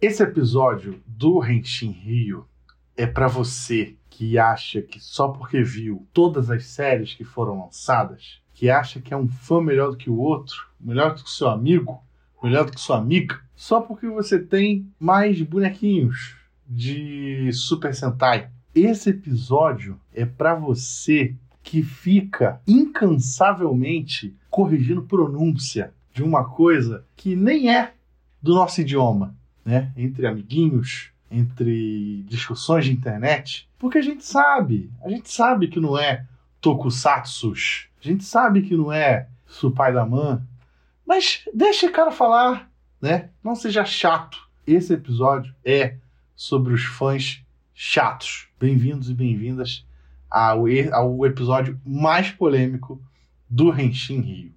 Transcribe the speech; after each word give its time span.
Esse 0.00 0.22
episódio 0.22 1.02
do 1.04 1.40
Renshin 1.40 1.90
Rio 1.90 2.46
é 2.96 3.04
para 3.04 3.26
você 3.26 3.96
que 4.08 4.38
acha 4.38 4.80
que 4.80 5.00
só 5.00 5.26
porque 5.26 5.60
viu 5.60 6.06
todas 6.12 6.52
as 6.52 6.66
séries 6.66 7.14
que 7.14 7.24
foram 7.24 7.64
lançadas, 7.64 8.40
que 8.54 8.70
acha 8.70 9.00
que 9.00 9.12
é 9.12 9.16
um 9.16 9.26
fã 9.26 9.60
melhor 9.60 9.90
do 9.90 9.96
que 9.96 10.08
o 10.08 10.16
outro, 10.16 10.68
melhor 10.78 11.16
do 11.16 11.24
que 11.24 11.28
o 11.28 11.32
seu 11.32 11.48
amigo, 11.48 12.00
melhor 12.40 12.64
do 12.64 12.70
que 12.70 12.80
sua 12.80 12.98
amiga, 12.98 13.40
só 13.56 13.80
porque 13.80 14.06
você 14.06 14.38
tem 14.38 14.88
mais 15.00 15.42
bonequinhos 15.42 16.36
de 16.64 17.50
Super 17.52 17.92
Sentai. 17.92 18.50
Esse 18.72 19.10
episódio 19.10 20.00
é 20.14 20.24
para 20.24 20.54
você 20.54 21.34
que 21.60 21.82
fica 21.82 22.62
incansavelmente 22.68 24.32
corrigindo 24.48 25.02
pronúncia 25.02 25.92
de 26.14 26.22
uma 26.22 26.44
coisa 26.44 27.04
que 27.16 27.34
nem 27.34 27.74
é 27.74 27.94
do 28.40 28.54
nosso 28.54 28.80
idioma, 28.80 29.36
né? 29.68 29.92
Entre 29.94 30.26
amiguinhos, 30.26 31.10
entre 31.30 32.22
discussões 32.26 32.86
de 32.86 32.92
internet, 32.92 33.68
porque 33.78 33.98
a 33.98 34.02
gente 34.02 34.24
sabe, 34.24 34.90
a 35.04 35.10
gente 35.10 35.30
sabe 35.30 35.68
que 35.68 35.78
não 35.78 35.98
é 35.98 36.24
tokusatsus, 36.58 37.86
a 38.02 38.08
gente 38.08 38.24
sabe 38.24 38.62
que 38.62 38.74
não 38.74 38.90
é 38.90 39.28
supai 39.46 39.92
da 39.92 40.06
man, 40.06 40.42
mas 41.06 41.42
deixa 41.52 41.86
o 41.86 41.92
cara 41.92 42.10
falar, 42.10 42.70
né? 42.98 43.28
Não 43.44 43.54
seja 43.54 43.84
chato. 43.84 44.38
Esse 44.66 44.94
episódio 44.94 45.54
é 45.62 45.96
sobre 46.34 46.72
os 46.72 46.84
fãs 46.84 47.44
chatos. 47.74 48.48
Bem-vindos 48.58 49.10
e 49.10 49.14
bem-vindas 49.14 49.86
ao, 50.30 50.64
ao 50.92 51.26
episódio 51.26 51.78
mais 51.84 52.30
polêmico 52.30 53.02
do 53.50 53.68
Renshin 53.68 54.20
Rio. 54.22 54.54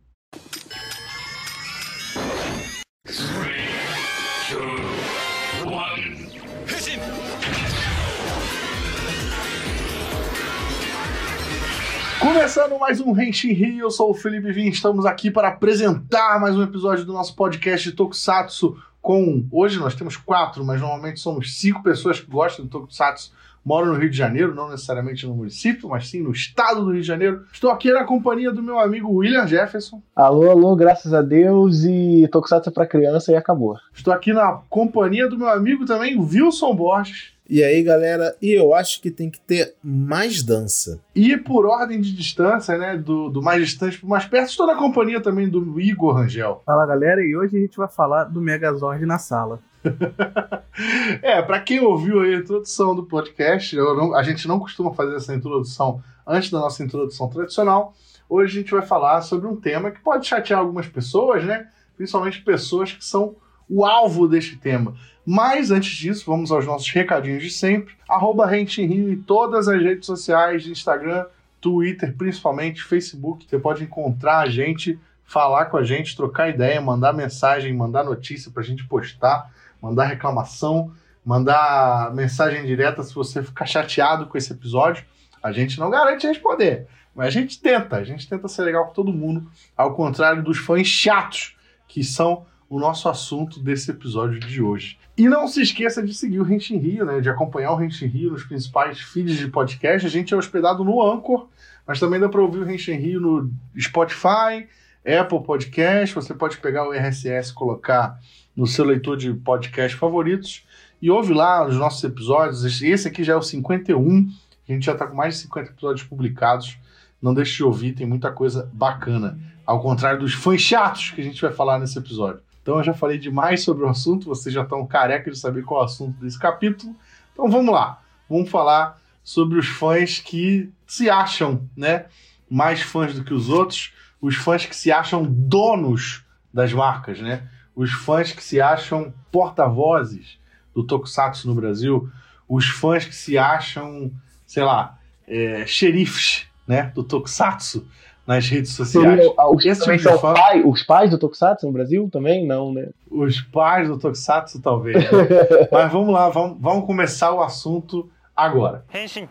Começando 12.22 12.78
mais 12.78 13.02
um 13.02 13.14
Renshin 13.14 13.52
Rio, 13.52 13.80
eu 13.80 13.90
sou 13.90 14.12
o 14.12 14.14
Felipe 14.14 14.52
Vim, 14.52 14.68
estamos 14.68 15.08
aqui 15.08 15.32
para 15.32 15.48
apresentar 15.48 16.40
mais 16.40 16.56
um 16.56 16.62
episódio 16.62 17.04
do 17.04 17.14
nosso 17.14 17.36
podcast 17.36 17.90
de 17.90 17.96
Tokusatsu 17.96 18.78
com... 19.02 19.44
Hoje 19.52 19.80
nós 19.80 19.96
temos 19.96 20.18
quatro, 20.18 20.64
mas 20.64 20.80
normalmente 20.80 21.20
somos 21.20 21.58
cinco 21.58 21.82
pessoas 21.82 22.20
que 22.20 22.30
gostam 22.30 22.64
de 22.64 22.70
Tokusatsu, 22.70 23.32
moram 23.66 23.88
no 23.88 23.98
Rio 23.98 24.12
de 24.12 24.16
Janeiro, 24.16 24.54
não 24.54 24.70
necessariamente 24.70 25.26
no 25.26 25.34
município, 25.34 25.90
mas 25.90 26.10
sim 26.10 26.22
no 26.22 26.32
estado 26.32 26.86
do 26.86 26.92
Rio 26.92 27.02
de 27.02 27.08
Janeiro. 27.08 27.44
Estou 27.52 27.72
aqui 27.72 27.92
na 27.92 28.04
companhia 28.04 28.52
do 28.52 28.62
meu 28.62 28.80
amigo 28.80 29.12
William 29.12 29.48
Jefferson. 29.48 30.00
Alô, 30.16 30.52
alô, 30.52 30.76
graças 30.76 31.16
a 31.16 31.24
Deus, 31.24 31.84
e 31.84 32.30
Tokusatsu 32.32 32.70
é 32.70 32.72
para 32.72 32.86
criança 32.86 33.32
e 33.32 33.36
acabou. 33.36 33.78
Estou 33.96 34.14
aqui 34.14 34.32
na 34.32 34.60
companhia 34.70 35.28
do 35.28 35.40
meu 35.40 35.50
amigo 35.50 35.86
também, 35.86 36.20
Wilson 36.20 36.76
Borges. 36.76 37.34
E 37.52 37.62
aí, 37.62 37.84
galera, 37.84 38.34
e 38.42 38.58
eu 38.58 38.74
acho 38.74 39.02
que 39.02 39.12
tem 39.12 39.30
que 39.30 39.38
ter 39.42 39.76
mais 39.84 40.42
dança. 40.42 41.02
E 41.14 41.36
por 41.36 41.66
ordem 41.66 42.00
de 42.00 42.16
distância, 42.16 42.78
né, 42.78 42.96
do, 42.96 43.28
do 43.28 43.42
mais 43.42 43.68
distante 43.68 44.00
pro 44.00 44.08
mais 44.08 44.24
perto, 44.24 44.52
estou 44.52 44.66
na 44.66 44.78
companhia 44.78 45.20
também 45.20 45.50
do 45.50 45.78
Igor 45.78 46.14
Rangel. 46.14 46.64
Fala, 46.66 46.86
galera, 46.86 47.22
e 47.22 47.36
hoje 47.36 47.58
a 47.58 47.60
gente 47.60 47.76
vai 47.76 47.90
falar 47.90 48.24
do 48.24 48.40
Megazord 48.40 49.06
na 49.06 49.18
sala. 49.18 49.60
é, 51.22 51.42
para 51.42 51.60
quem 51.60 51.82
ouviu 51.82 52.22
a 52.22 52.34
introdução 52.34 52.96
do 52.96 53.04
podcast, 53.04 53.76
não, 53.76 54.16
a 54.16 54.24
gente 54.24 54.48
não 54.48 54.58
costuma 54.58 54.94
fazer 54.94 55.18
essa 55.18 55.36
introdução 55.36 56.02
antes 56.26 56.50
da 56.52 56.60
nossa 56.60 56.82
introdução 56.82 57.28
tradicional. 57.28 57.94
Hoje 58.30 58.60
a 58.60 58.62
gente 58.62 58.72
vai 58.72 58.82
falar 58.82 59.22
sobre 59.24 59.46
um 59.46 59.58
tema 59.58 59.92
que 59.92 60.00
pode 60.00 60.26
chatear 60.26 60.62
algumas 60.62 60.88
pessoas, 60.88 61.44
né? 61.44 61.68
Principalmente 61.98 62.42
pessoas 62.44 62.94
que 62.94 63.04
são 63.04 63.36
o 63.68 63.86
alvo 63.86 64.26
deste 64.26 64.56
tema. 64.56 64.96
Mas 65.26 65.70
antes 65.70 65.92
disso, 65.92 66.26
vamos 66.26 66.52
aos 66.52 66.66
nossos 66.66 66.90
recadinhos 66.90 67.44
de 67.44 67.50
sempre. 67.50 67.94
Arroba 68.10 68.48
Rente 68.48 68.86
Rio 68.86 69.12
em 69.12 69.22
todas 69.22 69.68
as 69.68 69.82
redes 69.82 70.06
sociais, 70.06 70.66
Instagram, 70.66 71.26
Twitter, 71.60 72.16
principalmente 72.18 72.84
Facebook. 72.84 73.46
Você 73.48 73.60
pode 73.60 73.84
encontrar 73.84 74.40
a 74.40 74.50
gente, 74.50 75.00
falar 75.24 75.66
com 75.66 75.78
a 75.78 75.84
gente, 75.84 76.16
trocar 76.16 76.50
ideia, 76.50 76.82
mandar 76.82 77.14
mensagem, 77.14 77.74
mandar 77.74 78.04
notícia 78.04 78.52
pra 78.52 78.64
gente 78.64 78.86
postar, 78.88 79.52
mandar 79.80 80.06
reclamação, 80.06 80.92
mandar 81.24 82.12
mensagem 82.16 82.66
direta 82.66 83.04
se 83.04 83.14
você 83.14 83.44
ficar 83.44 83.68
chateado 83.68 84.26
com 84.26 84.38
esse 84.38 84.52
episódio. 84.52 85.06
A 85.42 85.52
gente 85.52 85.80
não 85.80 85.90
garante 85.90 86.26
responder, 86.26 86.88
mas 87.16 87.28
a 87.28 87.30
gente 87.30 87.62
tenta, 87.62 87.98
a 87.98 88.04
gente 88.04 88.28
tenta 88.28 88.48
ser 88.48 88.64
legal 88.64 88.88
com 88.88 88.94
todo 88.94 89.14
mundo, 89.14 89.50
ao 89.78 89.94
contrário 89.94 90.44
dos 90.44 90.58
fãs 90.58 90.88
chatos 90.88 91.56
que 91.88 92.04
são 92.04 92.46
o 92.72 92.80
nosso 92.80 93.10
assunto 93.10 93.60
desse 93.60 93.92
episódio 93.92 94.40
de 94.40 94.62
hoje. 94.62 94.98
E 95.18 95.28
não 95.28 95.46
se 95.46 95.62
esqueça 95.62 96.02
de 96.02 96.14
seguir 96.14 96.40
o 96.40 96.44
Renshin 96.44 96.78
Rio, 96.78 97.06
né? 97.06 97.20
De 97.20 97.30
acompanhar 97.30 97.74
o 97.74 97.76
Renshin 97.76 98.06
Rio 98.06 98.32
nos 98.32 98.46
principais 98.46 98.98
feeds 99.02 99.38
de 99.38 99.50
podcast. 99.50 100.08
A 100.08 100.10
gente 100.10 100.34
é 100.34 100.38
hospedado 100.38 100.82
no 100.82 101.06
Anchor, 101.06 101.50
mas 101.86 102.00
também 102.00 102.18
dá 102.18 102.30
para 102.30 102.42
ouvir 102.42 102.60
o 102.60 102.64
Renshin 102.64 102.94
Rio 102.94 103.20
no 103.20 103.52
Spotify, 103.78 104.70
Apple 105.06 105.44
Podcast. 105.44 106.16
Você 106.16 106.34
pode 106.34 106.60
pegar 106.60 106.88
o 106.88 106.94
RSS 106.94 107.54
colocar 107.54 108.18
no 108.56 108.66
seu 108.66 108.86
leitor 108.86 109.18
de 109.18 109.34
podcast 109.34 109.98
favoritos 109.98 110.66
e 111.02 111.12
ouve 111.12 111.34
lá 111.34 111.68
os 111.68 111.76
nossos 111.76 112.02
episódios. 112.06 112.82
Esse 112.82 113.06
aqui 113.06 113.22
já 113.22 113.34
é 113.34 113.36
o 113.36 113.42
51. 113.42 114.30
A 114.70 114.72
gente 114.72 114.86
já 114.86 114.94
está 114.94 115.06
com 115.06 115.16
mais 115.18 115.36
de 115.36 115.42
50 115.42 115.72
episódios 115.72 116.08
publicados. 116.08 116.78
Não 117.22 117.34
deixe 117.34 117.58
de 117.58 117.66
ouvir, 117.66 117.92
tem 117.92 118.08
muita 118.08 118.32
coisa 118.32 118.72
bacana. 118.72 119.38
Ao 119.66 119.82
contrário 119.82 120.22
dos 120.22 120.34
fãs 120.34 120.62
chatos 120.62 121.12
que 121.12 121.20
a 121.20 121.24
gente 121.24 121.42
vai 121.42 121.52
falar 121.52 121.78
nesse 121.78 122.00
episódio. 122.00 122.40
Então 122.62 122.78
eu 122.78 122.84
já 122.84 122.94
falei 122.94 123.18
demais 123.18 123.64
sobre 123.64 123.84
o 123.84 123.90
assunto, 123.90 124.28
vocês 124.28 124.54
já 124.54 124.62
estão 124.62 124.86
careca 124.86 125.32
de 125.32 125.38
saber 125.38 125.64
qual 125.64 125.82
é 125.82 125.84
o 125.84 125.86
assunto 125.86 126.20
desse 126.20 126.38
capítulo. 126.38 126.96
Então 127.34 127.50
vamos 127.50 127.74
lá, 127.74 128.02
vamos 128.30 128.50
falar 128.50 129.00
sobre 129.24 129.58
os 129.58 129.68
fãs 129.68 130.20
que 130.20 130.72
se 130.86 131.10
acham, 131.10 131.68
né, 131.76 132.06
mais 132.50 132.82
fãs 132.82 133.14
do 133.14 133.24
que 133.24 133.34
os 133.34 133.50
outros, 133.50 133.94
os 134.22 134.36
fãs 134.36 134.66
que 134.66 134.76
se 134.76 134.92
acham 134.92 135.24
donos 135.24 136.24
das 136.54 136.72
marcas, 136.74 137.20
né? 137.20 137.48
Os 137.76 137.92
fãs 137.92 138.32
que 138.32 138.44
se 138.44 138.62
acham 138.62 139.14
porta-vozes 139.32 140.38
do 140.74 140.84
Tokusatsu 140.84 141.48
no 141.48 141.56
Brasil, 141.56 142.10
os 142.48 142.68
fãs 142.68 143.06
que 143.06 143.16
se 143.16 143.38
acham, 143.38 144.12
sei 144.46 144.64
lá, 144.64 145.00
é, 145.28 145.66
xerifes, 145.66 146.46
né, 146.68 146.92
do 146.94 147.04
Tokusatsu 147.04 147.88
nas 148.26 148.48
redes 148.48 148.72
sociais. 148.72 149.28
Os, 149.52 149.66
Esse 149.66 149.84
tipo 149.84 150.00
são 150.00 150.20
fã... 150.20 150.34
pai, 150.34 150.62
os 150.64 150.84
pais 150.84 151.10
do 151.10 151.18
Tokusatsu 151.18 151.66
no 151.66 151.74
Brasil 151.74 152.10
também? 152.12 152.46
Não, 152.46 152.74
né? 152.74 152.90
Os 153.10 153.42
pais 153.42 153.88
do 153.88 153.98
Tokusatsu, 153.98 154.62
talvez. 154.62 154.98
Né? 154.98 155.10
Mas 155.72 155.92
vamos 155.92 156.14
lá, 156.14 156.30
vamos, 156.30 156.58
vamos 156.60 156.86
começar 156.86 157.34
o 157.34 157.42
assunto 157.42 158.10
agora. 158.36 158.86
Henshin. 158.94 159.28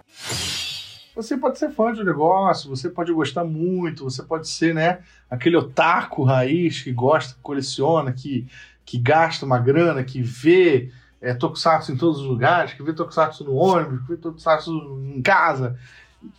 Você 1.15 1.37
pode 1.37 1.59
ser 1.59 1.71
fã 1.71 1.93
de 1.93 2.01
um 2.01 2.05
negócio, 2.05 2.71
você 2.71 2.89
pode 2.89 3.13
gostar 3.13 3.45
muito, 3.45 4.05
você 4.05 4.23
pode 4.23 4.49
ser, 4.49 4.75
né, 4.75 5.01
aquele 5.29 5.57
otaku 5.57 6.23
raiz 6.23 6.83
que 6.83 6.93
gosta, 6.93 7.35
que 7.35 7.41
coleciona, 7.41 8.13
que, 8.13 8.47
que 8.87 8.97
gasta 8.97 9.45
uma 9.45 9.59
grana, 9.59 10.05
que 10.05 10.23
vê 10.23 10.91
é, 11.21 11.35
Tokusatsu 11.35 11.93
em 11.93 11.97
todos 11.97 12.21
os 12.21 12.27
lugares, 12.27 12.73
que 12.73 12.83
vê 12.83 12.93
Tokusatsu 12.93 13.45
no 13.45 13.55
ônibus, 13.55 14.01
que 14.03 14.09
vê 14.09 14.17
Tokusatsu 14.17 14.71
em 15.15 15.21
casa. 15.21 15.77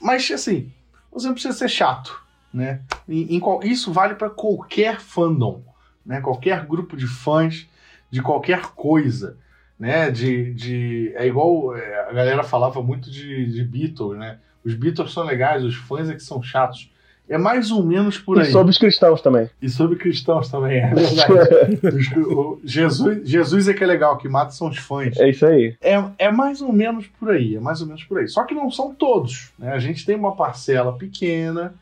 Mas, 0.01 0.29
assim, 0.31 0.71
você 1.11 1.27
não 1.27 1.33
precisa 1.33 1.53
ser 1.55 1.69
chato 1.69 2.21
né? 2.53 2.81
Em, 3.07 3.37
em, 3.37 3.41
isso 3.63 3.91
vale 3.91 4.15
para 4.15 4.29
qualquer 4.29 4.99
fandom, 4.99 5.61
né? 6.05 6.21
Qualquer 6.21 6.65
grupo 6.65 6.97
de 6.97 7.07
fãs 7.07 7.67
de 8.09 8.21
qualquer 8.21 8.61
coisa, 8.75 9.37
né? 9.79 10.11
De, 10.11 10.53
de 10.53 11.13
é 11.15 11.25
igual 11.25 11.75
é, 11.75 12.09
a 12.09 12.13
galera 12.13 12.43
falava 12.43 12.81
muito 12.81 13.09
de, 13.09 13.45
de 13.51 13.63
Beatles, 13.63 14.17
né? 14.17 14.37
Os 14.63 14.75
Beatles 14.75 15.11
são 15.11 15.23
legais, 15.23 15.63
os 15.63 15.75
fãs 15.75 16.09
é 16.09 16.13
que 16.13 16.23
são 16.23 16.41
chatos. 16.41 16.91
É 17.29 17.37
mais 17.37 17.71
ou 17.71 17.81
menos 17.81 18.17
por 18.17 18.37
aí. 18.37 18.49
E 18.49 18.51
sobre 18.51 18.71
os 18.71 18.77
cristãos 18.77 19.21
também. 19.21 19.49
E 19.61 19.69
sobre 19.69 19.95
cristãos 19.95 20.49
também, 20.49 20.79
é 20.79 20.93
verdade. 20.93 21.79
Jesus, 22.65 23.29
Jesus 23.29 23.69
é 23.69 23.73
que 23.73 23.81
é 23.81 23.87
legal, 23.87 24.17
que 24.17 24.27
mata 24.27 24.51
são 24.51 24.67
os 24.67 24.77
fãs. 24.77 25.17
É 25.17 25.29
isso 25.29 25.45
aí. 25.45 25.77
É, 25.79 26.03
é 26.17 26.29
mais 26.31 26.61
ou 26.61 26.73
menos 26.73 27.07
por 27.07 27.29
aí, 27.29 27.55
é 27.55 27.59
mais 27.59 27.79
ou 27.79 27.87
menos 27.87 28.03
por 28.03 28.19
aí. 28.19 28.27
Só 28.27 28.43
que 28.43 28.53
não 28.53 28.69
são 28.69 28.93
todos, 28.93 29.53
né? 29.57 29.71
A 29.71 29.79
gente 29.79 30.05
tem 30.05 30.15
uma 30.15 30.35
parcela 30.35 30.91
pequena 30.97 31.73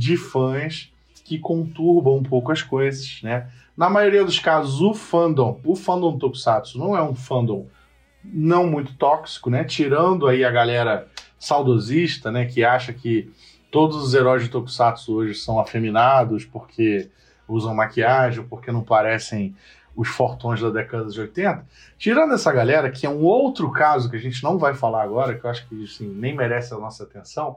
de 0.00 0.16
fãs 0.16 0.90
que 1.26 1.38
conturbam 1.38 2.16
um 2.16 2.22
pouco 2.22 2.50
as 2.50 2.62
coisas, 2.62 3.20
né? 3.22 3.50
Na 3.76 3.90
maioria 3.90 4.24
dos 4.24 4.38
casos, 4.38 4.80
o 4.80 4.94
fandom, 4.94 5.60
o 5.62 5.76
fandom 5.76 6.16
Tokusatsu 6.16 6.78
não 6.78 6.96
é 6.96 7.02
um 7.02 7.14
fandom 7.14 7.66
não 8.24 8.66
muito 8.66 8.94
tóxico, 8.94 9.50
né? 9.50 9.62
Tirando 9.62 10.26
aí 10.26 10.42
a 10.42 10.50
galera 10.50 11.06
saudosista, 11.38 12.32
né, 12.32 12.46
que 12.46 12.64
acha 12.64 12.94
que 12.94 13.30
todos 13.70 14.02
os 14.02 14.14
heróis 14.14 14.42
de 14.42 14.48
Tokusatsu 14.48 15.12
hoje 15.12 15.34
são 15.34 15.60
afeminados 15.60 16.46
porque 16.46 17.10
usam 17.46 17.74
maquiagem, 17.74 18.42
porque 18.44 18.72
não 18.72 18.82
parecem 18.82 19.54
os 19.94 20.08
fortões 20.08 20.62
da 20.62 20.70
década 20.70 21.10
de 21.10 21.20
80. 21.20 21.66
Tirando 21.98 22.32
essa 22.32 22.50
galera, 22.50 22.90
que 22.90 23.04
é 23.04 23.10
um 23.10 23.22
outro 23.22 23.70
caso 23.70 24.08
que 24.08 24.16
a 24.16 24.20
gente 24.20 24.42
não 24.42 24.56
vai 24.56 24.72
falar 24.72 25.02
agora, 25.02 25.34
que 25.34 25.44
eu 25.44 25.50
acho 25.50 25.66
que 25.68 25.84
assim, 25.84 26.08
nem 26.08 26.34
merece 26.34 26.72
a 26.72 26.78
nossa 26.78 27.04
atenção, 27.04 27.56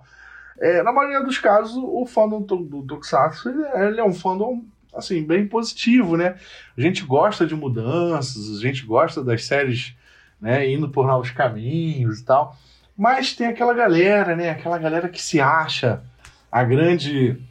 é, 0.60 0.84
na 0.84 0.92
maioria 0.92 1.24
dos 1.24 1.38
casos, 1.38 1.76
o 1.76 2.06
fandom 2.06 2.42
do, 2.42 2.84
Tokusatsu 2.84 3.50
ele, 3.50 3.88
ele, 3.88 4.00
é 4.00 4.04
um 4.04 4.14
fandom 4.14 4.64
assim, 4.94 5.24
bem 5.24 5.48
positivo, 5.48 6.16
né? 6.16 6.36
A 6.78 6.82
gente 6.82 7.04
gosta 7.04 7.46
de 7.46 7.56
mudanças, 7.56 8.58
a 8.58 8.62
gente 8.62 8.86
gosta 8.86 9.24
das 9.24 9.44
séries, 9.46 9.96
né, 10.40 10.70
indo 10.70 10.90
por 10.90 11.08
novos 11.08 11.32
caminhos 11.32 12.20
e 12.20 12.26
tal. 12.26 12.56
Mas 12.96 13.36
tem 13.36 13.48
aquela 13.48 13.74
galera, 13.74 14.36
né? 14.36 14.52
Aquela 14.52 14.78
galera 14.78 15.10
que 15.10 15.22
se 15.22 15.42
acha 15.42 16.04
a 16.52 16.64
grande 16.64 17.42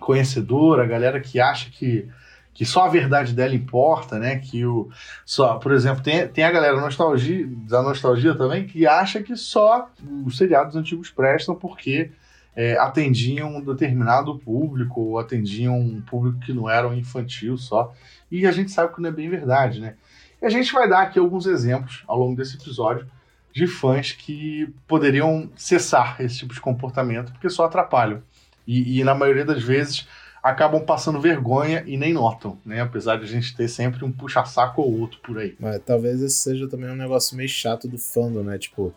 conhecedora, 0.00 0.82
a 0.82 0.86
galera 0.86 1.20
que 1.20 1.38
acha 1.38 1.70
que, 1.70 2.08
que 2.52 2.64
só 2.64 2.86
a 2.86 2.88
verdade 2.88 3.32
dela 3.32 3.54
importa, 3.54 4.18
né? 4.18 4.38
Que 4.38 4.66
o 4.66 4.90
só, 5.24 5.58
por 5.58 5.70
exemplo, 5.70 6.02
tem, 6.02 6.26
tem 6.26 6.42
a 6.42 6.50
galera 6.50 6.80
nostalgia, 6.80 7.46
da 7.68 7.82
nostalgia 7.82 8.34
também 8.34 8.66
que 8.66 8.84
acha 8.84 9.22
que 9.22 9.36
só 9.36 9.88
os 10.26 10.36
seriados 10.36 10.74
antigos 10.74 11.10
prestam 11.10 11.54
porque 11.54 12.10
é, 12.54 12.76
atendiam 12.78 13.56
um 13.56 13.60
determinado 13.60 14.38
público 14.38 15.00
ou 15.00 15.18
atendiam 15.18 15.78
um 15.78 16.00
público 16.00 16.40
que 16.40 16.52
não 16.52 16.68
era 16.68 16.88
um 16.88 16.94
infantil 16.94 17.56
só. 17.56 17.94
E 18.30 18.46
a 18.46 18.52
gente 18.52 18.70
sabe 18.70 18.94
que 18.94 19.00
não 19.00 19.08
é 19.08 19.12
bem 19.12 19.28
verdade, 19.28 19.80
né? 19.80 19.94
E 20.42 20.46
a 20.46 20.50
gente 20.50 20.72
vai 20.72 20.88
dar 20.88 21.02
aqui 21.02 21.18
alguns 21.18 21.46
exemplos 21.46 22.02
ao 22.06 22.18
longo 22.18 22.36
desse 22.36 22.56
episódio 22.56 23.06
de 23.52 23.66
fãs 23.66 24.12
que 24.12 24.72
poderiam 24.86 25.50
cessar 25.56 26.20
esse 26.20 26.38
tipo 26.38 26.54
de 26.54 26.60
comportamento 26.60 27.32
porque 27.32 27.50
só 27.50 27.64
atrapalham. 27.64 28.22
E, 28.66 29.00
e, 29.00 29.04
na 29.04 29.14
maioria 29.14 29.44
das 29.44 29.62
vezes 29.62 30.06
acabam 30.42 30.84
passando 30.84 31.20
vergonha 31.20 31.82
e 31.86 31.96
nem 31.96 32.12
notam, 32.12 32.56
né? 32.64 32.80
Apesar 32.80 33.16
de 33.16 33.24
a 33.24 33.26
gente 33.26 33.54
ter 33.54 33.68
sempre 33.68 34.04
um 34.04 34.12
puxa-saco 34.12 34.80
ou 34.80 35.00
outro 35.00 35.18
por 35.20 35.38
aí. 35.38 35.56
Talvez 35.84 36.22
esse 36.22 36.36
seja 36.36 36.68
também 36.68 36.90
um 36.90 36.96
negócio 36.96 37.36
meio 37.36 37.48
chato 37.48 37.88
do 37.88 37.98
fandom, 37.98 38.42
né? 38.42 38.56
Tipo, 38.56 38.94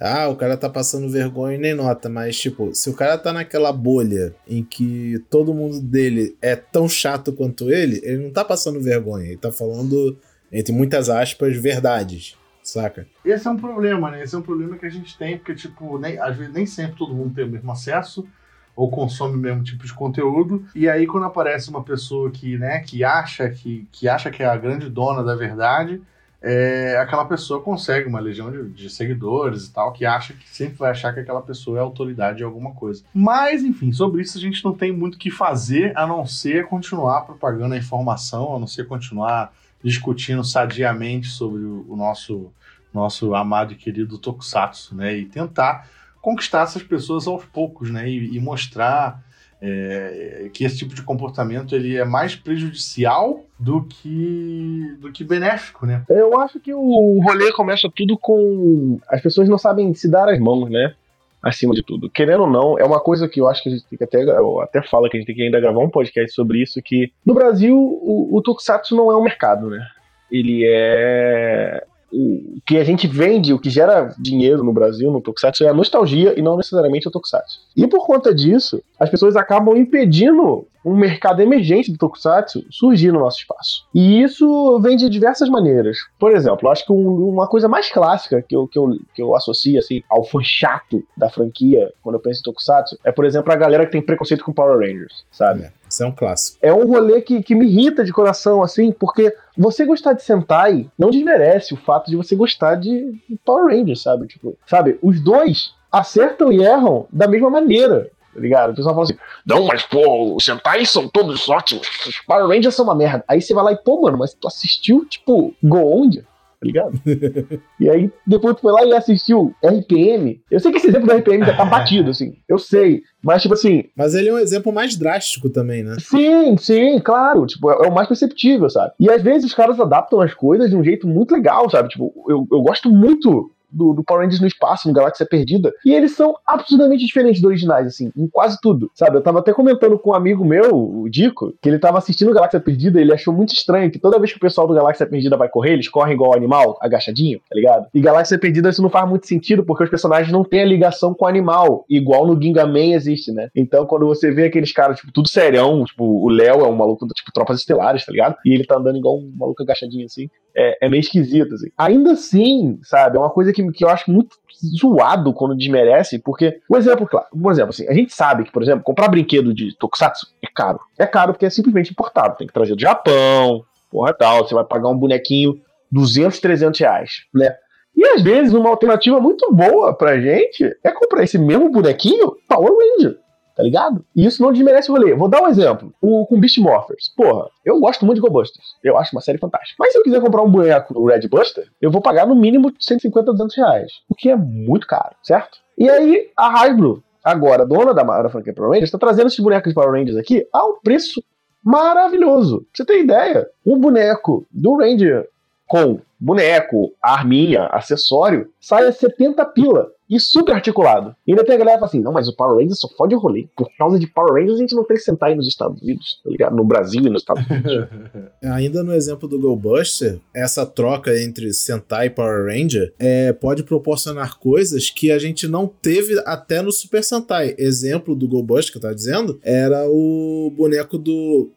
ah, 0.00 0.28
o 0.28 0.36
cara 0.36 0.56
tá 0.56 0.68
passando 0.68 1.08
vergonha 1.08 1.56
e 1.56 1.60
nem 1.60 1.74
nota, 1.74 2.08
mas 2.08 2.38
tipo, 2.38 2.74
se 2.74 2.90
o 2.90 2.94
cara 2.94 3.16
tá 3.16 3.32
naquela 3.32 3.72
bolha 3.72 4.34
em 4.48 4.62
que 4.62 5.22
todo 5.30 5.54
mundo 5.54 5.80
dele 5.80 6.36
é 6.42 6.56
tão 6.56 6.88
chato 6.88 7.32
quanto 7.32 7.70
ele, 7.70 8.00
ele 8.02 8.24
não 8.24 8.30
tá 8.30 8.44
passando 8.44 8.80
vergonha, 8.80 9.26
ele 9.26 9.36
tá 9.36 9.52
falando, 9.52 10.16
entre 10.50 10.72
muitas 10.72 11.08
aspas, 11.08 11.56
verdades 11.56 12.36
saca? 12.62 13.06
Esse 13.24 13.46
é 13.46 13.50
um 13.50 13.56
problema, 13.56 14.10
né? 14.10 14.22
Esse 14.22 14.34
é 14.34 14.38
um 14.38 14.42
problema 14.42 14.76
que 14.76 14.86
a 14.86 14.90
gente 14.90 15.18
tem, 15.18 15.36
porque, 15.36 15.54
tipo, 15.54 15.98
nem, 15.98 16.18
às 16.18 16.36
vezes 16.36 16.52
nem 16.52 16.64
sempre 16.64 16.96
todo 16.96 17.14
mundo 17.14 17.34
tem 17.34 17.44
o 17.44 17.48
mesmo 17.48 17.72
acesso 17.72 18.26
ou 18.74 18.90
consome 18.90 19.34
o 19.34 19.38
mesmo 19.38 19.62
tipo 19.62 19.84
de 19.84 19.92
conteúdo. 19.92 20.64
E 20.74 20.88
aí, 20.88 21.06
quando 21.06 21.24
aparece 21.24 21.68
uma 21.68 21.82
pessoa 21.82 22.30
que, 22.30 22.56
né, 22.56 22.80
que 22.80 23.04
acha 23.04 23.48
que, 23.50 23.86
que 23.92 24.08
acha 24.08 24.30
que 24.30 24.42
é 24.42 24.46
a 24.46 24.56
grande 24.56 24.88
dona 24.88 25.22
da 25.22 25.34
verdade, 25.34 26.00
é, 26.42 26.98
aquela 26.98 27.24
pessoa 27.24 27.62
consegue 27.62 28.08
uma 28.08 28.18
legião 28.18 28.50
de, 28.50 28.68
de, 28.70 28.90
seguidores 28.90 29.66
e 29.66 29.72
tal, 29.72 29.92
que 29.92 30.04
acha 30.04 30.32
que 30.32 30.48
sempre 30.48 30.76
vai 30.76 30.90
achar 30.90 31.14
que 31.14 31.20
aquela 31.20 31.40
pessoa 31.40 31.78
é 31.78 31.80
autoridade 31.80 32.42
em 32.42 32.44
alguma 32.44 32.72
coisa. 32.72 33.04
Mas, 33.14 33.62
enfim, 33.62 33.92
sobre 33.92 34.22
isso 34.22 34.36
a 34.36 34.40
gente 34.40 34.64
não 34.64 34.72
tem 34.72 34.90
muito 34.90 35.14
o 35.14 35.18
que 35.18 35.30
fazer 35.30 35.96
a 35.96 36.04
não 36.04 36.26
ser 36.26 36.66
continuar 36.66 37.22
propagando 37.22 37.74
a 37.74 37.78
informação, 37.78 38.56
a 38.56 38.58
não 38.58 38.66
ser 38.66 38.88
continuar 38.88 39.52
discutindo 39.84 40.42
sadiamente 40.42 41.28
sobre 41.28 41.62
o, 41.62 41.94
nosso, 41.96 42.52
nosso 42.92 43.34
amado 43.34 43.72
e 43.72 43.76
querido 43.76 44.18
Tokusatsu, 44.18 44.96
né? 44.96 45.16
E 45.16 45.26
tentar 45.26 45.88
conquistar 46.20 46.62
essas 46.62 46.82
pessoas 46.82 47.26
aos 47.26 47.44
poucos, 47.44 47.90
né? 47.90 48.08
E, 48.08 48.36
e 48.36 48.40
mostrar 48.40 49.22
é, 49.64 50.50
que 50.52 50.64
esse 50.64 50.76
tipo 50.76 50.92
de 50.92 51.02
comportamento 51.02 51.76
ele 51.76 51.96
é 51.96 52.04
mais 52.04 52.34
prejudicial 52.34 53.44
do 53.56 53.84
que 53.84 54.96
do 54.98 55.12
que 55.12 55.22
benéfico, 55.22 55.86
né? 55.86 56.04
Eu 56.08 56.38
acho 56.40 56.58
que 56.58 56.74
o 56.74 57.20
rolê 57.22 57.52
começa 57.52 57.88
tudo 57.94 58.18
com 58.18 58.98
as 59.08 59.20
pessoas 59.20 59.48
não 59.48 59.56
sabem 59.56 59.94
se 59.94 60.10
dar 60.10 60.28
as 60.28 60.40
mãos, 60.40 60.68
né? 60.68 60.94
Acima 61.40 61.74
de 61.74 61.82
tudo. 61.82 62.10
Querendo 62.10 62.42
ou 62.42 62.50
não, 62.50 62.78
é 62.78 62.84
uma 62.84 63.00
coisa 63.00 63.28
que 63.28 63.40
eu 63.40 63.48
acho 63.48 63.62
que 63.62 63.68
a 63.68 63.72
gente 63.72 63.84
tem 63.86 63.96
que 63.96 64.04
até. 64.04 64.24
Até 64.62 64.82
fala 64.82 65.08
que 65.08 65.16
a 65.16 65.20
gente 65.20 65.26
tem 65.28 65.36
que 65.36 65.42
ainda 65.42 65.60
gravar 65.60 65.80
um 65.80 65.90
podcast 65.90 66.34
sobre 66.34 66.60
isso, 66.60 66.82
que 66.82 67.12
no 67.24 67.34
Brasil 67.34 67.76
o, 67.76 68.36
o 68.36 68.42
Tokusatsu 68.42 68.96
não 68.96 69.12
é 69.12 69.16
um 69.16 69.22
mercado, 69.22 69.70
né? 69.70 69.84
Ele 70.30 70.64
é 70.66 71.84
o 72.12 72.60
que 72.66 72.76
a 72.76 72.84
gente 72.84 73.06
vende, 73.06 73.52
o 73.52 73.58
que 73.58 73.70
gera 73.70 74.14
dinheiro 74.18 74.62
no 74.62 74.72
Brasil, 74.72 75.10
no 75.10 75.20
Tokusatsu, 75.20 75.64
é 75.64 75.68
a 75.68 75.74
nostalgia 75.74 76.38
e 76.38 76.42
não 76.42 76.56
necessariamente 76.56 77.08
o 77.08 77.10
Tokusatsu. 77.10 77.60
E 77.76 77.86
por 77.86 78.06
conta 78.06 78.34
disso, 78.34 78.82
as 79.00 79.08
pessoas 79.08 79.34
acabam 79.34 79.76
impedindo 79.76 80.66
um 80.84 80.96
mercado 80.96 81.40
emergente 81.40 81.92
do 81.92 81.98
Tokusatsu 81.98 82.64
surgir 82.70 83.12
no 83.12 83.20
nosso 83.20 83.38
espaço. 83.38 83.86
E 83.94 84.22
isso 84.22 84.80
vem 84.80 84.96
de 84.96 85.08
diversas 85.08 85.48
maneiras. 85.48 85.98
Por 86.18 86.32
exemplo, 86.32 86.68
acho 86.68 86.84
que 86.84 86.92
um, 86.92 87.28
uma 87.28 87.46
coisa 87.46 87.68
mais 87.68 87.90
clássica 87.90 88.42
que 88.42 88.54
eu, 88.54 88.66
que, 88.66 88.78
eu, 88.78 88.98
que 89.14 89.22
eu 89.22 89.34
associo 89.34 89.78
assim, 89.78 90.02
ao 90.08 90.24
fã 90.24 90.40
chato 90.42 91.02
da 91.16 91.30
franquia 91.30 91.92
quando 92.02 92.16
eu 92.16 92.20
penso 92.20 92.40
em 92.40 92.42
Tokusatsu 92.42 92.98
é, 93.04 93.12
por 93.12 93.24
exemplo, 93.24 93.52
a 93.52 93.56
galera 93.56 93.86
que 93.86 93.92
tem 93.92 94.02
preconceito 94.02 94.44
com 94.44 94.52
Power 94.52 94.78
Rangers, 94.78 95.24
sabe? 95.30 95.64
É, 95.64 95.72
isso 95.88 96.02
é 96.02 96.06
um 96.06 96.12
clássico. 96.12 96.58
É 96.62 96.72
um 96.72 96.86
rolê 96.86 97.20
que, 97.20 97.42
que 97.42 97.54
me 97.54 97.66
irrita 97.66 98.04
de 98.04 98.12
coração, 98.12 98.62
assim, 98.62 98.92
porque 98.92 99.34
você 99.56 99.84
gostar 99.84 100.12
de 100.14 100.22
Sentai 100.22 100.88
não 100.98 101.10
desmerece 101.10 101.74
o 101.74 101.76
fato 101.76 102.10
de 102.10 102.16
você 102.16 102.34
gostar 102.34 102.76
de 102.76 103.20
Power 103.44 103.74
Rangers, 103.74 104.02
sabe? 104.02 104.26
Tipo, 104.26 104.56
sabe? 104.66 104.98
Os 105.02 105.20
dois 105.20 105.74
acertam 105.90 106.50
e 106.50 106.62
erram 106.62 107.06
da 107.12 107.28
mesma 107.28 107.50
maneira 107.50 108.10
tá 108.34 108.40
ligado? 108.40 108.72
O 108.72 108.74
pessoal 108.74 108.94
fala 108.94 109.04
assim, 109.04 109.18
não, 109.46 109.64
mas 109.64 109.82
pô, 109.82 110.34
os 110.34 110.44
Sentai 110.44 110.84
são 110.84 111.08
todos 111.08 111.48
ótimos, 111.48 111.86
os 112.06 112.18
Power 112.20 112.46
Rangers 112.46 112.74
são 112.74 112.84
uma 112.84 112.94
merda. 112.94 113.24
Aí 113.28 113.40
você 113.40 113.54
vai 113.54 113.64
lá 113.64 113.72
e, 113.72 113.76
pô, 113.76 114.00
mano, 114.00 114.18
mas 114.18 114.34
tu 114.34 114.48
assistiu, 114.48 115.04
tipo, 115.04 115.54
Go 115.62 116.02
Onde? 116.02 116.24
Tá 116.62 116.66
ligado? 116.66 116.92
e 117.80 117.90
aí, 117.90 118.10
depois 118.24 118.54
tu 118.54 118.62
foi 118.62 118.72
lá 118.72 118.84
e 118.84 118.94
assistiu 118.94 119.52
RPM. 119.64 120.40
Eu 120.48 120.60
sei 120.60 120.70
que 120.70 120.78
esse 120.78 120.86
exemplo 120.86 121.08
do 121.08 121.14
RPM 121.14 121.44
já 121.44 121.56
tá 121.56 121.64
batido, 121.64 122.10
assim. 122.10 122.36
Eu 122.48 122.56
sei. 122.56 123.02
Mas, 123.20 123.42
tipo 123.42 123.54
assim. 123.54 123.86
Mas 123.96 124.14
ele 124.14 124.28
é 124.28 124.32
um 124.32 124.38
exemplo 124.38 124.72
mais 124.72 124.96
drástico 124.96 125.50
também, 125.50 125.82
né? 125.82 125.96
Sim, 125.98 126.56
sim, 126.56 127.00
claro. 127.00 127.46
Tipo, 127.46 127.68
é, 127.68 127.86
é 127.86 127.88
o 127.88 127.92
mais 127.92 128.06
perceptível, 128.06 128.70
sabe? 128.70 128.92
E 129.00 129.10
às 129.10 129.20
vezes 129.22 129.46
os 129.46 129.54
caras 129.54 129.80
adaptam 129.80 130.20
as 130.20 130.34
coisas 130.34 130.70
de 130.70 130.76
um 130.76 130.84
jeito 130.84 131.08
muito 131.08 131.34
legal, 131.34 131.68
sabe? 131.68 131.88
Tipo, 131.88 132.14
eu, 132.28 132.46
eu 132.52 132.62
gosto 132.62 132.88
muito 132.88 133.51
do, 133.72 133.94
do, 133.94 134.04
Power 134.04 134.22
Rangers 134.22 134.40
no 134.40 134.46
espaço, 134.46 134.88
no 134.88 134.94
Galáxia 134.94 135.26
Perdida. 135.26 135.72
E 135.84 135.92
eles 135.92 136.12
são 136.12 136.34
absolutamente 136.46 137.04
diferentes 137.04 137.40
dos 137.40 137.48
originais, 137.48 137.86
assim, 137.86 138.10
em 138.16 138.28
quase 138.28 138.58
tudo. 138.60 138.90
Sabe? 138.94 139.16
Eu 139.16 139.22
tava 139.22 139.38
até 139.38 139.52
comentando 139.52 139.98
com 139.98 140.10
um 140.10 140.14
amigo 140.14 140.44
meu, 140.44 140.74
o 140.74 141.08
Dico, 141.08 141.52
que 141.60 141.68
ele 141.68 141.78
tava 141.78 141.98
assistindo 141.98 142.32
Galáxia 142.32 142.60
Perdida 142.60 142.98
e 142.98 143.02
ele 143.02 143.12
achou 143.12 143.32
muito 143.32 143.54
estranho 143.54 143.90
que 143.90 143.98
toda 143.98 144.18
vez 144.18 144.32
que 144.32 144.36
o 144.38 144.40
pessoal 144.40 144.66
do 144.66 144.74
Galáxia 144.74 145.06
Perdida 145.06 145.36
vai 145.36 145.48
correr, 145.48 145.72
eles 145.72 145.88
correm 145.88 146.14
igual 146.14 146.34
animal, 146.34 146.78
agachadinho, 146.80 147.40
tá 147.48 147.54
ligado? 147.54 147.86
E 147.94 148.00
Galáxia 148.00 148.38
Perdida 148.38 148.68
isso 148.68 148.82
não 148.82 148.90
faz 148.90 149.08
muito 149.08 149.26
sentido, 149.26 149.64
porque 149.64 149.84
os 149.84 149.90
personagens 149.90 150.32
não 150.32 150.44
têm 150.44 150.62
a 150.62 150.66
ligação 150.66 151.14
com 151.14 151.24
o 151.24 151.28
animal, 151.28 151.84
igual 151.88 152.26
no 152.26 152.40
Gingaman 152.40 152.94
existe, 152.94 153.32
né? 153.32 153.48
Então, 153.54 153.86
quando 153.86 154.06
você 154.06 154.30
vê 154.30 154.46
aqueles 154.46 154.72
caras, 154.72 154.98
tipo, 154.98 155.12
tudo 155.12 155.28
serião, 155.28 155.84
tipo, 155.84 156.04
o 156.04 156.28
Léo 156.28 156.60
é 156.60 156.68
um 156.68 156.74
maluco, 156.74 157.06
tipo, 157.08 157.32
tropas 157.32 157.60
estelares, 157.60 158.04
tá 158.04 158.12
ligado? 158.12 158.36
E 158.44 158.52
ele 158.52 158.64
tá 158.64 158.76
andando 158.76 158.98
igual 158.98 159.18
um 159.18 159.32
maluco 159.36 159.62
agachadinho 159.62 160.06
assim. 160.06 160.28
É, 160.54 160.86
é 160.86 160.88
meio 160.88 161.00
esquisito, 161.00 161.54
assim. 161.54 161.70
Ainda 161.78 162.12
assim, 162.12 162.78
sabe, 162.82 163.16
é 163.16 163.20
uma 163.20 163.30
coisa 163.30 163.52
que, 163.52 163.66
que 163.72 163.84
eu 163.84 163.88
acho 163.88 164.10
muito 164.10 164.36
zoado 164.78 165.32
quando 165.32 165.56
desmerece, 165.56 166.18
porque, 166.18 166.60
um 166.70 166.76
exemplo, 166.76 167.06
claro, 167.06 167.26
um 167.34 167.50
exemplo, 167.50 167.70
assim, 167.70 167.88
a 167.88 167.94
gente 167.94 168.12
sabe 168.12 168.44
que, 168.44 168.52
por 168.52 168.62
exemplo, 168.62 168.84
comprar 168.84 169.08
brinquedo 169.08 169.52
de 169.52 169.76
Tokusatsu 169.76 170.26
é 170.42 170.48
caro. 170.54 170.80
É 170.98 171.06
caro 171.06 171.32
porque 171.32 171.46
é 171.46 171.50
simplesmente 171.50 171.90
importado, 171.90 172.36
tem 172.36 172.46
que 172.46 172.52
trazer 172.52 172.74
do 172.74 172.80
Japão, 172.80 173.64
porra 173.90 174.12
tal, 174.12 174.46
você 174.46 174.54
vai 174.54 174.64
pagar 174.64 174.88
um 174.88 174.96
bonequinho 174.96 175.60
200, 175.90 176.38
300 176.38 176.80
reais, 176.80 177.10
né? 177.34 177.54
E 177.94 178.04
às 178.06 178.22
vezes 178.22 178.54
uma 178.54 178.70
alternativa 178.70 179.20
muito 179.20 179.52
boa 179.52 179.94
pra 179.94 180.18
gente 180.18 180.64
é 180.82 180.90
comprar 180.90 181.24
esse 181.24 181.38
mesmo 181.38 181.70
bonequinho 181.70 182.36
Power 182.48 182.72
Ranger 182.72 183.18
tá 183.54 183.62
ligado? 183.62 184.04
E 184.14 184.24
isso 184.26 184.42
não 184.42 184.52
desmerece 184.52 184.90
o 184.90 184.94
rolê. 184.94 185.14
Vou 185.14 185.28
dar 185.28 185.42
um 185.42 185.48
exemplo. 185.48 185.92
O, 186.00 186.26
com 186.26 186.40
Beast 186.40 186.58
Morphers. 186.58 187.12
Porra, 187.16 187.48
eu 187.64 187.78
gosto 187.80 188.04
muito 188.04 188.16
de 188.16 188.22
Go 188.22 188.30
Busters. 188.30 188.74
Eu 188.82 188.96
acho 188.96 189.14
uma 189.14 189.20
série 189.20 189.38
fantástica. 189.38 189.76
Mas 189.78 189.92
se 189.92 189.98
eu 189.98 190.02
quiser 190.02 190.20
comprar 190.20 190.42
um 190.42 190.50
boneco 190.50 190.94
do 190.94 191.04
Red 191.04 191.28
Buster, 191.28 191.68
eu 191.80 191.90
vou 191.90 192.00
pagar 192.00 192.26
no 192.26 192.34
mínimo 192.34 192.72
150, 192.78 193.32
200 193.32 193.56
reais. 193.56 193.92
O 194.08 194.14
que 194.14 194.30
é 194.30 194.36
muito 194.36 194.86
caro, 194.86 195.14
certo? 195.22 195.58
E 195.76 195.88
aí, 195.88 196.30
a 196.36 196.62
Hasbro, 196.62 197.02
agora 197.24 197.66
dona 197.66 197.94
da, 197.94 198.02
da 198.02 198.28
franquia 198.28 198.54
Power 198.54 198.70
Rangers, 198.70 198.88
está 198.88 198.98
trazendo 198.98 199.28
esses 199.28 199.40
bonecos 199.40 199.70
de 199.70 199.74
Power 199.74 199.90
Rangers 199.90 200.16
aqui 200.16 200.46
a 200.52 200.64
um 200.66 200.78
preço 200.82 201.22
maravilhoso. 201.64 202.58
Pra 202.58 202.66
você 202.74 202.84
ter 202.84 203.00
ideia, 203.00 203.48
um 203.64 203.78
boneco 203.78 204.46
do 204.50 204.76
Ranger 204.76 205.28
com 205.66 206.00
boneco, 206.20 206.92
arminha, 207.02 207.64
acessório, 207.66 208.50
sai 208.60 208.86
a 208.86 208.92
70 208.92 209.44
pila 209.46 209.90
e 210.12 210.20
super 210.20 210.54
articulado. 210.54 211.16
E 211.26 211.32
ainda 211.32 211.42
tem 211.42 211.54
a 211.54 211.58
galera 211.58 211.76
que 211.78 211.80
fala 211.80 211.88
assim: 211.88 212.02
não, 212.02 212.12
mas 212.12 212.28
o 212.28 212.36
Power 212.36 212.58
Rangers 212.58 212.78
só 212.78 212.88
fode 212.88 213.14
o 213.14 213.18
rolê. 213.18 213.48
Por 213.56 213.66
causa 213.78 213.98
de 213.98 214.06
Power 214.06 214.34
Rangers, 214.34 214.58
a 214.58 214.60
gente 214.60 214.74
não 214.74 214.84
tem 214.84 214.98
que 214.98 215.02
sentar 215.02 215.30
aí 215.30 215.34
nos 215.34 215.48
Estados 215.48 215.80
Unidos, 215.80 216.20
tá 216.22 216.30
ligado? 216.30 216.54
No 216.54 216.64
Brasil 216.64 217.00
e 217.00 217.08
nos 217.08 217.22
Estados 217.22 217.48
Unidos. 217.48 217.88
ainda 218.44 218.82
no 218.82 218.92
exemplo 218.92 219.26
do 219.26 219.40
Go 219.40 219.56
Buster, 219.56 220.20
essa 220.34 220.66
troca 220.66 221.18
entre 221.18 221.52
Sentai 221.54 222.06
e 222.06 222.10
Power 222.10 222.46
Ranger 222.46 222.92
é, 222.98 223.32
pode 223.32 223.62
proporcionar 223.62 224.38
coisas 224.38 224.90
que 224.90 225.10
a 225.10 225.18
gente 225.18 225.48
não 225.48 225.66
teve 225.66 226.20
até 226.26 226.60
no 226.60 226.70
Super 226.70 227.02
Sentai. 227.02 227.54
Exemplo 227.56 228.14
do 228.14 228.28
Go 228.28 228.42
Buster 228.42 228.72
que 228.72 228.78
eu 228.78 228.82
tava 228.82 228.94
dizendo 228.94 229.40
era 229.42 229.88
o 229.88 230.52
boneco 230.54 230.98
do. 230.98 231.50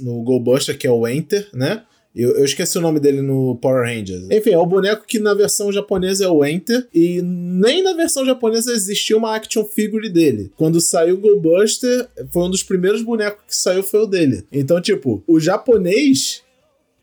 No 0.00 0.22
Go 0.24 0.40
Buster, 0.40 0.76
que 0.76 0.84
é 0.84 0.90
o 0.90 1.06
Enter, 1.06 1.48
né? 1.54 1.84
Eu, 2.14 2.36
eu, 2.36 2.44
esqueci 2.44 2.76
o 2.76 2.80
nome 2.80 2.98
dele 2.98 3.22
no 3.22 3.56
Power 3.56 3.84
Rangers. 3.84 4.28
Enfim, 4.30 4.50
é 4.50 4.58
o 4.58 4.66
boneco 4.66 5.06
que 5.06 5.20
na 5.20 5.32
versão 5.32 5.70
japonesa 5.70 6.24
é 6.24 6.28
o 6.28 6.44
Enter. 6.44 6.88
E 6.92 7.22
nem 7.22 7.82
na 7.82 7.92
versão 7.92 8.26
japonesa 8.26 8.72
existia 8.72 9.16
uma 9.16 9.36
action 9.36 9.64
figure 9.64 10.08
dele. 10.08 10.50
Quando 10.56 10.80
saiu 10.80 11.14
o 11.14 11.18
Go 11.18 11.40
Buster, 11.40 12.08
foi 12.32 12.42
um 12.42 12.50
dos 12.50 12.62
primeiros 12.62 13.02
bonecos 13.02 13.44
que 13.46 13.56
saiu, 13.56 13.82
foi 13.82 14.00
o 14.00 14.06
dele. 14.06 14.44
Então, 14.52 14.80
tipo, 14.80 15.22
o 15.26 15.38
japonês 15.38 16.42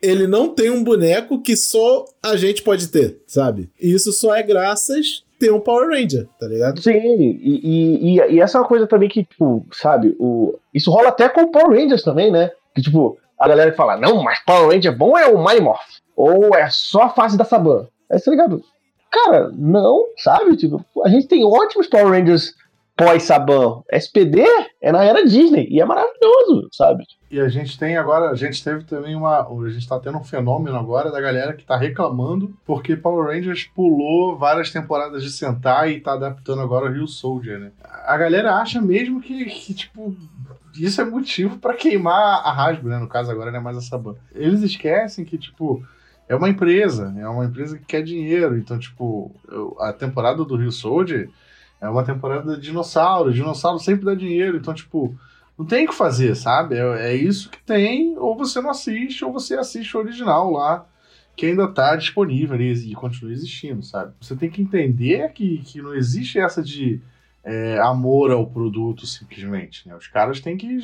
ele 0.01 0.27
não 0.27 0.49
tem 0.49 0.69
um 0.69 0.83
boneco 0.83 1.41
que 1.41 1.55
só 1.55 2.05
a 2.21 2.35
gente 2.35 2.61
pode 2.61 2.89
ter, 2.89 3.19
sabe? 3.25 3.69
E 3.81 3.91
isso 3.91 4.11
só 4.11 4.35
é 4.35 4.43
graças 4.43 5.23
ter 5.39 5.51
um 5.51 5.59
Power 5.59 5.89
Ranger, 5.89 6.27
tá 6.39 6.47
ligado? 6.47 6.81
Sim, 6.81 6.91
e, 6.91 8.15
e, 8.15 8.19
e, 8.31 8.39
essa 8.39 8.57
é 8.57 8.61
uma 8.61 8.67
coisa 8.67 8.87
também 8.87 9.07
que, 9.07 9.23
tipo, 9.23 9.65
sabe, 9.71 10.15
o, 10.19 10.57
isso 10.73 10.91
rola 10.91 11.09
até 11.09 11.29
com 11.29 11.41
o 11.41 11.51
Power 11.51 11.79
Rangers 11.79 12.01
também, 12.01 12.31
né? 12.31 12.51
Que, 12.75 12.81
tipo, 12.81 13.17
a 13.39 13.47
galera 13.47 13.73
fala, 13.73 13.97
não, 13.97 14.23
mas 14.23 14.43
Power 14.43 14.73
Ranger 14.73 14.95
bom 14.95 15.17
é 15.17 15.27
o 15.27 15.43
Minimorph, 15.43 15.99
ou 16.15 16.55
é 16.55 16.69
só 16.69 17.03
a 17.03 17.09
fase 17.09 17.37
da 17.37 17.45
Saban. 17.45 17.87
Aí, 18.11 18.19
tá 18.19 18.31
ligado? 18.31 18.63
Cara, 19.11 19.51
não, 19.53 20.05
sabe? 20.17 20.55
Tipo, 20.57 20.83
a 21.03 21.09
gente 21.09 21.27
tem 21.27 21.45
ótimos 21.45 21.87
Power 21.87 22.09
Rangers 22.09 22.53
pós-Saban. 22.97 23.83
SPD 23.91 24.43
é 24.81 24.91
na 24.91 25.03
era 25.03 25.23
Disney 25.23 25.67
e 25.69 25.79
é 25.79 25.85
maravilhoso, 25.85 26.67
sabe? 26.71 27.03
E 27.29 27.39
a 27.39 27.47
gente 27.47 27.77
tem 27.77 27.95
agora, 27.95 28.31
a 28.31 28.35
gente 28.35 28.63
teve 28.63 28.83
também 28.85 29.15
uma. 29.15 29.41
A 29.41 29.69
gente 29.69 29.87
tá 29.87 29.99
tendo 29.99 30.17
um 30.17 30.23
fenômeno 30.23 30.75
agora 30.77 31.11
da 31.11 31.21
galera 31.21 31.53
que 31.53 31.65
tá 31.65 31.77
reclamando 31.77 32.53
porque 32.65 32.95
Power 32.95 33.27
Rangers 33.27 33.65
pulou 33.75 34.37
várias 34.37 34.71
temporadas 34.71 35.21
de 35.21 35.29
Sentai 35.29 35.91
e 35.91 35.99
tá 35.99 36.13
adaptando 36.13 36.61
agora 36.61 36.85
o 36.85 36.93
Rio 36.93 37.07
Soldier, 37.07 37.59
né? 37.59 37.71
A 38.05 38.17
galera 38.17 38.55
acha 38.55 38.81
mesmo 38.81 39.21
que, 39.21 39.45
que 39.45 39.73
tipo, 39.73 40.15
isso 40.79 41.01
é 41.01 41.05
motivo 41.05 41.57
para 41.57 41.73
queimar 41.73 42.41
a 42.43 42.51
Hasbro, 42.51 42.89
né? 42.89 42.99
No 42.99 43.07
caso 43.07 43.31
agora 43.31 43.51
não 43.51 43.59
é 43.59 43.61
mais 43.61 43.77
a 43.77 43.81
Saban. 43.81 44.15
Eles 44.33 44.61
esquecem 44.61 45.25
que, 45.25 45.37
tipo, 45.37 45.83
é 46.27 46.35
uma 46.35 46.49
empresa, 46.49 47.13
é 47.17 47.27
uma 47.27 47.45
empresa 47.45 47.77
que 47.77 47.85
quer 47.85 48.03
dinheiro. 48.03 48.57
Então, 48.57 48.77
tipo, 48.77 49.31
a 49.79 49.93
temporada 49.93 50.43
do 50.43 50.55
Rio 50.55 50.71
Soldier 50.71 51.29
é 51.79 51.87
uma 51.87 52.03
temporada 52.03 52.55
de 52.55 52.61
dinossauro. 52.61 53.33
Dinossauro 53.33 53.79
sempre 53.79 54.05
dá 54.05 54.15
dinheiro. 54.15 54.57
Então, 54.57 54.73
tipo, 54.73 55.17
não 55.57 55.65
tem 55.65 55.85
o 55.85 55.89
que 55.89 55.95
fazer, 55.95 56.35
sabe? 56.35 56.75
É, 56.75 57.11
é, 57.11 57.15
isso 57.15 57.49
que 57.49 57.59
tem, 57.59 58.17
ou 58.17 58.37
você 58.37 58.61
não 58.61 58.69
assiste, 58.69 59.25
ou 59.25 59.33
você 59.33 59.55
assiste 59.55 59.95
o 59.95 59.99
original 59.99 60.51
lá, 60.51 60.85
que 61.35 61.45
ainda 61.45 61.67
tá 61.67 61.95
disponível 61.95 62.59
e 62.59 62.93
continua 62.93 63.31
existindo, 63.31 63.83
sabe? 63.83 64.13
Você 64.19 64.35
tem 64.35 64.49
que 64.49 64.61
entender 64.61 65.31
que, 65.33 65.59
que 65.59 65.81
não 65.81 65.93
existe 65.93 66.39
essa 66.39 66.61
de 66.61 67.01
é, 67.47 67.79
amor 67.79 68.29
ao 68.29 68.45
produto 68.45 69.05
simplesmente. 69.05 69.87
Né? 69.87 69.95
Os 69.95 70.07
caras 70.07 70.41
têm 70.41 70.57
que 70.57 70.79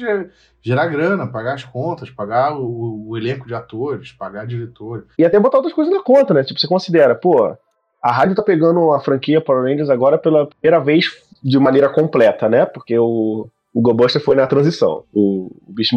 gerar 0.62 0.88
grana, 0.88 1.28
pagar 1.28 1.56
as 1.56 1.66
contas, 1.66 2.10
pagar 2.10 2.58
o, 2.58 3.10
o 3.10 3.18
elenco 3.18 3.46
de 3.46 3.54
atores, 3.54 4.14
pagar 4.14 4.48
diretores. 4.48 5.06
E 5.20 5.26
até 5.26 5.38
botar 5.38 5.58
outras 5.58 5.74
coisas 5.74 5.94
na 5.94 6.02
conta, 6.02 6.34
né? 6.34 6.42
Tipo, 6.44 6.58
você 6.58 6.68
considera, 6.68 7.16
pô, 7.16 7.54
a 8.02 8.12
rádio 8.12 8.36
tá 8.36 8.42
pegando 8.42 8.94
a 8.94 9.02
franquia 9.02 9.42
Power 9.42 9.64
Rangers 9.64 9.90
agora 9.90 10.18
pela 10.18 10.48
primeira 10.48 10.80
vez 10.80 11.06
de 11.44 11.60
maneira 11.60 11.90
completa, 11.90 12.48
né? 12.48 12.66
Porque 12.66 12.98
o, 12.98 13.50
o 13.74 13.82
GoBuster 13.82 14.24
foi 14.24 14.38
na 14.38 14.48
transição, 14.48 15.04
o, 15.14 15.52
o 15.68 15.74
Beast. 15.74 15.92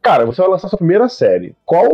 Cara, 0.00 0.24
você 0.24 0.40
vai 0.40 0.50
lançar 0.50 0.68
sua 0.68 0.78
primeira 0.78 1.08
série. 1.08 1.56
Qual, 1.64 1.88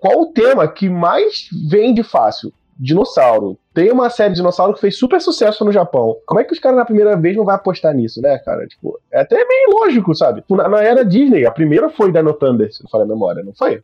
qual 0.00 0.20
o 0.20 0.32
tema 0.32 0.68
que 0.68 0.88
mais 0.88 1.48
vende 1.68 2.04
fácil? 2.04 2.52
Dinossauro. 2.78 3.58
Tem 3.74 3.90
uma 3.90 4.08
série 4.08 4.30
de 4.30 4.36
dinossauro 4.36 4.74
que 4.74 4.80
fez 4.80 4.98
super 4.98 5.20
sucesso 5.20 5.64
no 5.64 5.72
Japão. 5.72 6.16
Como 6.26 6.40
é 6.40 6.44
que 6.44 6.52
os 6.52 6.58
caras 6.58 6.78
na 6.78 6.84
primeira 6.84 7.16
vez 7.16 7.36
não 7.36 7.44
vão 7.44 7.54
apostar 7.54 7.94
nisso, 7.94 8.20
né, 8.22 8.38
cara? 8.38 8.66
Tipo, 8.66 8.98
é 9.10 9.20
até 9.20 9.36
meio 9.36 9.80
lógico, 9.80 10.14
sabe? 10.14 10.44
Na, 10.50 10.68
na 10.68 10.82
era 10.82 11.04
Disney, 11.04 11.44
a 11.44 11.50
primeira 11.50 11.90
foi 11.90 12.12
Dino 12.12 12.32
Thunder, 12.32 12.72
se 12.72 12.82
não 12.82 12.90
falei 12.90 13.06
a 13.06 13.08
memória, 13.08 13.42
não 13.42 13.52
foi? 13.52 13.82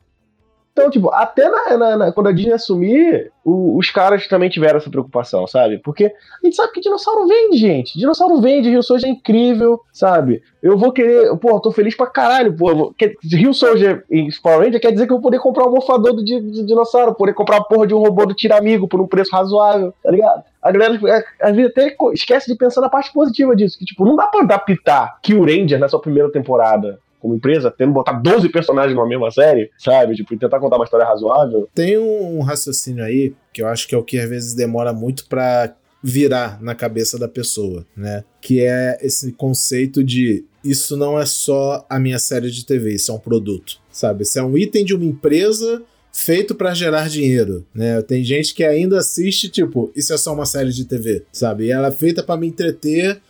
Então, 0.74 0.90
tipo, 0.90 1.08
até 1.10 1.48
na, 1.48 1.78
na, 1.78 1.96
na, 1.96 2.12
quando 2.12 2.26
a 2.26 2.32
Disney 2.32 2.52
assumir, 2.52 3.30
o, 3.44 3.78
os 3.78 3.90
caras 3.90 4.26
também 4.26 4.50
tiveram 4.50 4.78
essa 4.78 4.90
preocupação, 4.90 5.46
sabe? 5.46 5.78
Porque 5.78 6.06
a 6.06 6.10
gente 6.44 6.56
sabe 6.56 6.72
que 6.72 6.80
dinossauro 6.80 7.28
vende, 7.28 7.56
gente. 7.56 7.96
Dinossauro 7.96 8.40
vende, 8.40 8.68
Rio 8.68 8.82
Soldier 8.82 9.08
é 9.08 9.12
incrível, 9.12 9.80
sabe? 9.92 10.42
Eu 10.60 10.76
vou 10.76 10.90
querer, 10.90 11.32
pô, 11.36 11.60
tô 11.60 11.70
feliz 11.70 11.96
pra 11.96 12.08
caralho, 12.08 12.56
pô. 12.56 12.92
Rio 13.22 13.54
Soldier 13.54 14.04
em 14.10 14.28
Power 14.42 14.64
Ranger 14.64 14.80
quer 14.80 14.90
dizer 14.90 15.06
que 15.06 15.12
eu 15.12 15.18
vou 15.18 15.22
poder 15.22 15.38
comprar 15.38 15.64
um 15.64 15.70
morfador 15.70 16.12
do, 16.12 16.24
de, 16.24 16.40
de 16.40 16.66
dinossauro, 16.66 17.14
poder 17.14 17.34
comprar 17.34 17.58
a 17.58 17.64
porra 17.64 17.86
de 17.86 17.94
um 17.94 17.98
robô 17.98 18.26
do 18.26 18.34
Tiramigo 18.34 18.88
por 18.88 19.00
um 19.00 19.06
preço 19.06 19.30
razoável, 19.30 19.94
tá 20.02 20.10
ligado? 20.10 20.42
A 20.60 20.72
galera, 20.72 20.98
às 21.40 21.54
vezes, 21.54 21.70
até 21.70 21.94
esquece 22.12 22.50
de 22.50 22.58
pensar 22.58 22.80
na 22.80 22.88
parte 22.88 23.12
positiva 23.12 23.54
disso, 23.54 23.78
que, 23.78 23.84
tipo, 23.84 24.04
não 24.04 24.16
dá 24.16 24.26
pra 24.26 24.40
adaptar 24.40 25.20
Kill 25.22 25.44
Ranger 25.44 25.78
na 25.78 25.88
sua 25.88 26.00
primeira 26.00 26.32
temporada 26.32 26.98
como 27.24 27.36
empresa, 27.36 27.70
tendo 27.70 27.94
botar 27.94 28.12
12 28.12 28.50
personagens 28.50 28.94
numa 28.94 29.08
mesma 29.08 29.30
série, 29.30 29.70
sabe? 29.78 30.14
Tipo, 30.14 30.36
tentar 30.36 30.60
contar 30.60 30.76
uma 30.76 30.84
história 30.84 31.06
razoável. 31.06 31.66
Tem 31.74 31.96
um 31.96 32.42
raciocínio 32.42 33.02
aí 33.02 33.34
que 33.50 33.62
eu 33.62 33.66
acho 33.66 33.88
que 33.88 33.94
é 33.94 33.98
o 33.98 34.02
que 34.02 34.18
às 34.18 34.28
vezes 34.28 34.52
demora 34.52 34.92
muito 34.92 35.26
para 35.26 35.74
virar 36.02 36.60
na 36.60 36.74
cabeça 36.74 37.18
da 37.18 37.26
pessoa, 37.26 37.86
né? 37.96 38.24
Que 38.42 38.60
é 38.60 38.98
esse 39.00 39.32
conceito 39.32 40.04
de 40.04 40.44
isso 40.62 40.98
não 40.98 41.18
é 41.18 41.24
só 41.24 41.86
a 41.88 41.98
minha 41.98 42.18
série 42.18 42.50
de 42.50 42.66
TV, 42.66 42.94
isso 42.94 43.10
é 43.10 43.14
um 43.14 43.18
produto, 43.18 43.78
sabe? 43.90 44.24
Isso 44.24 44.38
é 44.38 44.42
um 44.42 44.58
item 44.58 44.84
de 44.84 44.94
uma 44.94 45.06
empresa 45.06 45.82
feito 46.12 46.54
para 46.54 46.74
gerar 46.74 47.08
dinheiro, 47.08 47.64
né? 47.74 48.02
Tem 48.02 48.22
gente 48.22 48.52
que 48.52 48.64
ainda 48.64 48.98
assiste, 48.98 49.48
tipo, 49.48 49.90
isso 49.96 50.12
é 50.12 50.18
só 50.18 50.34
uma 50.34 50.44
série 50.44 50.70
de 50.70 50.84
TV, 50.84 51.24
sabe? 51.32 51.64
E 51.64 51.70
ela 51.70 51.88
é 51.88 51.90
feita 51.92 52.22
para 52.22 52.38
me 52.38 52.48
entreter 52.48 53.22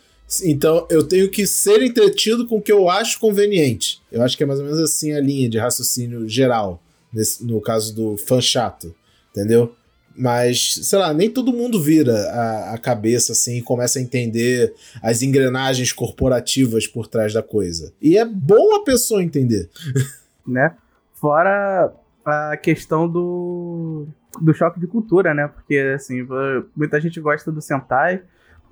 então 0.43 0.87
eu 0.89 1.07
tenho 1.07 1.29
que 1.29 1.45
ser 1.45 1.81
entretido 1.81 2.47
com 2.47 2.57
o 2.57 2.61
que 2.61 2.71
eu 2.71 2.89
acho 2.89 3.19
conveniente. 3.19 4.01
Eu 4.11 4.21
acho 4.23 4.35
que 4.35 4.43
é 4.43 4.45
mais 4.45 4.59
ou 4.59 4.65
menos 4.65 4.79
assim 4.79 5.13
a 5.13 5.19
linha 5.19 5.49
de 5.49 5.57
raciocínio 5.57 6.27
geral, 6.27 6.81
nesse, 7.13 7.45
no 7.45 7.61
caso 7.61 7.95
do 7.95 8.17
fã 8.17 8.41
chato, 8.41 8.93
entendeu? 9.31 9.75
Mas, 10.17 10.79
sei 10.83 10.97
lá, 10.97 11.13
nem 11.13 11.29
todo 11.29 11.51
mundo 11.51 11.81
vira 11.81 12.15
a, 12.29 12.73
a 12.73 12.77
cabeça 12.77 13.33
assim 13.33 13.57
e 13.57 13.61
começa 13.61 13.99
a 13.99 14.01
entender 14.01 14.73
as 15.03 15.21
engrenagens 15.21 15.91
corporativas 15.91 16.87
por 16.87 17.05
trás 17.07 17.33
da 17.33 17.43
coisa. 17.43 17.93
E 18.01 18.17
é 18.17 18.23
bom 18.23 18.75
a 18.75 18.83
pessoa 18.83 19.23
entender. 19.23 19.69
Né? 20.47 20.75
Fora 21.15 21.91
a 22.23 22.55
questão 22.55 23.09
do, 23.09 24.05
do 24.39 24.53
choque 24.53 24.79
de 24.79 24.85
cultura, 24.85 25.33
né? 25.33 25.47
Porque, 25.47 25.75
assim, 25.95 26.23
muita 26.75 27.01
gente 27.01 27.19
gosta 27.19 27.51
do 27.51 27.59
Sentai, 27.63 28.21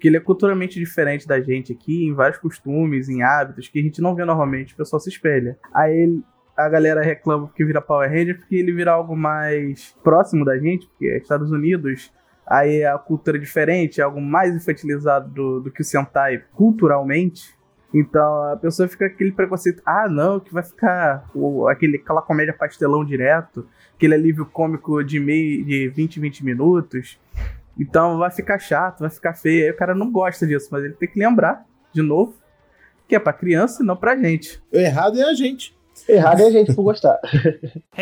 porque 0.03 0.09
ele 0.09 0.17
é 0.17 0.19
culturalmente 0.19 0.77
diferente 0.77 1.25
da 1.25 1.39
gente 1.39 1.71
aqui, 1.71 2.05
em 2.05 2.13
vários 2.13 2.37
costumes, 2.37 3.07
em 3.07 3.23
hábitos, 3.23 3.69
que 3.69 3.79
a 3.79 3.81
gente 3.81 4.01
não 4.01 4.13
vê 4.13 4.25
normalmente, 4.25 4.73
o 4.73 4.77
pessoal 4.77 4.99
se 4.99 5.07
espelha. 5.07 5.57
Aí 5.73 5.97
ele, 5.97 6.21
a 6.57 6.67
galera 6.67 7.01
reclama 7.01 7.47
porque 7.47 7.63
vira 7.63 7.79
Power 7.79 8.09
Ranger, 8.09 8.37
porque 8.37 8.57
ele 8.57 8.73
vira 8.73 8.91
algo 8.91 9.15
mais 9.15 9.95
próximo 10.03 10.43
da 10.43 10.59
gente, 10.59 10.87
porque 10.87 11.07
é 11.07 11.17
Estados 11.19 11.51
Unidos, 11.51 12.11
aí 12.45 12.83
a 12.83 12.97
cultura 12.97 13.37
é 13.37 13.39
diferente, 13.39 14.01
é 14.01 14.03
algo 14.03 14.19
mais 14.19 14.53
infantilizado 14.53 15.29
do, 15.29 15.61
do 15.61 15.71
que 15.71 15.79
o 15.79 15.85
Sentai 15.85 16.43
culturalmente. 16.51 17.55
Então 17.93 18.51
a 18.51 18.57
pessoa 18.57 18.89
fica 18.89 19.05
aquele 19.05 19.31
preconceito, 19.31 19.81
ah 19.85 20.09
não, 20.09 20.37
que 20.37 20.53
vai 20.53 20.63
ficar 20.63 21.23
aquele, 21.69 21.95
aquela 21.95 22.21
comédia 22.21 22.53
pastelão 22.53 23.05
direto, 23.05 23.65
aquele 23.95 24.15
alívio 24.15 24.45
cômico 24.45 25.01
de, 25.01 25.17
meio, 25.17 25.63
de 25.63 25.87
20, 25.87 26.19
20 26.19 26.43
minutos. 26.43 27.17
Então 27.79 28.17
vai 28.17 28.31
ficar 28.31 28.59
chato, 28.59 28.99
vai 28.99 29.09
ficar 29.09 29.33
feio. 29.33 29.65
Aí 29.65 29.71
o 29.71 29.77
cara 29.77 29.95
não 29.95 30.11
gosta 30.11 30.45
disso, 30.45 30.69
mas 30.71 30.83
ele 30.83 30.93
tem 30.93 31.09
que 31.09 31.19
lembrar, 31.19 31.65
de 31.91 32.01
novo, 32.01 32.35
que 33.07 33.15
é 33.15 33.19
pra 33.19 33.33
criança 33.33 33.83
e 33.83 33.85
não 33.85 33.95
pra 33.95 34.15
gente. 34.15 34.61
O 34.71 34.77
errado 34.77 35.19
é 35.19 35.23
a 35.23 35.33
gente. 35.33 35.75
Errado 36.07 36.41
é 36.41 36.45
a 36.45 36.51
gente 36.51 36.73
por 36.73 36.83
gostar. 36.83 37.19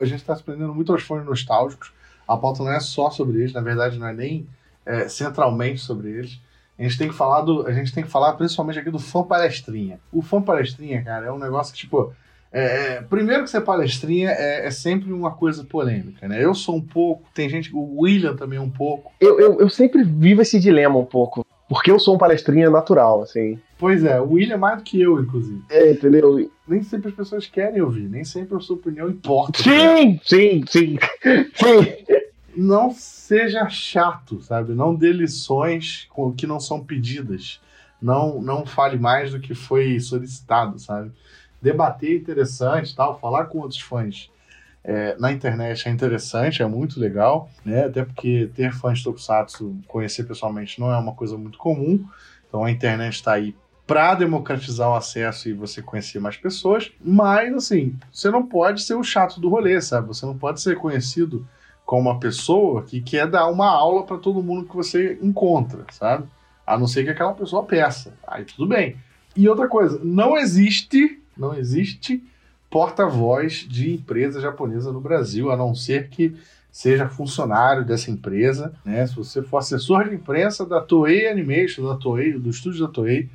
a 0.00 0.04
gente 0.04 0.24
tá 0.24 0.34
se 0.34 0.42
prendendo 0.42 0.74
muito 0.74 0.92
aos 0.92 1.02
fones 1.02 1.26
nostálgicos. 1.26 1.92
A 2.26 2.36
pauta 2.36 2.62
não 2.62 2.72
é 2.72 2.80
só 2.80 3.10
sobre 3.10 3.38
eles, 3.38 3.52
na 3.52 3.60
verdade 3.60 3.98
não 3.98 4.06
é 4.06 4.12
nem 4.12 4.48
é, 4.86 5.08
centralmente 5.08 5.80
sobre 5.80 6.10
eles. 6.10 6.40
A 6.78 6.82
gente 6.82 6.96
tem 6.96 7.08
que 7.08 7.14
falar 7.14 7.42
do. 7.42 7.66
A 7.66 7.72
gente 7.72 7.92
tem 7.92 8.02
que 8.02 8.10
falar 8.10 8.32
principalmente 8.32 8.78
aqui 8.78 8.90
do 8.90 8.98
fã 8.98 9.22
palestrinha. 9.22 10.00
O 10.10 10.22
fã 10.22 10.40
palestrinha, 10.40 11.04
cara, 11.04 11.26
é 11.26 11.32
um 11.32 11.38
negócio 11.38 11.74
que, 11.74 11.80
tipo, 11.80 12.14
é, 12.52 12.94
é, 12.94 13.02
primeiro 13.02 13.44
que 13.44 13.50
ser 13.50 13.60
palestrinha 13.60 14.30
é, 14.30 14.66
é, 14.66 14.70
sempre 14.70 15.12
uma 15.12 15.30
coisa 15.30 15.62
polêmica, 15.62 16.26
né? 16.26 16.44
Eu 16.44 16.52
sou 16.52 16.76
um 16.76 16.80
pouco, 16.80 17.22
tem 17.32 17.48
gente, 17.48 17.70
o 17.72 18.00
William 18.00 18.34
também 18.34 18.58
um 18.58 18.70
pouco. 18.70 19.12
Eu, 19.20 19.38
eu, 19.38 19.60
eu 19.60 19.70
sempre 19.70 20.02
vivo 20.02 20.42
esse 20.42 20.58
dilema 20.58 20.98
um 20.98 21.04
pouco, 21.04 21.46
porque 21.68 21.90
eu 21.90 21.98
sou 22.00 22.16
um 22.16 22.18
palestrinha 22.18 22.68
natural, 22.68 23.22
assim. 23.22 23.58
Pois 23.78 24.04
é, 24.04 24.20
o 24.20 24.32
William 24.32 24.54
é 24.54 24.58
mais 24.58 24.78
do 24.78 24.84
que 24.84 25.00
eu, 25.00 25.20
inclusive. 25.20 25.62
É, 25.70 25.92
entendeu? 25.92 26.50
Nem 26.66 26.82
sempre 26.82 27.10
as 27.10 27.14
pessoas 27.14 27.46
querem 27.46 27.80
ouvir, 27.80 28.08
nem 28.08 28.24
sempre 28.24 28.56
a 28.56 28.60
sua 28.60 28.76
opinião 28.76 29.08
importa. 29.08 29.62
Sim, 29.62 29.70
né? 29.70 30.20
sim, 30.24 30.64
sim, 30.68 30.98
sim. 31.54 32.16
Não 32.56 32.90
seja 32.90 33.68
chato, 33.68 34.42
sabe? 34.42 34.74
Não 34.74 34.92
dê 34.92 35.12
lições 35.12 36.08
que 36.36 36.48
não 36.48 36.58
são 36.58 36.84
pedidas. 36.84 37.60
Não, 38.02 38.42
não 38.42 38.66
fale 38.66 38.98
mais 38.98 39.30
do 39.30 39.38
que 39.38 39.54
foi 39.54 40.00
solicitado, 40.00 40.78
sabe? 40.80 41.12
Debater 41.60 42.12
é 42.12 42.16
interessante, 42.16 42.94
tal, 42.94 43.18
falar 43.18 43.46
com 43.46 43.58
outros 43.58 43.80
fãs 43.80 44.30
é, 44.82 45.14
na 45.18 45.30
internet 45.30 45.88
é 45.88 45.90
interessante, 45.90 46.62
é 46.62 46.66
muito 46.66 46.98
legal, 46.98 47.50
né? 47.64 47.84
Até 47.84 48.04
porque 48.04 48.50
ter 48.54 48.72
fãs 48.72 48.98
de 48.98 49.04
Tokusatsu, 49.04 49.76
conhecer 49.86 50.24
pessoalmente, 50.24 50.80
não 50.80 50.90
é 50.90 50.98
uma 50.98 51.14
coisa 51.14 51.36
muito 51.36 51.58
comum. 51.58 52.04
Então 52.48 52.64
a 52.64 52.70
internet 52.70 53.14
está 53.14 53.34
aí 53.34 53.54
para 53.86 54.14
democratizar 54.14 54.88
o 54.88 54.94
acesso 54.94 55.48
e 55.48 55.52
você 55.52 55.82
conhecer 55.82 56.20
mais 56.20 56.36
pessoas, 56.36 56.92
mas 57.00 57.52
assim, 57.52 57.96
você 58.10 58.30
não 58.30 58.46
pode 58.46 58.82
ser 58.82 58.94
o 58.94 59.02
chato 59.02 59.40
do 59.40 59.48
rolê, 59.48 59.80
sabe? 59.80 60.06
Você 60.08 60.24
não 60.24 60.38
pode 60.38 60.60
ser 60.60 60.76
conhecido 60.76 61.46
como 61.84 62.08
uma 62.08 62.20
pessoa 62.20 62.82
que 62.82 63.00
quer 63.00 63.26
dar 63.26 63.48
uma 63.48 63.68
aula 63.68 64.04
para 64.04 64.16
todo 64.16 64.42
mundo 64.42 64.68
que 64.68 64.76
você 64.76 65.18
encontra, 65.20 65.84
sabe? 65.90 66.24
A 66.64 66.78
não 66.78 66.86
ser 66.86 67.02
que 67.02 67.10
aquela 67.10 67.34
pessoa 67.34 67.64
peça. 67.64 68.14
Aí 68.26 68.44
tudo 68.44 68.66
bem. 68.66 68.96
E 69.36 69.48
outra 69.48 69.68
coisa, 69.68 70.00
não 70.02 70.36
existe, 70.38 71.19
não 71.40 71.54
existe 71.54 72.22
porta-voz 72.68 73.66
de 73.68 73.94
empresa 73.94 74.40
japonesa 74.40 74.92
no 74.92 75.00
Brasil, 75.00 75.50
a 75.50 75.56
não 75.56 75.74
ser 75.74 76.08
que 76.08 76.36
seja 76.70 77.08
funcionário 77.08 77.84
dessa 77.84 78.10
empresa, 78.10 78.72
né? 78.84 79.04
Se 79.06 79.16
você 79.16 79.42
for 79.42 79.58
assessor 79.58 80.08
de 80.08 80.14
imprensa 80.14 80.64
da 80.64 80.80
Toei 80.80 81.28
Animation, 81.28 81.84
da 81.84 81.96
Toei, 81.96 82.32
do 82.32 82.48
estúdio 82.48 82.86
da 82.86 82.92
Toei, 82.92 83.28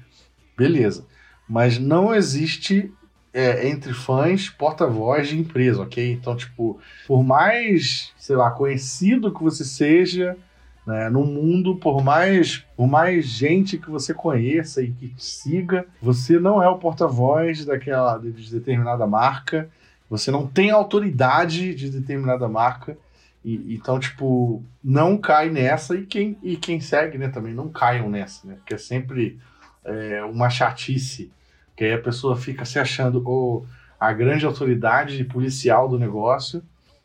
beleza. 0.58 1.06
Mas 1.48 1.78
não 1.78 2.16
existe 2.16 2.92
é, 3.34 3.68
entre 3.68 3.94
fãs 3.94 4.50
porta-voz 4.50 5.28
de 5.28 5.38
empresa, 5.38 5.82
ok? 5.82 6.14
Então, 6.14 6.38
tipo, 6.38 6.80
por 7.06 7.22
mais, 7.22 8.14
sei 8.18 8.38
lá, 8.38 8.50
conhecido 8.52 9.34
que 9.34 9.44
você 9.44 9.66
seja 9.66 10.38
né, 10.86 11.10
no 11.10 11.26
mundo, 11.26 11.76
por 11.76 12.04
mais, 12.04 12.64
por 12.78 12.88
mais 12.88 13.26
gente 13.26 13.78
que 13.78 13.90
você 13.90 14.14
conheça 14.14 14.82
e 14.82 14.92
que 14.92 15.08
te 15.08 15.24
siga, 15.24 15.86
você 16.02 16.40
não 16.40 16.62
é 16.62 16.70
o 16.70 16.78
porta-voz 16.78 17.66
daquela 17.66 18.18
de 18.18 18.52
determinada 18.52 19.08
marca, 19.08 19.70
você 20.10 20.30
não 20.30 20.46
tem 20.46 20.70
autoridade 20.70 21.74
de 21.74 21.90
determinada 21.90 22.48
marca. 22.48 22.96
E, 23.44 23.76
então, 23.76 24.00
tipo, 24.00 24.64
não 24.84 25.18
cai 25.18 25.50
nessa 25.50 25.96
e 25.96 26.06
quem, 26.06 26.38
e 26.42 26.56
quem 26.56 26.80
segue, 26.80 27.18
né, 27.18 27.30
também 27.30 27.54
não 27.54 27.70
caiam 27.70 28.10
nessa, 28.10 28.48
né? 28.48 28.56
Porque 28.56 28.74
é 28.74 28.78
sempre 28.78 29.40
é, 29.84 30.24
uma 30.24 30.50
chatice, 30.50 31.32
que 31.76 31.84
aí 31.84 31.94
a 31.94 32.02
pessoa 32.02 32.36
fica 32.36 32.66
se 32.66 32.80
achando 32.80 33.22
o, 33.28 33.66
a 34.00 34.14
grande 34.14 34.46
autoridade 34.46 35.24
policial 35.26 35.88
do 35.88 36.00
negócio, 36.00 36.64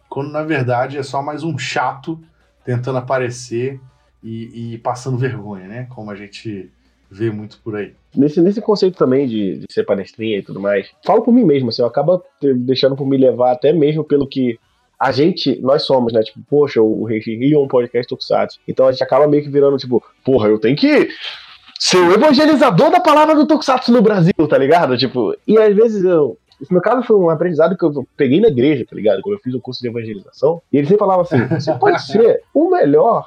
quando 0.09 0.31
na 0.31 0.43
verdade 0.43 0.99
é 0.99 1.03
só 1.03 1.23
mais 1.23 1.43
um 1.43 1.57
chato 1.59 2.21
tentando 2.65 2.99
aparecer 2.99 3.81
e, 4.23 4.75
e 4.75 4.79
passando 4.79 5.19
vergonha, 5.19 5.67
né? 5.67 5.87
Como 5.91 6.11
a 6.11 6.15
gente 6.15 6.71
vê 7.11 7.31
muito 7.31 7.59
por 7.63 7.77
aí. 7.77 7.95
Nesse, 8.15 8.41
nesse 8.41 8.61
conceito 8.61 8.97
também 8.97 9.27
de, 9.27 9.59
de 9.59 9.67
ser 9.71 9.85
palestrinha 9.85 10.39
e 10.39 10.43
tudo 10.43 10.61
mais, 10.61 10.91
falo 11.05 11.23
por 11.23 11.33
mim 11.33 11.45
mesmo, 11.45 11.71
assim, 11.71 11.83
eu 11.83 11.89
acabo 11.89 12.23
deixando 12.59 12.97
por 12.97 13.07
me 13.07 13.17
levar 13.17 13.53
até 13.53 13.73
mesmo 13.73 14.05
pelo 14.05 14.29
que 14.29 14.59
a 14.99 15.13
gente, 15.13 15.59
nós 15.63 15.85
somos, 15.85 16.13
né? 16.13 16.21
Tipo, 16.21 16.41
poxa, 16.49 16.83
o 16.83 17.05
Rio 17.05 17.59
é 17.59 17.63
um 17.63 17.67
podcast 17.67 18.07
Tokusatsu. 18.07 18.61
Então 18.69 18.87
a 18.87 18.93
gente 18.93 19.03
acaba 19.03 19.27
meio 19.27 19.43
que 19.43 19.49
virando, 19.49 19.79
tipo, 19.79 20.05
porra, 20.23 20.49
eu 20.49 20.59
tenho 20.59 20.77
que 20.77 21.09
ser 21.79 21.97
o 21.97 22.13
evangelizador 22.13 22.91
da 22.91 23.01
palavra 23.01 23.35
do 23.35 23.47
Tokusatsu 23.47 23.91
no 23.91 24.03
Brasil, 24.03 24.35
tá 24.47 24.59
ligado? 24.59 24.99
Tipo, 24.99 25.35
e 25.47 25.57
às 25.57 25.75
vezes 25.75 26.05
eu. 26.05 26.37
Esse 26.61 26.73
meu 26.73 26.83
caso 26.83 27.03
foi 27.03 27.17
um 27.17 27.31
aprendizado 27.31 27.77
que 27.77 27.85
eu 27.85 28.07
peguei 28.17 28.41
na 28.41 28.49
igreja, 28.49 28.85
tá 28.89 28.95
ligado? 28.95 29.23
Quando 29.23 29.37
eu 29.37 29.41
fiz 29.41 29.55
o 29.55 29.61
curso 29.61 29.81
de 29.81 29.89
evangelização. 29.89 30.61
E 30.73 30.77
ele 30.77 30.87
sempre 30.87 30.99
falava 30.99 31.23
assim: 31.23 31.47
você 31.47 31.73
pode 31.75 32.03
ser 32.07 32.43
o 32.55 32.71
melhor 32.71 33.27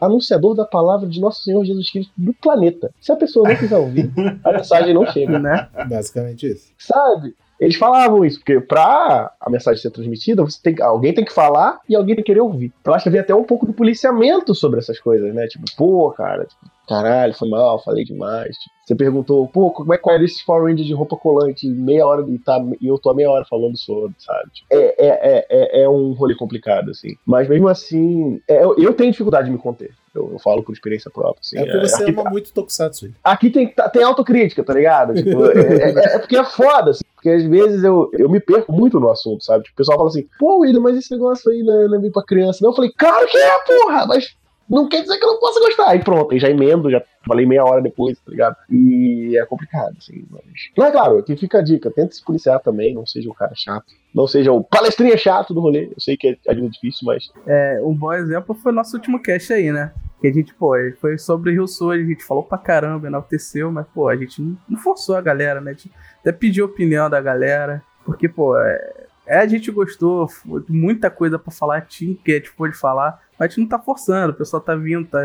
anunciador 0.00 0.54
da 0.54 0.64
palavra 0.64 1.08
de 1.08 1.20
nosso 1.20 1.42
Senhor 1.42 1.62
Jesus 1.64 1.90
Cristo 1.90 2.12
do 2.16 2.32
planeta. 2.32 2.90
Se 3.00 3.12
a 3.12 3.16
pessoa 3.16 3.48
não 3.48 3.56
quiser 3.56 3.76
ouvir, 3.76 4.10
a 4.42 4.52
mensagem 4.52 4.94
não 4.94 5.06
chega, 5.06 5.38
né? 5.38 5.68
Basicamente 5.88 6.46
isso. 6.46 6.72
Sabe? 6.78 7.34
Eles 7.60 7.76
falavam 7.76 8.24
isso, 8.24 8.38
porque 8.38 8.58
pra 8.58 9.30
a 9.38 9.50
mensagem 9.50 9.82
ser 9.82 9.90
transmitida, 9.90 10.42
você 10.42 10.58
tem, 10.62 10.74
alguém 10.80 11.12
tem 11.12 11.24
que 11.24 11.32
falar 11.32 11.78
e 11.86 11.94
alguém 11.94 12.14
tem 12.14 12.24
que 12.24 12.30
querer 12.32 12.40
ouvir. 12.40 12.72
Eu 12.82 12.94
acho 12.94 13.02
que 13.02 13.10
havia 13.10 13.20
até 13.20 13.34
um 13.34 13.44
pouco 13.44 13.66
do 13.66 13.74
policiamento 13.74 14.54
sobre 14.54 14.78
essas 14.78 14.98
coisas, 14.98 15.34
né? 15.34 15.46
Tipo, 15.46 15.66
pô, 15.76 16.10
cara, 16.12 16.46
tipo, 16.46 16.70
caralho, 16.90 17.32
foi 17.34 17.48
mal, 17.48 17.80
falei 17.80 18.04
demais. 18.04 18.56
Tipo, 18.56 18.74
você 18.84 18.94
perguntou, 18.96 19.46
pô, 19.46 19.70
como 19.70 19.94
é 19.94 19.98
que 19.98 20.10
era 20.10 20.24
esse 20.24 20.44
Power 20.44 20.64
Ranger 20.64 20.84
de 20.84 20.92
roupa 20.92 21.16
colante 21.16 21.68
meia 21.68 22.04
hora 22.04 22.26
e, 22.28 22.38
tá, 22.38 22.60
e 22.80 22.88
eu 22.88 22.98
tô 22.98 23.10
a 23.10 23.14
meia 23.14 23.30
hora 23.30 23.44
falando 23.48 23.78
sobre, 23.78 24.16
sabe? 24.18 24.50
Tipo, 24.52 24.66
é, 24.72 24.94
é, 24.98 25.46
é, 25.48 25.82
é, 25.82 25.88
um 25.88 26.12
rolê 26.12 26.34
complicado, 26.34 26.90
assim. 26.90 27.16
Mas 27.24 27.48
mesmo 27.48 27.68
assim, 27.68 28.42
é, 28.48 28.64
eu, 28.64 28.76
eu 28.76 28.92
tenho 28.92 29.12
dificuldade 29.12 29.46
de 29.46 29.52
me 29.52 29.58
conter. 29.58 29.94
Eu, 30.12 30.32
eu, 30.32 30.38
falo 30.40 30.64
por 30.64 30.72
experiência 30.72 31.08
própria. 31.08 31.40
Assim. 31.40 31.58
É 31.58 31.64
porque 31.64 31.86
você 31.86 32.02
aqui, 32.02 32.10
ama 32.10 32.28
muito 32.28 32.52
Tokusatsu. 32.52 33.14
Aqui 33.22 33.48
tem, 33.48 33.68
tá, 33.68 33.88
tem 33.88 34.02
autocrítica, 34.02 34.64
tá 34.64 34.74
ligado? 34.74 35.14
Tipo, 35.14 35.46
é, 35.46 35.82
é, 35.82 36.16
é, 36.16 36.18
porque 36.18 36.36
é 36.36 36.44
foda, 36.44 36.90
assim. 36.90 37.04
Porque 37.14 37.28
às 37.28 37.44
vezes 37.44 37.84
eu, 37.84 38.10
eu 38.14 38.28
me 38.28 38.40
perco 38.40 38.72
muito 38.72 38.98
no 38.98 39.08
assunto, 39.12 39.44
sabe? 39.44 39.62
Tipo, 39.62 39.74
o 39.74 39.76
pessoal 39.76 39.98
fala 39.98 40.08
assim, 40.08 40.26
pô, 40.36 40.60
William, 40.60 40.80
mas 40.80 40.96
esse 40.96 41.12
negócio 41.12 41.48
aí 41.52 41.62
não 41.62 41.80
é, 41.80 41.86
não 41.86 41.94
é 41.94 42.00
bem 42.00 42.10
pra 42.10 42.24
criança. 42.24 42.58
Não, 42.60 42.70
eu 42.70 42.74
falei, 42.74 42.90
claro 42.96 43.24
que 43.28 43.38
é, 43.38 43.58
porra! 43.60 44.06
Mas 44.06 44.34
não 44.70 44.88
quer 44.88 45.02
dizer 45.02 45.18
que 45.18 45.24
eu 45.24 45.32
não 45.32 45.40
possa 45.40 45.58
gostar. 45.58 45.88
Aí 45.88 45.98
pronto, 45.98 46.32
aí 46.32 46.38
já 46.38 46.48
emendo, 46.48 46.90
já 46.90 47.02
falei 47.26 47.44
meia 47.44 47.64
hora 47.64 47.82
depois, 47.82 48.18
tá 48.20 48.30
ligado? 48.30 48.56
E 48.70 49.36
é 49.36 49.44
complicado, 49.44 49.96
assim. 49.98 50.24
Mas, 50.30 50.42
mas 50.76 50.88
é 50.88 50.92
claro, 50.92 51.18
aqui 51.18 51.36
fica 51.36 51.58
a 51.58 51.62
dica, 51.62 51.90
tente 51.90 52.14
se 52.14 52.24
policiar 52.24 52.60
também, 52.60 52.94
não 52.94 53.04
seja 53.04 53.28
o 53.28 53.34
cara 53.34 53.52
chato. 53.56 53.86
Não 54.14 54.26
seja 54.26 54.52
o 54.52 54.62
palestrinha 54.62 55.16
chato 55.16 55.52
do 55.52 55.60
rolê. 55.60 55.86
Eu 55.86 56.00
sei 56.00 56.16
que 56.16 56.28
é, 56.28 56.36
é 56.46 56.54
difícil, 56.54 57.06
mas. 57.06 57.30
É, 57.46 57.80
um 57.82 57.94
bom 57.94 58.12
exemplo 58.12 58.54
foi 58.54 58.70
o 58.72 58.74
nosso 58.74 58.96
último 58.96 59.20
cast 59.20 59.52
aí, 59.52 59.72
né? 59.72 59.92
Que 60.20 60.28
a 60.28 60.32
gente, 60.32 60.54
pô, 60.54 60.74
foi 61.00 61.18
sobre 61.18 61.52
Rio 61.52 61.66
Sul, 61.66 61.92
a 61.92 61.98
gente 61.98 62.24
falou 62.24 62.42
pra 62.42 62.58
caramba, 62.58 63.06
enalteceu, 63.06 63.72
mas, 63.72 63.86
pô, 63.88 64.08
a 64.08 64.16
gente 64.16 64.40
não 64.68 64.78
forçou 64.78 65.16
a 65.16 65.20
galera, 65.20 65.60
né? 65.60 65.70
A 65.70 65.74
gente 65.74 65.90
até 66.20 66.30
pediu 66.30 66.66
opinião 66.66 67.08
da 67.08 67.20
galera. 67.20 67.82
Porque, 68.04 68.28
pô, 68.28 68.56
é, 68.56 69.06
é, 69.26 69.38
a 69.38 69.46
gente 69.46 69.70
gostou, 69.70 70.28
muita 70.68 71.08
coisa 71.08 71.38
para 71.38 71.52
falar, 71.52 71.82
tinha 71.82 72.16
que 72.16 72.32
a 72.32 72.34
gente 72.34 72.52
pôde 72.52 72.76
falar, 72.76 73.20
a 73.40 73.48
gente 73.48 73.60
não 73.60 73.68
tá 73.68 73.78
forçando, 73.78 74.32
o 74.32 74.36
pessoal 74.36 74.62
tá 74.62 74.74
vindo, 74.74 75.06
tá 75.06 75.20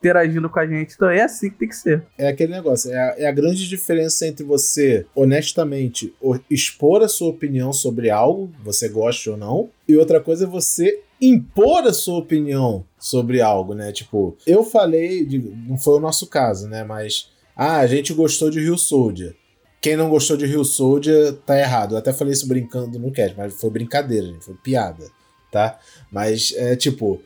interagindo 0.00 0.48
com 0.48 0.58
a 0.58 0.66
gente, 0.66 0.94
então 0.94 1.10
é 1.10 1.22
assim 1.22 1.50
que 1.50 1.58
tem 1.58 1.68
que 1.68 1.76
ser. 1.76 2.02
É 2.16 2.28
aquele 2.28 2.52
negócio, 2.52 2.90
é 2.90 2.98
a, 2.98 3.14
é 3.18 3.26
a 3.26 3.32
grande 3.32 3.68
diferença 3.68 4.26
entre 4.26 4.42
você, 4.42 5.04
honestamente, 5.14 6.14
expor 6.50 7.02
a 7.02 7.08
sua 7.08 7.28
opinião 7.28 7.72
sobre 7.72 8.08
algo, 8.08 8.50
você 8.64 8.88
gosta 8.88 9.30
ou 9.30 9.36
não, 9.36 9.68
e 9.86 9.94
outra 9.96 10.20
coisa 10.20 10.44
é 10.44 10.48
você 10.48 11.02
impor 11.20 11.86
a 11.86 11.92
sua 11.92 12.18
opinião 12.18 12.84
sobre 12.98 13.42
algo, 13.42 13.74
né? 13.74 13.92
Tipo, 13.92 14.36
eu 14.46 14.64
falei, 14.64 15.28
não 15.68 15.76
foi 15.76 15.98
o 15.98 16.00
nosso 16.00 16.26
caso, 16.26 16.66
né? 16.66 16.82
Mas, 16.82 17.30
ah, 17.54 17.80
a 17.80 17.86
gente 17.86 18.14
gostou 18.14 18.48
de 18.48 18.58
Rio 18.58 18.78
Soldier. 18.78 19.36
Quem 19.82 19.96
não 19.96 20.08
gostou 20.08 20.36
de 20.36 20.46
Rio 20.46 20.64
Soldier 20.64 21.34
tá 21.44 21.58
errado. 21.58 21.94
Eu 21.94 21.98
até 21.98 22.12
falei 22.12 22.32
isso 22.32 22.48
brincando 22.48 22.98
no 22.98 23.12
cast, 23.12 23.36
mas 23.36 23.54
foi 23.60 23.70
brincadeira, 23.70 24.26
gente, 24.26 24.44
foi 24.44 24.54
piada, 24.54 25.10
tá? 25.52 25.78
Mas 26.10 26.54
é 26.56 26.74
tipo, 26.74 27.20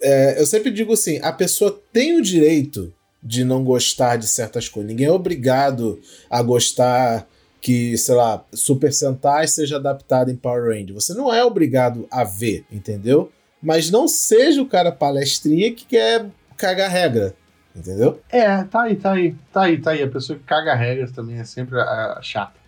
é, 0.00 0.40
eu 0.40 0.46
sempre 0.46 0.70
digo 0.70 0.92
assim: 0.92 1.18
a 1.22 1.32
pessoa 1.32 1.80
tem 1.92 2.16
o 2.16 2.22
direito 2.22 2.92
de 3.22 3.44
não 3.44 3.64
gostar 3.64 4.16
de 4.16 4.26
certas 4.26 4.68
coisas. 4.68 4.90
Ninguém 4.90 5.06
é 5.06 5.12
obrigado 5.12 6.00
a 6.30 6.42
gostar 6.42 7.26
que, 7.60 7.96
sei 7.98 8.14
lá, 8.14 8.44
Super 8.52 8.92
Sentai 8.92 9.48
seja 9.48 9.76
adaptado 9.76 10.30
em 10.30 10.36
Power 10.36 10.72
Rangers. 10.72 11.04
Você 11.04 11.14
não 11.14 11.32
é 11.32 11.44
obrigado 11.44 12.06
a 12.10 12.22
ver, 12.24 12.64
entendeu? 12.70 13.30
Mas 13.60 13.90
não 13.90 14.06
seja 14.06 14.62
o 14.62 14.68
cara 14.68 14.92
palestrinha 14.92 15.72
que 15.72 15.84
quer 15.84 16.26
cagar 16.56 16.90
regra. 16.90 17.34
Entendeu? 17.74 18.20
É, 18.30 18.62
tá 18.64 18.82
aí, 18.82 18.96
tá 18.96 19.12
aí. 19.12 19.34
Tá 19.52 19.62
aí, 19.62 19.78
tá 19.80 19.90
aí. 19.92 20.02
A 20.02 20.08
pessoa 20.08 20.38
que 20.38 20.44
caga 20.44 20.74
regras 20.74 21.12
também 21.12 21.38
é 21.38 21.44
sempre 21.44 21.78
a, 21.78 22.16
a 22.18 22.22
chata. 22.22 22.58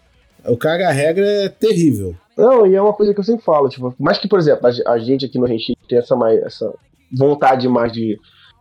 O 0.44 0.56
caga 0.56 0.90
regra 0.90 1.26
é 1.26 1.48
terrível. 1.48 2.16
Não, 2.36 2.66
e 2.66 2.74
é 2.74 2.80
uma 2.80 2.92
coisa 2.92 3.12
que 3.12 3.20
eu 3.20 3.24
sempre 3.24 3.44
falo, 3.44 3.68
tipo, 3.68 3.94
mais 3.98 4.18
que, 4.18 4.28
por 4.28 4.38
exemplo, 4.38 4.66
a, 4.66 4.92
a 4.92 4.98
gente 4.98 5.26
aqui 5.26 5.38
no 5.38 5.46
Renchi 5.46 5.76
tem 5.88 5.98
essa, 5.98 6.16
mais, 6.16 6.40
essa 6.42 6.72
vontade 7.12 7.68
mais 7.68 7.92
de 7.92 8.18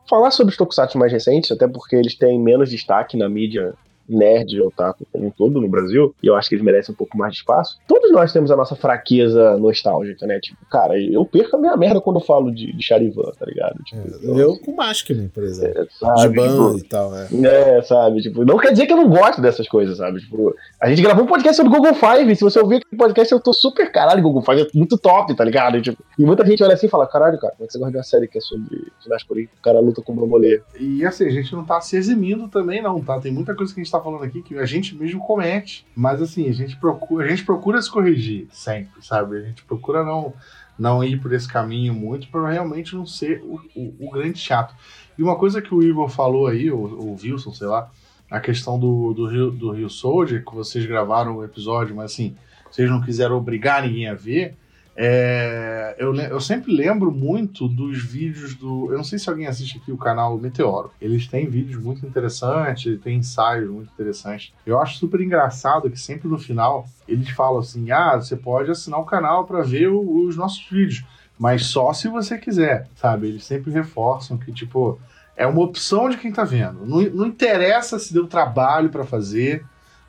falar 0.10 0.32
sobre 0.32 0.52
os 0.52 0.58
tokusatsu 0.58 0.98
mais 0.98 1.12
recentes, 1.12 1.52
até 1.52 1.68
porque 1.68 1.96
eles 1.96 2.16
têm 2.16 2.40
menos 2.40 2.70
destaque 2.70 3.16
na 3.16 3.30
mídia 3.30 3.74
nerd 4.10 4.60
otaku 4.62 5.06
como 5.12 5.28
um 5.28 5.32
todo 5.32 5.62
no 5.62 5.68
Brasil, 5.68 6.14
e 6.22 6.28
eu 6.28 6.36
acho 6.36 6.50
que 6.50 6.56
eles 6.56 6.66
merecem 6.66 6.94
um 6.94 6.98
pouco 6.98 7.18
mais 7.18 7.34
de 7.34 7.40
espaço. 7.40 7.80
Todos 7.88 8.12
nós 8.12 8.34
temos 8.34 8.52
a 8.52 8.56
nossa 8.56 8.76
fraqueza 8.76 9.58
nostálgica, 9.58 10.26
né? 10.26 10.40
Tipo, 10.40 10.66
cara, 10.66 11.00
eu 11.00 11.26
perco 11.26 11.56
a 11.56 11.60
minha 11.60 11.78
merda 11.78 12.02
quando 12.02 12.20
eu 12.20 12.26
falo 12.26 12.52
de, 12.52 12.74
de 12.74 12.84
Charivan, 12.84 13.32
tá 13.38 13.46
ligado? 13.46 13.82
Tipo, 13.84 14.02
é, 14.02 14.18
então, 14.18 14.40
eu 14.40 14.52
assim, 14.52 14.62
com 14.64 14.76
Maskman, 14.76 15.28
por 15.28 15.44
exemplo. 15.44 15.82
É, 15.82 15.88
sabe, 15.92 16.22
de 16.22 16.36
ban 16.36 16.76
tipo, 16.76 16.78
e 16.78 16.90
tal, 16.90 17.16
é. 17.16 17.28
É, 17.44 17.82
sabe? 17.82 18.22
Tipo, 18.22 18.46
não 18.46 18.58
quer 18.58 18.72
dizer 18.72 18.86
que 18.86 18.94
eu 18.94 18.98
não 18.98 19.10
gosto 19.10 19.42
dessas 19.42 19.68
coisas, 19.68 19.98
sabe? 19.98 20.20
Tipo, 20.20 20.56
a 20.80 20.90
gente 20.90 21.02
gravou 21.02 21.24
um 21.24 21.28
podcast 21.28 21.58
sobre 21.58 21.76
Google 21.76 21.94
Five, 21.94 22.36
se 22.36 22.44
você 22.44 22.60
ouvir 22.60 22.78
aquele 22.78 22.98
podcast, 22.98 23.32
eu 23.32 23.40
tô 23.40 23.54
super 23.54 23.92
caralho, 23.92 24.22
Google 24.22 24.42
Five 24.42 24.62
é 24.62 24.68
muito 24.74 24.98
top, 24.98 25.36
tá 25.36 25.44
ligado? 25.44 25.78
E, 25.78 25.82
tipo, 25.82 26.04
e 26.18 26.26
muita 26.26 26.46
gente 26.46 26.64
olha 26.64 26.74
assim 26.74 26.88
e 26.88 26.90
fala, 26.90 27.08
caralho, 27.08 27.40
cara, 27.40 27.54
como 27.54 27.66
é 27.66 27.68
que 27.68 27.74
você 27.74 27.80
gosta 27.80 27.92
de 27.92 27.98
uma 27.98 28.04
série 28.04 28.28
que 28.28 28.38
é 28.38 28.42
sobre 28.42 28.88
ginástica 29.04 29.34
olímpica, 29.34 29.58
o 29.60 29.64
cara 29.64 29.80
luta 29.80 30.02
com 30.02 30.14
o 30.14 30.16
bambolê? 30.16 30.62
E 30.80 31.06
assim, 31.06 31.26
a 31.26 31.32
gente 31.32 31.54
não 31.54 31.64
tá 31.64 31.80
se 31.82 31.96
eximindo 31.96 32.48
também, 32.48 32.82
não, 32.82 33.02
tá? 33.02 33.20
Tem 33.20 33.32
muita 33.32 33.56
coisa 33.56 33.74
que 33.74 33.80
a 33.80 33.84
gente 33.84 33.92
tá 33.92 33.99
falando 34.02 34.24
aqui 34.24 34.42
que 34.42 34.58
a 34.58 34.66
gente 34.66 34.96
mesmo 34.96 35.20
comete, 35.20 35.86
mas 35.96 36.22
assim, 36.22 36.50
a 36.50 36.54
gente 36.54 36.78
procura, 36.78 37.26
a 37.26 37.30
gente 37.30 37.46
procura 37.46 37.82
se 37.82 37.92
corrigir 37.92 38.48
sempre, 38.52 39.04
sabe? 39.06 39.38
A 39.38 39.42
gente 39.42 39.64
procura 39.64 40.04
não 40.04 40.34
não 40.78 41.04
ir 41.04 41.20
por 41.20 41.34
esse 41.34 41.48
caminho 41.48 41.94
muito 41.94 42.30
para 42.30 42.50
realmente 42.50 42.96
não 42.96 43.06
ser 43.06 43.42
o, 43.44 43.60
o, 43.76 44.08
o, 44.08 44.12
grande 44.12 44.40
chato. 44.40 44.74
E 45.18 45.22
uma 45.22 45.36
coisa 45.36 45.62
que 45.62 45.76
o 45.76 45.84
Igor 45.84 46.08
falou 46.08 46.48
aí, 46.48 46.72
o, 46.72 46.78
o 46.78 47.18
Wilson, 47.22 47.54
sei 47.54 47.68
lá, 47.68 47.92
a 48.32 48.40
questão 48.40 48.80
do, 48.80 49.14
do, 49.14 49.28
Rio, 49.28 49.52
do 49.52 49.72
Rio 49.72 49.90
Soldier, 49.90 50.44
que 50.46 50.56
vocês 50.56 50.86
gravaram 50.86 51.36
o 51.36 51.44
episódio, 51.44 51.94
mas 51.94 52.14
assim, 52.14 52.34
vocês 52.72 52.90
não 52.90 53.02
quiseram 53.02 53.36
obrigar 53.36 53.84
ninguém 53.84 54.08
a 54.08 54.14
ver, 54.14 54.56
É, 55.02 55.96
eu, 55.98 56.14
eu 56.14 56.42
sempre 56.42 56.76
lembro 56.76 57.10
muito 57.10 57.70
dos 57.70 58.04
vídeos 58.04 58.54
do. 58.54 58.92
Eu 58.92 58.98
não 58.98 59.04
sei 59.06 59.18
se 59.18 59.30
alguém 59.30 59.48
assiste 59.48 59.78
aqui 59.78 59.94
o 59.94 59.98
canal 59.98 60.38
Meteoro. 60.38 60.92
Eles 61.00 61.26
têm 61.26 61.50
vídeos 61.50 61.82
muito 61.82 62.06
interessantes, 62.06 63.00
tem 63.00 63.16
ensaios 63.16 63.70
muito 63.70 63.94
interessantes. 63.94 64.52
Eu 64.66 64.78
acho 64.78 64.98
super 64.98 65.22
engraçado 65.22 65.90
que 65.90 65.98
sempre 65.98 66.28
no 66.28 66.38
final 66.38 66.86
eles 67.08 67.30
falam 67.30 67.60
assim: 67.60 67.90
ah, 67.92 68.18
você 68.18 68.36
pode 68.36 68.72
assinar 68.72 69.00
o 69.00 69.06
canal 69.06 69.46
para 69.46 69.62
ver 69.62 69.88
o, 69.88 70.28
os 70.28 70.36
nossos 70.36 70.68
vídeos, 70.70 71.06
mas 71.40 71.68
só 71.68 71.94
se 71.94 72.10
você 72.10 72.38
quiser, 72.38 72.90
sabe? 72.94 73.30
Eles 73.30 73.46
sempre 73.46 73.72
reforçam 73.72 74.38
que, 74.38 74.52
tipo, 74.52 75.00
é 75.34 75.48
uma 75.48 75.62
opção 75.62 76.10
de 76.10 76.18
quem 76.18 76.30
tá 76.30 76.44
vendo. 76.44 76.86
Não, 76.86 77.00
não 77.00 77.26
interessa 77.26 77.98
se 78.00 78.14
deu 78.14 78.28
trabalho 78.28 78.90
para 78.90 79.06
fazer. 79.06 79.64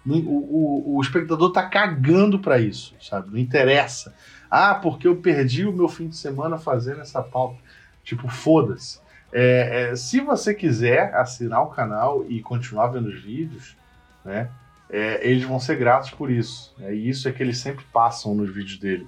o, 0.04 0.14
o, 0.14 0.96
o, 0.96 1.00
espectador 1.00 1.52
tá 1.52 1.62
cagando 1.62 2.40
para 2.40 2.58
isso, 2.58 2.92
sabe? 3.00 3.30
Não 3.30 3.38
interessa. 3.38 4.12
Ah, 4.50 4.74
porque 4.74 5.06
eu 5.06 5.16
perdi 5.16 5.64
o 5.64 5.72
meu 5.72 5.88
fim 5.88 6.08
de 6.08 6.16
semana 6.16 6.58
fazendo 6.58 7.00
essa 7.00 7.22
pauta. 7.22 7.58
Tipo, 8.02 8.28
foda-se. 8.28 8.98
É, 9.32 9.90
é, 9.92 9.96
se 9.96 10.20
você 10.20 10.52
quiser 10.52 11.14
assinar 11.14 11.62
o 11.62 11.68
canal 11.68 12.24
e 12.28 12.42
continuar 12.42 12.88
vendo 12.88 13.08
os 13.08 13.22
vídeos, 13.22 13.76
né, 14.24 14.50
é, 14.90 15.24
eles 15.24 15.44
vão 15.44 15.60
ser 15.60 15.76
gratos 15.76 16.10
por 16.10 16.30
isso. 16.30 16.74
É, 16.80 16.92
e 16.92 17.08
isso 17.08 17.28
é 17.28 17.32
que 17.32 17.42
eles 17.42 17.58
sempre 17.58 17.84
passam 17.92 18.34
nos 18.34 18.52
vídeos 18.52 18.78
dele. 18.78 19.06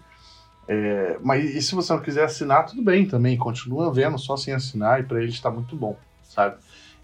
É, 0.69 1.19
mas 1.21 1.45
e 1.45 1.61
se 1.61 1.75
você 1.75 1.93
não 1.93 2.01
quiser 2.01 2.25
assinar, 2.25 2.67
tudo 2.67 2.83
bem 2.83 3.07
também. 3.07 3.37
Continua 3.37 3.93
vendo 3.93 4.19
só 4.19 4.37
sem 4.37 4.55
assinar 4.55 5.01
e 5.01 5.03
para 5.03 5.21
eles 5.21 5.35
está 5.35 5.51
muito 5.51 5.75
bom, 5.75 5.99
sabe? 6.23 6.57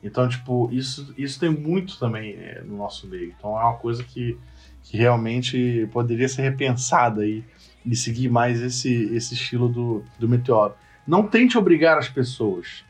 Então, 0.02 0.28
tipo, 0.28 0.68
isso, 0.72 1.12
isso 1.16 1.40
tem 1.40 1.50
muito 1.50 1.98
também 1.98 2.34
é, 2.34 2.62
no 2.64 2.76
nosso 2.76 3.06
meio. 3.06 3.34
Então 3.36 3.50
é 3.58 3.64
uma 3.64 3.76
coisa 3.76 4.02
que, 4.04 4.38
que 4.82 4.96
realmente 4.96 5.88
poderia 5.92 6.28
ser 6.28 6.42
repensada 6.42 7.22
aí 7.22 7.44
e 7.84 7.96
seguir 7.96 8.28
mais 8.28 8.60
esse, 8.60 8.92
esse 9.14 9.34
estilo 9.34 9.68
do, 9.68 10.04
do 10.18 10.28
Meteoro. 10.28 10.74
Não 11.06 11.26
tente 11.26 11.56
obrigar 11.56 11.98
as 11.98 12.08
pessoas. 12.08 12.84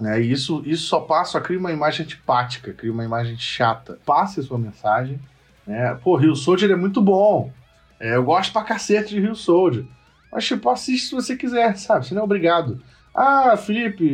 Né? 0.00 0.20
Isso, 0.20 0.62
isso 0.64 0.86
só 0.86 1.00
passa 1.00 1.38
a 1.38 1.40
criar 1.40 1.58
uma 1.58 1.72
imagem 1.72 2.04
antipática, 2.04 2.72
cria 2.72 2.92
uma 2.92 3.04
imagem 3.04 3.36
chata. 3.36 3.98
Passe 4.04 4.40
a 4.40 4.42
sua 4.42 4.58
mensagem. 4.58 5.18
Né? 5.66 5.94
Pô, 6.02 6.16
Rio 6.16 6.36
Soldier 6.36 6.70
é 6.70 6.76
muito 6.76 7.02
bom. 7.02 7.52
É, 7.98 8.14
eu 8.14 8.24
gosto 8.24 8.52
pra 8.52 8.62
cacete 8.62 9.14
de 9.14 9.20
Rio 9.20 9.34
Soldier. 9.34 9.84
Mas, 10.30 10.44
tipo, 10.44 10.68
assiste 10.68 11.08
se 11.08 11.14
você 11.14 11.36
quiser, 11.36 11.76
sabe? 11.76 12.06
Você 12.06 12.14
não 12.14 12.22
é 12.22 12.24
obrigado. 12.24 12.82
Ah, 13.16 13.56
Felipe, 13.56 14.04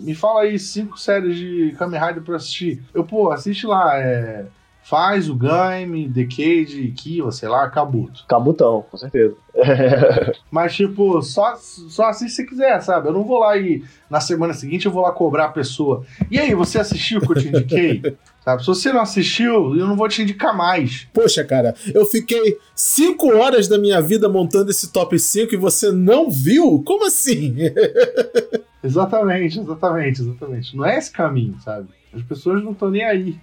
me 0.00 0.14
fala 0.14 0.42
aí 0.42 0.58
cinco 0.58 0.98
séries 0.98 1.36
de 1.36 1.74
Kamen 1.78 2.00
Rider 2.00 2.22
pra 2.22 2.36
assistir. 2.36 2.82
Eu, 2.94 3.04
pô, 3.04 3.30
assiste 3.30 3.66
lá, 3.66 3.98
é 3.98 4.46
faz 4.88 5.28
o 5.28 5.34
game, 5.34 6.08
Decade, 6.08 6.90
Kiva, 6.96 7.30
sei 7.30 7.46
lá, 7.46 7.68
Kabuto. 7.68 8.24
Kabutão, 8.26 8.86
com 8.90 8.96
certeza. 8.96 9.36
Mas, 10.50 10.74
tipo, 10.74 11.20
só, 11.20 11.56
só 11.56 12.06
assiste 12.06 12.36
se 12.36 12.46
quiser, 12.46 12.80
sabe? 12.80 13.08
Eu 13.08 13.12
não 13.12 13.22
vou 13.22 13.40
lá 13.40 13.54
e 13.58 13.84
na 14.08 14.18
semana 14.18 14.54
seguinte 14.54 14.86
eu 14.86 14.92
vou 14.92 15.02
lá 15.02 15.12
cobrar 15.12 15.44
a 15.44 15.50
pessoa. 15.50 16.06
E 16.30 16.38
aí, 16.38 16.54
você 16.54 16.78
assistiu 16.78 17.18
o 17.18 17.20
que 17.20 17.32
eu 17.32 17.42
te 17.42 17.48
indiquei? 17.48 18.16
Sabe? 18.48 18.62
Se 18.62 18.68
você 18.68 18.92
não 18.92 19.02
assistiu, 19.02 19.76
eu 19.76 19.86
não 19.86 19.94
vou 19.94 20.08
te 20.08 20.22
indicar 20.22 20.56
mais. 20.56 21.06
Poxa, 21.12 21.44
cara, 21.44 21.74
eu 21.94 22.06
fiquei 22.06 22.56
cinco 22.74 23.36
horas 23.36 23.68
da 23.68 23.76
minha 23.76 24.00
vida 24.00 24.26
montando 24.26 24.70
esse 24.70 24.90
top 24.90 25.18
5 25.18 25.52
e 25.52 25.58
você 25.58 25.92
não 25.92 26.30
viu? 26.30 26.82
Como 26.82 27.04
assim? 27.04 27.56
exatamente, 28.82 29.60
exatamente, 29.60 30.22
exatamente. 30.22 30.74
Não 30.74 30.86
é 30.86 30.96
esse 30.96 31.12
caminho, 31.12 31.58
sabe? 31.62 31.88
As 32.18 32.26
pessoas 32.26 32.62
não 32.62 32.72
estão 32.72 32.90
nem 32.90 33.04
aí 33.04 33.38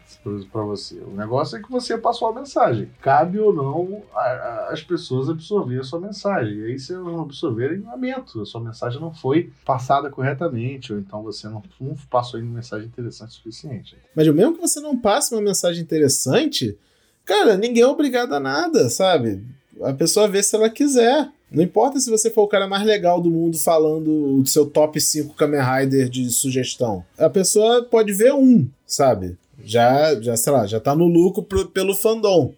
para 0.51 0.61
você. 0.63 0.99
O 0.99 1.11
negócio 1.11 1.57
é 1.57 1.61
que 1.61 1.71
você 1.71 1.97
passou 1.97 2.27
a 2.27 2.33
mensagem. 2.33 2.89
Cabe 3.01 3.39
ou 3.39 3.53
não 3.53 4.03
a, 4.13 4.19
a, 4.19 4.69
as 4.71 4.83
pessoas 4.83 5.29
absorver 5.29 5.79
a 5.79 5.83
sua 5.83 5.99
mensagem. 5.99 6.57
E 6.57 6.65
aí, 6.65 6.79
se 6.79 6.93
elas 6.93 7.05
não 7.05 7.21
absorverem, 7.21 7.81
lamento. 7.81 8.41
A 8.41 8.45
sua 8.45 8.61
mensagem 8.61 8.99
não 8.99 9.13
foi 9.13 9.51
passada 9.63 10.09
corretamente, 10.09 10.91
ou 10.91 10.99
então 10.99 11.23
você 11.23 11.47
não, 11.47 11.63
não 11.79 11.95
passou 12.09 12.39
uma 12.39 12.55
mensagem 12.55 12.87
interessante 12.87 13.29
o 13.29 13.33
suficiente. 13.33 13.95
Mas 14.15 14.27
mesmo 14.27 14.55
que 14.55 14.61
você 14.61 14.79
não 14.79 14.97
passe 14.97 15.33
uma 15.33 15.41
mensagem 15.41 15.81
interessante, 15.81 16.77
cara, 17.23 17.55
ninguém 17.55 17.83
é 17.83 17.87
obrigado 17.87 18.33
a 18.33 18.39
nada, 18.39 18.89
sabe? 18.89 19.41
A 19.81 19.93
pessoa 19.93 20.27
vê 20.27 20.43
se 20.43 20.55
ela 20.55 20.69
quiser. 20.69 21.29
Não 21.51 21.63
importa 21.63 21.99
se 21.99 22.09
você 22.09 22.29
for 22.29 22.43
o 22.43 22.47
cara 22.47 22.67
mais 22.67 22.83
legal 22.85 23.21
do 23.21 23.29
mundo 23.29 23.57
falando 23.57 24.41
do 24.41 24.45
seu 24.45 24.65
top 24.65 24.99
5 24.99 25.35
Kamen 25.35 25.61
Rider 25.61 26.09
de 26.09 26.29
sugestão. 26.29 27.03
A 27.17 27.29
pessoa 27.29 27.83
pode 27.83 28.11
ver 28.11 28.33
um, 28.33 28.67
sabe? 28.85 29.37
Já, 29.63 30.19
já 30.21 30.35
sei 30.35 30.51
lá, 30.51 30.65
já 30.65 30.79
tá 30.79 30.95
no 30.95 31.07
lucro 31.07 31.43
pro, 31.43 31.67
pelo 31.67 31.93
fandom. 31.93 32.53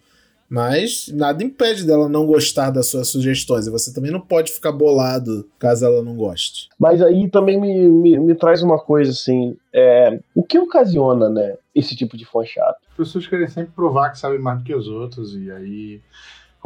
Mas 0.49 1.11
nada 1.13 1.43
impede 1.43 1.85
dela 1.85 2.07
não 2.07 2.25
gostar 2.25 2.69
das 2.69 2.87
suas 2.87 3.09
sugestões. 3.09 3.67
E 3.67 3.71
você 3.71 3.93
também 3.93 4.11
não 4.11 4.21
pode 4.21 4.51
ficar 4.51 4.71
bolado 4.71 5.47
caso 5.59 5.85
ela 5.85 6.01
não 6.01 6.15
goste. 6.15 6.69
Mas 6.79 7.01
aí 7.01 7.29
também 7.29 7.59
me, 7.59 7.87
me, 7.89 8.17
me 8.17 8.35
traz 8.35 8.63
uma 8.63 8.79
coisa 8.79 9.11
assim: 9.11 9.57
é, 9.73 10.19
o 10.33 10.41
que 10.43 10.57
ocasiona, 10.57 11.29
né, 11.29 11.57
esse 11.75 11.95
tipo 11.95 12.15
de 12.15 12.25
fã 12.25 12.45
chato? 12.45 12.77
As 12.91 12.95
pessoas 12.95 13.27
querem 13.27 13.47
sempre 13.47 13.73
provar 13.75 14.11
que 14.11 14.19
sabem 14.19 14.39
mais 14.39 14.59
do 14.59 14.63
que 14.63 14.73
os 14.73 14.87
outros, 14.87 15.35
e 15.35 15.51
aí 15.51 16.01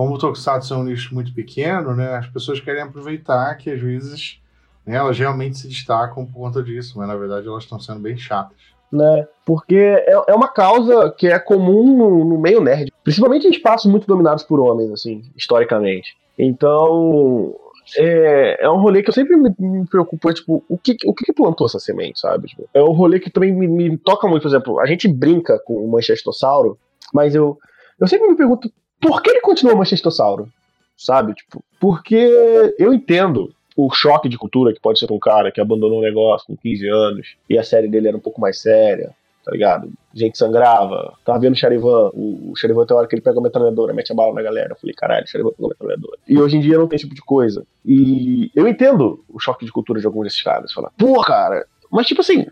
como 0.02 0.16
o 0.16 0.18
Tokusatsu 0.18 0.74
é 0.74 0.78
um 0.78 0.84
nicho 0.84 1.14
muito 1.14 1.32
pequeno, 1.32 1.96
né, 1.96 2.16
as 2.16 2.26
pessoas 2.26 2.60
querem 2.60 2.82
aproveitar 2.82 3.54
que 3.56 3.70
às 3.70 3.80
vezes 3.80 4.42
né, 4.84 4.96
elas 4.96 5.20
realmente 5.20 5.60
se 5.60 5.68
destacam 5.68 6.26
por 6.26 6.34
conta 6.34 6.64
disso, 6.64 6.98
mas 6.98 7.08
na 7.08 7.16
verdade 7.16 7.48
elas 7.48 7.62
estão 7.62 7.80
sendo 7.80 8.00
bem 8.00 8.18
chatas. 8.18 8.58
Né? 8.92 9.28
Porque 9.46 9.76
é, 9.76 10.24
é 10.28 10.34
uma 10.34 10.48
causa 10.48 11.14
que 11.16 11.28
é 11.28 11.38
comum 11.38 11.96
no, 11.96 12.26
no, 12.26 12.40
meio 12.40 12.62
nerd, 12.62 12.92
principalmente 13.04 13.46
em 13.46 13.52
espaços 13.52 13.92
muito 13.92 14.08
dominados 14.08 14.44
por 14.44 14.60
homens, 14.60 14.90
assim, 14.90 15.22
historicamente. 15.38 16.18
Então, 16.36 17.56
é, 17.96 18.66
é 18.66 18.70
um 18.72 18.82
rolê 18.82 19.04
que 19.04 19.10
eu 19.10 19.14
sempre 19.14 19.38
me, 19.38 19.54
me 19.60 19.86
preocupo, 19.86 20.32
é, 20.32 20.34
tipo, 20.34 20.66
o 20.68 20.80
que, 20.80 20.98
o 21.06 21.14
que 21.14 21.32
plantou 21.32 21.68
essa 21.68 21.78
semente, 21.78 22.20
sabe? 22.20 22.48
Tipo, 22.48 22.68
é 22.74 22.82
um 22.82 22.92
rolê 22.92 23.20
que 23.20 23.30
também 23.30 23.54
me, 23.54 23.68
me, 23.68 23.98
toca 24.00 24.28
muito, 24.28 24.42
por 24.42 24.50
exemplo, 24.50 24.80
a 24.80 24.88
gente 24.88 25.08
brinca 25.08 25.60
com 25.64 25.76
o 25.76 25.92
Manchestossauro, 25.92 26.80
mas 27.14 27.36
eu, 27.36 27.56
eu 28.00 28.08
sempre 28.08 28.28
me 28.28 28.36
pergunto 28.36 28.68
por 29.02 29.22
que 29.22 29.30
ele 29.30 29.42
continua 29.42 29.76
Manchestossauro? 29.76 30.48
Sabe? 30.96 31.34
Tipo, 31.34 31.64
porque 31.80 32.76
eu 32.78 32.94
entendo 32.94 33.54
o 33.76 33.90
choque 33.90 34.30
de 34.30 34.38
cultura 34.38 34.74
que 34.74 34.80
pode 34.80 35.00
ser 35.00 35.12
um 35.12 35.20
cara 35.20 35.52
que 35.52 35.60
abandonou 35.60 36.00
um 36.00 36.04
negócio 36.04 36.46
com 36.48 36.56
15 36.56 36.88
anos 36.88 37.36
e 37.50 37.58
a 37.58 37.64
série 37.64 37.88
dele 37.88 38.10
era 38.10 38.18
um 38.18 38.20
pouco 38.22 38.40
mais 38.40 38.62
séria, 38.62 39.12
tá 39.44 39.52
ligado? 39.52 39.90
Gente 40.14 40.38
sangrava. 40.38 41.14
Tava 41.26 41.40
vendo 41.40 41.54
o 41.54 41.58
Charivan, 41.58 42.12
o, 42.14 42.54
Charivan 42.56 42.86
tem 42.86 42.96
hora 42.96 43.08
que 43.08 43.16
ele 43.16 43.22
pega 43.22 43.40
a 43.40 43.42
metralhadora, 43.42 43.94
mete 43.94 44.12
a 44.12 44.16
bala 44.16 44.34
na 44.34 44.44
galera. 44.44 44.74
Eu 44.74 44.76
falei, 44.76 44.94
caralho, 44.94 45.26
o 45.26 45.28
Charivan 45.28 45.52
pegou 45.52 45.68
a 45.68 45.70
metralhadora. 45.70 46.18
E 46.28 46.40
hoje 46.40 46.58
em 46.58 46.60
dia 46.60 46.78
não 46.78 46.88
tem 46.88 46.98
esse 46.98 47.06
tipo 47.06 47.16
de 47.16 47.22
coisa. 47.22 47.66
E 47.84 48.52
eu 48.54 48.68
entendo 48.68 49.24
o 49.28 49.40
choque 49.40 49.66
de 49.66 49.72
cultura 49.72 50.00
de 50.00 50.06
alguns 50.06 50.26
desses 50.26 50.44
caras. 50.44 50.72
Falar, 50.72 50.92
pô, 50.98 51.20
cara, 51.22 51.66
mas 51.90 52.06
tipo 52.06 52.22
assim, 52.22 52.46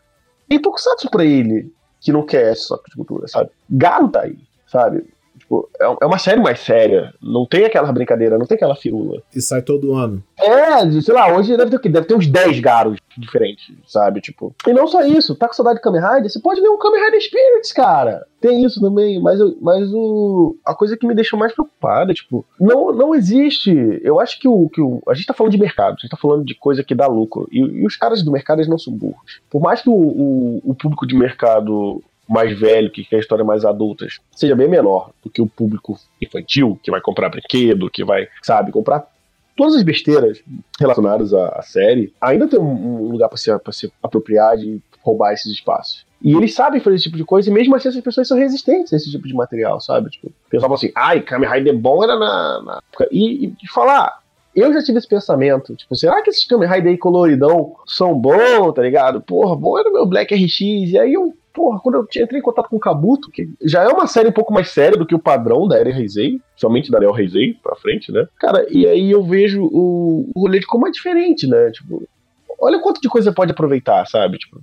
tem 0.47 0.59
pouco 0.59 0.79
satsu 0.79 1.09
pra 1.11 1.23
ele 1.23 1.71
que 2.01 2.11
não 2.11 2.25
quer 2.25 2.53
esse 2.53 2.67
choque 2.67 2.89
de 2.89 2.95
cultura, 2.95 3.27
sabe? 3.27 3.51
Galo 3.69 4.09
tá 4.09 4.21
aí, 4.21 4.37
sabe? 4.65 5.05
Tipo, 5.49 5.67
é, 5.81 5.85
é 6.03 6.05
uma 6.05 6.19
série 6.19 6.39
mais 6.39 6.59
séria. 6.59 7.11
Não 7.19 7.43
tem 7.43 7.65
aquela 7.65 7.91
brincadeira, 7.91 8.37
não 8.37 8.45
tem 8.45 8.55
aquela 8.55 8.75
firula. 8.75 9.23
E 9.35 9.41
sai 9.41 9.63
todo 9.63 9.95
ano. 9.95 10.23
É, 10.39 11.01
sei 11.01 11.13
lá, 11.13 11.35
hoje 11.35 11.57
deve 11.57 11.71
ter 11.71 11.77
o 11.77 11.79
quê? 11.79 11.89
Deve 11.89 12.05
ter 12.05 12.13
uns 12.13 12.27
10 12.27 12.59
garos 12.59 12.99
diferentes, 13.17 13.73
sabe? 13.87 14.21
Tipo. 14.21 14.53
E 14.67 14.71
não 14.71 14.85
só 14.85 15.01
isso, 15.01 15.35
tá 15.35 15.47
com 15.47 15.53
saudade 15.53 15.77
de 15.77 15.81
Kamen 15.81 16.01
Rider? 16.01 16.29
Você 16.29 16.39
pode 16.39 16.61
ver 16.61 16.69
um 16.69 16.77
Kamen 16.77 17.03
Rider 17.03 17.21
Spirits, 17.21 17.71
cara. 17.73 18.27
Tem 18.39 18.63
isso 18.63 18.79
também, 18.79 19.19
mas, 19.19 19.39
mas 19.59 19.91
o, 19.91 20.55
a 20.63 20.75
coisa 20.75 20.95
que 20.95 21.07
me 21.07 21.15
deixou 21.15 21.37
mais 21.37 21.51
preocupada, 21.51 22.13
tipo, 22.13 22.45
não, 22.59 22.93
não 22.93 23.15
existe. 23.15 23.99
Eu 24.03 24.19
acho 24.19 24.39
que 24.39 24.47
o, 24.47 24.69
que 24.69 24.79
o. 24.79 25.01
A 25.07 25.15
gente 25.15 25.25
tá 25.25 25.33
falando 25.33 25.51
de 25.51 25.59
mercado, 25.59 25.95
a 25.97 26.01
gente 26.01 26.11
tá 26.11 26.17
falando 26.17 26.45
de 26.45 26.53
coisa 26.53 26.83
que 26.83 26.93
dá 26.93 27.07
lucro. 27.07 27.49
E, 27.51 27.59
e 27.59 27.85
os 27.85 27.97
caras 27.97 28.21
do 28.21 28.31
mercado 28.31 28.59
eles 28.59 28.69
não 28.69 28.77
são 28.77 28.93
burros. 28.93 29.41
Por 29.49 29.59
mais 29.59 29.81
que 29.81 29.89
o, 29.89 29.93
o, 29.93 30.61
o 30.63 30.75
público 30.75 31.07
de 31.07 31.15
mercado 31.15 32.01
mais 32.29 32.57
velho, 32.57 32.91
que 32.91 33.03
quer 33.03 33.19
histórias 33.19 33.47
mais 33.47 33.65
adultas, 33.65 34.19
seja 34.35 34.55
bem 34.55 34.69
menor 34.69 35.09
do 35.23 35.29
que 35.29 35.41
o 35.41 35.47
público 35.47 35.97
infantil, 36.21 36.79
que 36.83 36.91
vai 36.91 37.01
comprar 37.01 37.29
brinquedo, 37.29 37.89
que 37.89 38.03
vai, 38.03 38.27
sabe, 38.43 38.71
comprar 38.71 39.07
todas 39.57 39.75
as 39.75 39.83
besteiras 39.83 40.41
relacionadas 40.79 41.33
à, 41.33 41.49
à 41.49 41.61
série, 41.61 42.13
ainda 42.21 42.47
tem 42.47 42.59
um, 42.59 43.07
um 43.07 43.11
lugar 43.11 43.27
para 43.27 43.37
se, 43.37 43.51
se 43.73 43.91
apropriar 44.01 44.55
de 44.55 44.79
roubar 45.01 45.33
esses 45.33 45.51
espaços. 45.51 46.05
E 46.21 46.33
eles 46.33 46.53
sabem 46.53 46.79
fazer 46.79 46.97
esse 46.97 47.05
tipo 47.05 47.17
de 47.17 47.25
coisa, 47.25 47.49
e 47.49 47.53
mesmo 47.53 47.75
assim 47.75 47.89
essas 47.89 48.01
pessoas 48.01 48.27
são 48.27 48.37
resistentes 48.37 48.93
a 48.93 48.95
esse 48.95 49.09
tipo 49.09 49.27
de 49.27 49.33
material, 49.33 49.81
sabe? 49.81 50.09
Tipo, 50.11 50.31
fala 50.61 50.75
assim, 50.75 50.91
ai, 50.95 51.21
Kamen 51.21 51.49
Rider 51.49 51.77
bom 51.77 52.03
era 52.03 52.17
na, 52.17 52.61
na 52.61 52.81
E, 53.11 53.47
e 53.47 53.67
falar, 53.73 54.19
eu 54.55 54.71
já 54.73 54.81
tive 54.81 54.97
esse 54.97 55.07
pensamento, 55.07 55.75
tipo, 55.75 55.95
será 55.95 56.21
que 56.21 56.29
esses 56.29 56.45
Kamen 56.45 56.69
Rider 56.69 56.91
aí 56.91 56.97
coloridão 56.97 57.75
são 57.85 58.13
bons, 58.13 58.73
tá 58.73 58.81
ligado? 58.81 59.21
Porra, 59.21 59.55
bom 59.55 59.79
era 59.79 59.89
meu 59.89 60.05
Black 60.05 60.33
RX, 60.33 60.61
e 60.61 60.97
aí 60.97 61.13
eu 61.13 61.33
porra, 61.59 61.77
quando 61.81 61.95
eu 61.95 62.23
entrei 62.23 62.39
em 62.39 62.41
contato 62.41 62.69
com 62.69 62.77
o 62.77 62.79
Kabuto, 62.79 63.29
que 63.29 63.49
já 63.61 63.83
é 63.83 63.89
uma 63.89 64.07
série 64.07 64.29
um 64.29 64.31
pouco 64.31 64.53
mais 64.53 64.69
séria 64.69 64.97
do 64.97 65.05
que 65.05 65.13
o 65.13 65.19
padrão 65.19 65.67
da 65.67 65.77
Eren 65.77 65.99
Heisei, 65.99 66.39
somente 66.55 66.89
da 66.89 66.97
Ariel 66.97 67.19
Heisei 67.19 67.53
pra 67.61 67.75
frente, 67.75 68.13
né? 68.13 68.25
Cara, 68.39 68.65
e 68.69 68.87
aí 68.87 69.11
eu 69.11 69.21
vejo 69.21 69.65
o, 69.65 70.31
o 70.33 70.39
rolê 70.39 70.59
de 70.59 70.65
como 70.65 70.87
é 70.87 70.91
diferente, 70.91 71.45
né? 71.47 71.69
Tipo, 71.71 72.07
olha 72.57 72.79
quanto 72.79 73.01
de 73.01 73.09
coisa 73.09 73.33
pode 73.33 73.51
aproveitar, 73.51 74.05
sabe? 74.07 74.37
Tipo, 74.37 74.61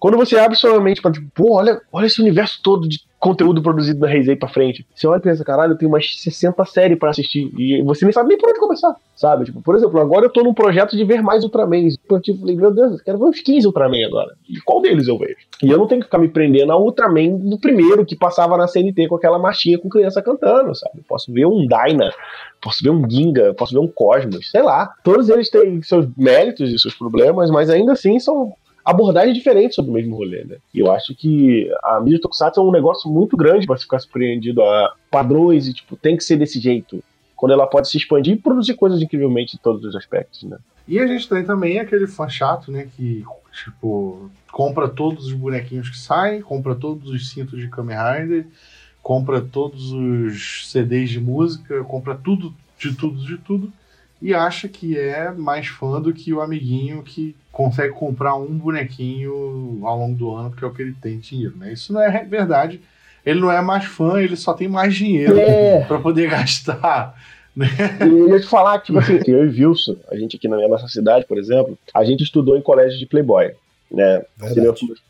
quando 0.00 0.16
você 0.16 0.36
abre 0.36 0.56
sua 0.56 0.80
mente 0.80 1.00
pra, 1.00 1.12
tipo, 1.12 1.30
pô, 1.32 1.54
olha, 1.54 1.80
olha 1.92 2.06
esse 2.06 2.20
universo 2.20 2.60
todo 2.60 2.88
de 2.88 2.98
conteúdo 3.26 3.60
produzido 3.60 3.98
na 3.98 4.06
Reisei 4.06 4.36
pra 4.36 4.48
frente. 4.48 4.86
Você 4.94 5.06
olha 5.08 5.18
e 5.18 5.22
pensa, 5.22 5.44
caralho, 5.44 5.72
eu 5.72 5.76
tenho 5.76 5.90
umas 5.90 6.20
60 6.20 6.64
séries 6.64 6.96
pra 6.96 7.10
assistir. 7.10 7.52
E 7.58 7.82
você 7.82 8.04
nem 8.04 8.12
sabe 8.12 8.28
nem 8.28 8.38
por 8.38 8.48
onde 8.48 8.60
começar, 8.60 8.94
sabe? 9.16 9.46
Tipo, 9.46 9.60
por 9.62 9.74
exemplo, 9.74 9.98
agora 10.00 10.26
eu 10.26 10.30
tô 10.30 10.44
num 10.44 10.54
projeto 10.54 10.96
de 10.96 11.04
ver 11.04 11.20
mais 11.22 11.42
Ultraman. 11.42 11.88
Eu 12.08 12.20
tipo, 12.20 12.38
falei, 12.38 12.54
meu 12.54 12.72
Deus, 12.72 12.92
eu 12.92 13.04
quero 13.04 13.18
ver 13.18 13.24
uns 13.24 13.40
15 13.40 13.66
Ultraman 13.66 14.06
agora. 14.06 14.34
E 14.48 14.60
qual 14.60 14.80
deles 14.80 15.08
eu 15.08 15.18
vejo? 15.18 15.34
E 15.60 15.68
eu 15.68 15.76
não 15.76 15.88
tenho 15.88 16.00
que 16.00 16.06
ficar 16.06 16.18
me 16.18 16.28
prendendo 16.28 16.70
ao 16.70 16.82
Ultraman 16.82 17.36
do 17.36 17.58
primeiro 17.58 18.06
que 18.06 18.14
passava 18.14 18.56
na 18.56 18.68
CNT 18.68 19.08
com 19.08 19.16
aquela 19.16 19.40
marchinha 19.40 19.78
com 19.78 19.88
criança 19.88 20.22
cantando, 20.22 20.72
sabe? 20.76 20.98
Eu 20.98 21.04
posso 21.08 21.32
ver 21.32 21.46
um 21.46 21.66
Dyna, 21.66 22.12
posso 22.62 22.82
ver 22.82 22.90
um 22.90 23.10
Ginga, 23.10 23.54
posso 23.54 23.72
ver 23.72 23.80
um 23.80 23.88
Cosmos, 23.88 24.50
sei 24.50 24.62
lá. 24.62 24.92
Todos 25.02 25.28
eles 25.28 25.50
têm 25.50 25.82
seus 25.82 26.06
méritos 26.16 26.70
e 26.72 26.78
seus 26.78 26.94
problemas, 26.94 27.50
mas 27.50 27.70
ainda 27.70 27.92
assim 27.92 28.20
são 28.20 28.54
abordagens 28.86 29.36
diferentes 29.36 29.74
sobre 29.74 29.90
o 29.90 29.94
mesmo 29.94 30.14
rolê, 30.14 30.44
né? 30.44 30.58
E 30.72 30.78
eu 30.78 30.92
acho 30.92 31.12
que 31.12 31.68
a 31.82 32.00
mídia 32.00 32.20
Tokusatsu 32.20 32.60
é 32.60 32.62
um 32.62 32.70
negócio 32.70 33.10
muito 33.10 33.36
grande 33.36 33.66
para 33.66 33.76
ficar 33.76 33.98
surpreendido 33.98 34.62
a 34.62 34.94
padrões 35.10 35.66
e, 35.66 35.74
tipo, 35.74 35.96
tem 35.96 36.16
que 36.16 36.22
ser 36.22 36.36
desse 36.36 36.60
jeito. 36.60 37.02
Quando 37.34 37.50
ela 37.50 37.66
pode 37.66 37.90
se 37.90 37.96
expandir 37.96 38.34
e 38.34 38.38
produzir 38.38 38.74
coisas 38.74 39.02
incrivelmente 39.02 39.56
em 39.56 39.58
todos 39.58 39.84
os 39.84 39.96
aspectos, 39.96 40.44
né? 40.44 40.58
E 40.86 41.00
a 41.00 41.06
gente 41.08 41.28
tem 41.28 41.44
também 41.44 41.80
aquele 41.80 42.06
fã 42.06 42.28
chato, 42.28 42.70
né? 42.70 42.86
Que, 42.96 43.24
tipo, 43.52 44.30
compra 44.52 44.86
todos 44.86 45.26
os 45.26 45.32
bonequinhos 45.32 45.90
que 45.90 45.98
saem, 45.98 46.40
compra 46.40 46.76
todos 46.76 47.10
os 47.10 47.30
cintos 47.30 47.58
de 47.58 47.68
Kamen 47.68 47.96
Rider, 47.96 48.46
compra 49.02 49.40
todos 49.40 49.90
os 49.90 50.70
CDs 50.70 51.10
de 51.10 51.20
música, 51.20 51.82
compra 51.82 52.14
tudo, 52.14 52.54
de 52.78 52.94
tudo, 52.94 53.18
de 53.18 53.36
tudo 53.38 53.72
e 54.20 54.32
acha 54.34 54.66
que 54.68 54.98
é 54.98 55.30
mais 55.30 55.66
fã 55.66 56.00
do 56.00 56.12
que 56.12 56.32
o 56.32 56.40
amiguinho 56.40 57.02
que 57.02 57.34
consegue 57.52 57.92
comprar 57.94 58.34
um 58.36 58.46
bonequinho 58.58 59.80
ao 59.82 59.98
longo 59.98 60.16
do 60.16 60.34
ano 60.34 60.50
porque 60.50 60.64
é 60.64 60.68
o 60.68 60.72
que 60.72 60.82
ele 60.82 60.94
tem 61.00 61.18
dinheiro, 61.18 61.54
né? 61.56 61.72
Isso 61.72 61.92
não 61.92 62.00
é 62.02 62.24
verdade. 62.24 62.80
Ele 63.24 63.40
não 63.40 63.50
é 63.50 63.60
mais 63.60 63.84
fã, 63.84 64.20
ele 64.20 64.36
só 64.36 64.54
tem 64.54 64.68
mais 64.68 64.94
dinheiro 64.94 65.36
É. 65.38 65.84
para 65.84 65.98
poder 65.98 66.30
gastar. 66.30 67.14
Né? 67.54 67.66
E 68.00 68.04
eu 68.04 68.28
ia 68.28 68.40
te 68.40 68.46
falar 68.46 68.78
que, 68.78 68.86
tipo 68.86 68.98
assim, 68.98 69.18
eu 69.26 69.44
e 69.50 69.64
Wilson, 69.64 69.96
a 70.10 70.16
gente 70.16 70.36
aqui 70.36 70.46
na 70.46 70.56
nossa 70.68 70.88
cidade, 70.88 71.24
por 71.26 71.38
exemplo, 71.38 71.76
a 71.94 72.04
gente 72.04 72.22
estudou 72.22 72.56
em 72.56 72.62
colégio 72.62 72.98
de 72.98 73.06
Playboy. 73.06 73.52
Né? 73.90 74.24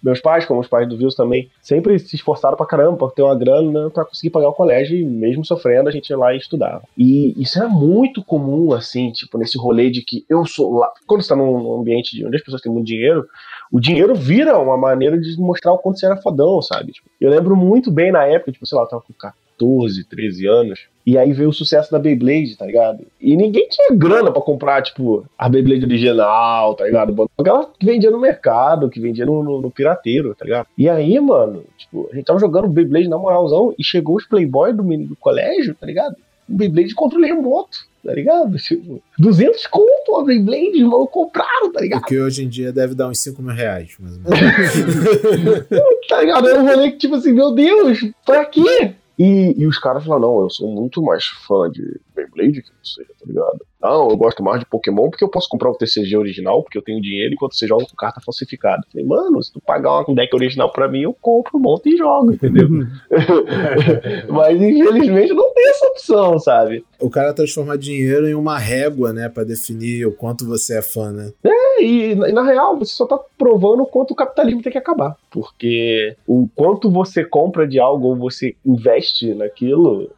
Meus, 0.03 0.21
pais, 0.21 0.45
como 0.45 0.61
os 0.61 0.69
pais 0.69 0.87
do 0.89 0.97
Wilson 0.97 1.23
também, 1.25 1.51
sempre 1.62 1.99
se 1.99 2.15
esforçaram 2.15 2.57
pra 2.57 2.67
caramba 2.67 2.97
pra 2.99 3.09
ter 3.09 3.23
uma 3.23 3.35
grana 3.35 3.91
pra 3.91 4.05
conseguir 4.05 4.31
pagar 4.31 4.49
o 4.49 4.53
colégio 4.53 4.97
e 4.97 5.05
mesmo 5.05 5.45
sofrendo 5.45 5.89
a 5.89 5.93
gente 5.93 6.11
ia 6.11 6.19
lá 6.19 6.35
e 6.35 6.39
estudava. 6.39 6.83
E 6.97 7.35
isso 7.41 7.59
era 7.59 7.69
muito 7.69 8.23
comum, 8.23 8.73
assim, 8.75 9.11
tipo, 9.12 9.39
nesse 9.39 9.57
rolê 9.59 9.91
de 9.91 10.03
que 10.03 10.25
eu 10.29 10.45
sou 10.45 10.79
lá. 10.79 10.91
Quando 11.07 11.23
você 11.23 11.29
tá 11.31 11.37
num 11.37 11.81
ambiente 11.81 12.15
de- 12.15 12.27
onde 12.27 12.37
as 12.37 12.43
pessoas 12.43 12.61
têm 12.61 12.71
muito 12.71 12.87
dinheiro, 12.87 13.27
o 13.73 13.81
dinheiro 13.81 14.15
vira 14.15 14.59
uma 14.59 14.77
maneira 14.77 15.19
de 15.19 15.37
mostrar 15.41 15.73
o 15.73 15.79
quanto 15.79 15.99
você 15.99 16.07
era 16.07 16.17
fodão, 16.19 16.61
sabe? 16.61 16.93
Tipo, 16.93 17.09
eu 17.21 17.31
lembro 17.31 17.57
muito 17.57 17.91
bem 17.91 18.12
na 18.12 18.25
época, 18.27 18.53
tipo, 18.53 18.67
sei 18.67 18.77
lá, 18.77 18.85
eu 18.85 18.89
tava 18.89 19.03
com 19.03 19.12
14, 19.59 20.05
13 20.05 20.47
anos. 20.47 20.81
E 21.07 21.16
aí 21.16 21.33
veio 21.33 21.51
o 21.51 21.53
sucesso 21.53 21.90
da 21.92 21.99
Beyblade, 22.01 22.57
tá 22.57 22.66
ligado? 22.66 23.07
E 23.21 23.37
ninguém 23.37 23.69
tinha 23.69 23.97
grana 23.97 24.33
pra 24.33 24.42
comprar, 24.42 24.83
tipo, 24.83 25.25
a 25.38 25.49
Beyblade 25.49 25.85
original, 25.85 26.75
tá 26.75 26.85
ligado? 26.85 27.31
Aquela 27.38 27.64
que 27.79 27.87
vendia 27.87 28.11
no 28.11 28.19
mercado, 28.21 28.90
que 28.90 28.99
vendia 29.01 29.25
no, 29.25 29.42
no- 29.42 29.61
no 29.62 29.71
pirateiro, 29.71 30.35
tá 30.35 30.45
ligado? 30.45 30.66
E 30.77 30.88
aí, 30.88 31.19
mano, 31.21 31.62
tipo, 31.79 32.09
a 32.12 32.16
gente 32.16 32.25
tava 32.25 32.40
jogando 32.40 32.69
Beyblade 32.69 33.09
na 33.09 33.19
moralzão 33.19 33.73
e 33.79 33.85
chegou 33.85 34.16
os 34.16 34.27
Playboy 34.27 34.73
do, 34.73 34.83
menino 34.83 35.11
do 35.11 35.16
colégio, 35.16 35.77
tá 35.77 35.87
ligado? 35.87 36.16
Um 36.51 36.57
Beyblade 36.57 36.88
de 36.88 36.95
controle 36.97 37.27
remoto, 37.29 37.79
tá 38.05 38.12
ligado? 38.12 38.57
Tipo, 38.59 39.01
200 39.16 39.64
conto 39.69 40.16
a 40.16 40.25
Beyblade, 40.25 40.83
malucos 40.85 41.12
compraram, 41.12 41.71
tá 41.73 41.79
O 41.79 41.83
ligado? 41.85 42.03
que 42.05 42.19
hoje 42.21 42.45
em 42.45 42.49
dia 42.49 42.73
deve 42.73 42.97
dar 42.97 43.09
uns 43.09 43.21
5 43.21 43.40
mil 43.42 43.55
reais, 43.55 43.95
mais 44.01 44.16
ou 44.16 44.23
menos. 44.25 45.69
Tá 46.09 46.21
ligado? 46.21 46.49
Era 46.49 46.61
um 46.62 46.66
rolê 46.66 46.90
que, 46.90 46.99
tipo 46.99 47.14
assim, 47.16 47.33
meu 47.33 47.53
Deus, 47.53 48.01
pra 48.25 48.45
quê? 48.45 48.92
E, 49.18 49.55
e 49.57 49.66
os 49.66 49.79
caras 49.79 50.05
falaram, 50.05 50.29
não, 50.35 50.40
eu 50.42 50.50
sou 50.50 50.68
muito 50.68 51.02
mais 51.02 51.24
fã 51.24 51.70
de 51.70 52.00
Beyblade 52.14 52.62
que 52.62 52.70
você, 52.83 53.05
tá 53.05 53.24
ligado? 53.26 53.66
Não, 53.81 54.09
eu 54.11 54.17
gosto 54.17 54.43
mais 54.43 54.61
de 54.61 54.67
Pokémon 54.67 55.11
porque 55.11 55.25
eu 55.25 55.29
posso 55.29 55.49
comprar 55.49 55.71
o 55.71 55.75
TCG 55.77 56.17
original, 56.17 56.62
porque 56.62 56.79
eu 56.79 56.83
tenho 56.83 57.01
dinheiro, 57.01 57.35
enquanto 57.35 57.55
você 57.55 57.67
joga 57.67 57.85
com 57.85 57.97
carta 57.97 58.21
falsificada. 58.25 58.83
Eu 58.87 58.91
Falei, 58.91 59.07
mano, 59.07 59.43
se 59.43 59.53
tu 59.53 59.61
pagar 59.61 60.05
um 60.09 60.15
deck 60.15 60.35
original 60.35 60.73
pra 60.73 60.89
mim, 60.89 61.03
eu 61.03 61.15
compro, 61.21 61.59
monto 61.59 61.89
e 61.89 61.97
jogo, 61.97 62.33
entendeu? 62.33 62.69
Mas 64.29 64.61
infelizmente 64.61 65.33
não 65.33 65.53
tem 65.55 65.69
essa 65.69 65.87
opção, 65.87 66.39
sabe? 66.39 66.85
o 67.01 67.11
cara 67.11 67.35
transforma 67.35 67.77
dinheiro 67.77 68.27
em 68.27 68.35
uma 68.35 68.59
régua, 68.59 69.12
né, 69.12 69.29
Pra 69.29 69.45
definir 69.45 70.07
o 70.07 70.12
quanto 70.12 70.47
você 70.47 70.79
é 70.79 70.83
fã, 70.83 71.12
né? 71.12 71.33
E, 71.79 72.12
e, 72.12 72.15
na 72.15 72.43
real, 72.43 72.79
você 72.79 72.95
só 72.95 73.07
tá 73.07 73.19
provando 73.37 73.83
o 73.83 73.87
quanto 73.87 74.12
o 74.12 74.15
capitalismo 74.15 74.62
tem 74.62 74.73
que 74.73 74.79
acabar. 74.79 75.15
Porque 75.31 76.17
o 76.27 76.49
quanto 76.55 76.91
você 76.91 77.25
compra 77.25 77.67
de 77.67 77.79
algo 77.79 78.09
ou 78.09 78.17
você 78.17 78.57
investe 78.65 79.35
naquilo 79.35 80.11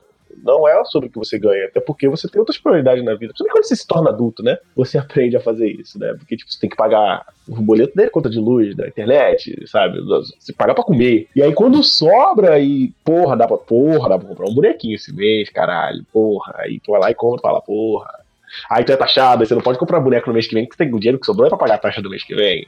não 0.42 0.66
é 0.68 0.84
sobre 0.84 1.08
o 1.08 1.12
que 1.12 1.18
você 1.18 1.38
ganha. 1.38 1.66
Até 1.66 1.80
porque 1.80 2.08
você 2.08 2.28
tem 2.28 2.38
outras 2.38 2.58
prioridades 2.58 3.04
na 3.04 3.12
vida. 3.12 3.32
Principalmente 3.32 3.52
quando 3.52 3.64
você 3.64 3.76
se 3.76 3.86
torna 3.86 4.10
adulto, 4.10 4.42
né? 4.42 4.58
Você 4.76 4.96
aprende 4.98 5.36
a 5.36 5.40
fazer 5.40 5.68
isso, 5.68 5.98
né? 5.98 6.14
Porque 6.14 6.36
tipo, 6.36 6.50
você 6.50 6.60
tem 6.60 6.70
que 6.70 6.76
pagar 6.76 7.26
o 7.48 7.62
boleto 7.62 7.96
da 7.96 8.08
conta 8.10 8.28
de 8.28 8.38
luz, 8.38 8.76
da 8.76 8.86
internet, 8.86 9.66
sabe? 9.66 10.00
Você 10.00 10.52
paga 10.52 10.74
pra 10.74 10.84
comer. 10.84 11.28
E 11.34 11.42
aí 11.42 11.52
quando 11.52 11.82
sobra 11.82 12.58
e, 12.58 12.92
porra, 13.04 13.36
dá 13.36 13.46
pra, 13.46 13.56
porra, 13.56 14.08
dá 14.08 14.18
pra 14.18 14.28
comprar 14.28 14.48
um 14.48 14.54
bonequinho 14.54 14.94
esse 14.94 15.14
mês, 15.14 15.48
caralho, 15.48 16.04
porra. 16.12 16.54
Aí 16.58 16.80
tu 16.80 16.92
vai 16.92 17.00
lá 17.00 17.10
e 17.10 17.14
compra 17.14 17.40
e 17.40 17.42
fala, 17.42 17.60
porra. 17.60 18.08
Aí 18.70 18.84
tu 18.84 18.92
é 18.92 18.96
taxado, 18.96 19.42
aí 19.42 19.46
você 19.46 19.54
não 19.54 19.62
pode 19.62 19.78
comprar 19.78 20.00
boneco 20.00 20.28
no 20.28 20.34
mês 20.34 20.46
que 20.46 20.54
vem, 20.54 20.66
porque 20.66 20.82
tem 20.82 20.92
o 20.92 20.98
dinheiro 20.98 21.18
que 21.18 21.26
sobrou 21.26 21.46
é 21.46 21.50
pra 21.50 21.58
pagar 21.58 21.74
a 21.74 21.78
taxa 21.78 22.02
do 22.02 22.10
mês 22.10 22.24
que 22.24 22.34
vem. 22.34 22.66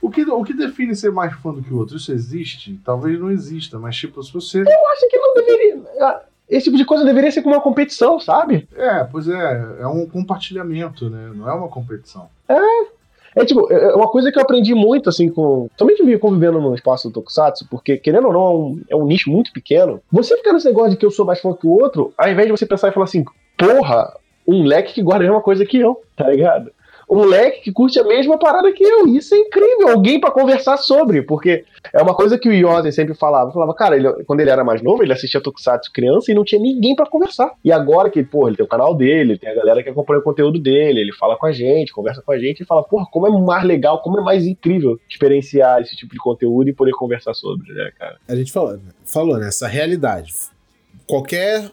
O 0.00 0.10
que, 0.10 0.22
o 0.22 0.44
que 0.44 0.54
define 0.54 0.94
ser 0.96 1.12
mais 1.12 1.32
fã 1.34 1.52
do 1.52 1.62
que 1.62 1.72
o 1.72 1.78
outro? 1.78 1.96
Isso 1.96 2.10
existe? 2.12 2.78
Talvez 2.84 3.18
não 3.18 3.30
exista, 3.30 3.78
mas 3.78 3.96
tipo, 3.96 4.22
se 4.22 4.32
você. 4.32 4.60
Eu 4.60 4.88
acho 4.92 5.08
que 5.08 5.18
não 5.18 5.34
deveria. 5.34 5.80
ah, 6.00 6.22
Esse 6.48 6.64
tipo 6.64 6.76
de 6.76 6.84
coisa 6.84 7.04
deveria 7.04 7.30
ser 7.30 7.42
como 7.42 7.54
uma 7.54 7.60
competição, 7.60 8.18
sabe? 8.18 8.66
É, 8.74 9.04
pois 9.04 9.28
é, 9.28 9.76
é 9.80 9.86
um 9.86 10.06
compartilhamento, 10.06 11.10
né? 11.10 11.30
Não 11.34 11.48
é 11.48 11.52
uma 11.52 11.68
competição. 11.68 12.28
É 13.36 13.44
tipo, 13.44 13.70
é 13.72 13.94
uma 13.94 14.08
coisa 14.08 14.32
que 14.32 14.38
eu 14.38 14.42
aprendi 14.42 14.74
muito, 14.74 15.08
assim, 15.08 15.28
com. 15.28 15.68
Vim 16.04 16.18
convivendo 16.18 16.60
no 16.60 16.74
espaço 16.74 17.08
do 17.08 17.14
Tokusatsu, 17.14 17.66
porque, 17.70 17.96
querendo 17.96 18.26
ou 18.26 18.32
não, 18.32 18.40
é 18.40 18.50
um, 18.50 18.82
é 18.90 18.96
um 18.96 19.06
nicho 19.06 19.30
muito 19.30 19.52
pequeno. 19.52 20.00
Você 20.10 20.36
ficar 20.36 20.52
nesse 20.52 20.66
negócio 20.66 20.90
de 20.90 20.96
que 20.96 21.06
eu 21.06 21.10
sou 21.10 21.24
mais 21.24 21.40
fã 21.40 21.52
que 21.54 21.66
o 21.66 21.70
outro, 21.70 22.12
ao 22.18 22.28
invés 22.28 22.46
de 22.46 22.52
você 22.52 22.66
pensar 22.66 22.88
e 22.88 22.92
falar 22.92 23.04
assim, 23.04 23.24
porra, 23.56 24.12
um 24.46 24.64
leque 24.64 24.94
que 24.94 25.02
guarda 25.02 25.24
a 25.24 25.28
mesma 25.28 25.42
coisa 25.42 25.64
que 25.64 25.78
eu, 25.78 26.00
tá 26.16 26.28
ligado? 26.28 26.72
Um 27.10 27.24
leque 27.24 27.62
que 27.62 27.72
curte 27.72 27.98
a 27.98 28.04
mesma 28.04 28.38
parada 28.38 28.72
que 28.72 28.84
eu. 28.84 29.06
Isso 29.08 29.34
é 29.34 29.38
incrível. 29.38 29.88
Alguém 29.88 30.20
pra 30.20 30.30
conversar 30.30 30.76
sobre. 30.76 31.22
Porque 31.22 31.64
é 31.92 32.00
uma 32.00 32.14
coisa 32.14 32.38
que 32.38 32.48
o 32.48 32.52
Yosen 32.52 32.92
sempre 32.92 33.14
falava. 33.14 33.50
Falava, 33.50 33.74
cara, 33.74 33.96
ele- 33.96 34.24
quando 34.24 34.38
ele 34.40 34.50
era 34.50 34.62
mais 34.62 34.80
novo, 34.80 35.02
ele 35.02 35.12
assistia 35.12 35.40
Tokusatsu 35.40 35.90
criança 35.92 36.30
e 36.30 36.34
não 36.34 36.44
tinha 36.44 36.60
ninguém 36.60 36.94
pra 36.94 37.06
conversar. 37.06 37.50
E 37.64 37.72
agora 37.72 38.08
que, 38.10 38.22
porra, 38.22 38.50
ele 38.50 38.56
tem 38.58 38.64
o 38.64 38.68
canal 38.68 38.94
dele, 38.94 39.36
tem 39.36 39.50
a 39.50 39.54
galera 39.54 39.82
que 39.82 39.88
acompanha 39.88 40.20
o 40.20 40.22
conteúdo 40.22 40.58
dele, 40.60 41.00
ele 41.00 41.12
fala 41.12 41.36
com 41.36 41.46
a 41.46 41.52
gente, 41.52 41.92
conversa 41.92 42.22
com 42.22 42.30
a 42.30 42.38
gente 42.38 42.60
e 42.62 42.64
fala, 42.64 42.82
porra, 42.84 43.06
como 43.10 43.26
é 43.26 43.30
mais 43.44 43.64
legal, 43.64 44.00
como 44.02 44.20
é 44.20 44.22
mais 44.22 44.46
incrível 44.46 44.98
experienciar 45.10 45.80
esse 45.80 45.96
tipo 45.96 46.12
de 46.12 46.18
conteúdo 46.20 46.68
e 46.68 46.72
poder 46.72 46.92
conversar 46.92 47.34
sobre, 47.34 47.72
né, 47.72 47.90
cara? 47.98 48.18
A 48.28 48.36
gente 48.36 48.52
falou, 48.52 48.78
falou 49.04 49.36
nessa 49.36 49.66
realidade. 49.66 50.32
Qualquer 51.06 51.70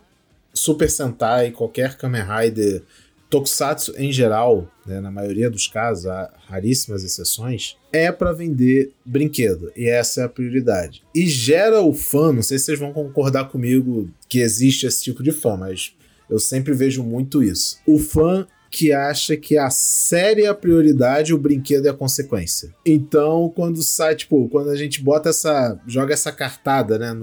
Super 0.53 0.89
Sentai, 0.89 1.51
qualquer 1.51 1.95
Kamen 1.97 2.23
Rider, 2.23 2.81
Tokusatsu 3.29 3.93
em 3.97 4.11
geral, 4.11 4.71
né, 4.85 4.99
na 4.99 5.11
maioria 5.11 5.49
dos 5.49 5.67
casos, 5.67 6.07
há 6.07 6.33
raríssimas 6.47 7.03
exceções, 7.03 7.75
é 7.91 8.11
para 8.11 8.31
vender 8.31 8.93
brinquedo. 9.05 9.71
E 9.75 9.89
essa 9.89 10.21
é 10.21 10.23
a 10.23 10.29
prioridade. 10.29 11.03
E 11.13 11.27
gera 11.27 11.81
o 11.81 11.93
fã, 11.93 12.31
não 12.31 12.41
sei 12.41 12.57
se 12.57 12.65
vocês 12.65 12.79
vão 12.79 12.93
concordar 12.93 13.49
comigo 13.49 14.09
que 14.29 14.39
existe 14.39 14.85
esse 14.85 15.03
tipo 15.03 15.21
de 15.21 15.31
fã, 15.31 15.57
mas 15.57 15.93
eu 16.29 16.39
sempre 16.39 16.73
vejo 16.73 17.03
muito 17.03 17.43
isso. 17.43 17.79
O 17.85 17.99
fã 17.99 18.47
que 18.69 18.91
acha 18.91 19.37
que 19.37 19.57
a 19.57 19.69
série 19.69 20.43
é 20.43 20.47
a 20.47 20.53
prioridade 20.53 21.31
e 21.31 21.33
o 21.33 21.37
brinquedo 21.37 21.85
é 21.85 21.89
a 21.89 21.93
consequência. 21.93 22.73
Então, 22.85 23.51
quando 23.55 23.81
sai, 23.81 24.15
tipo, 24.15 24.47
quando 24.49 24.69
a 24.69 24.75
gente 24.75 25.01
bota 25.01 25.29
essa. 25.29 25.79
joga 25.87 26.13
essa 26.13 26.31
cartada, 26.31 26.99
né, 26.99 27.13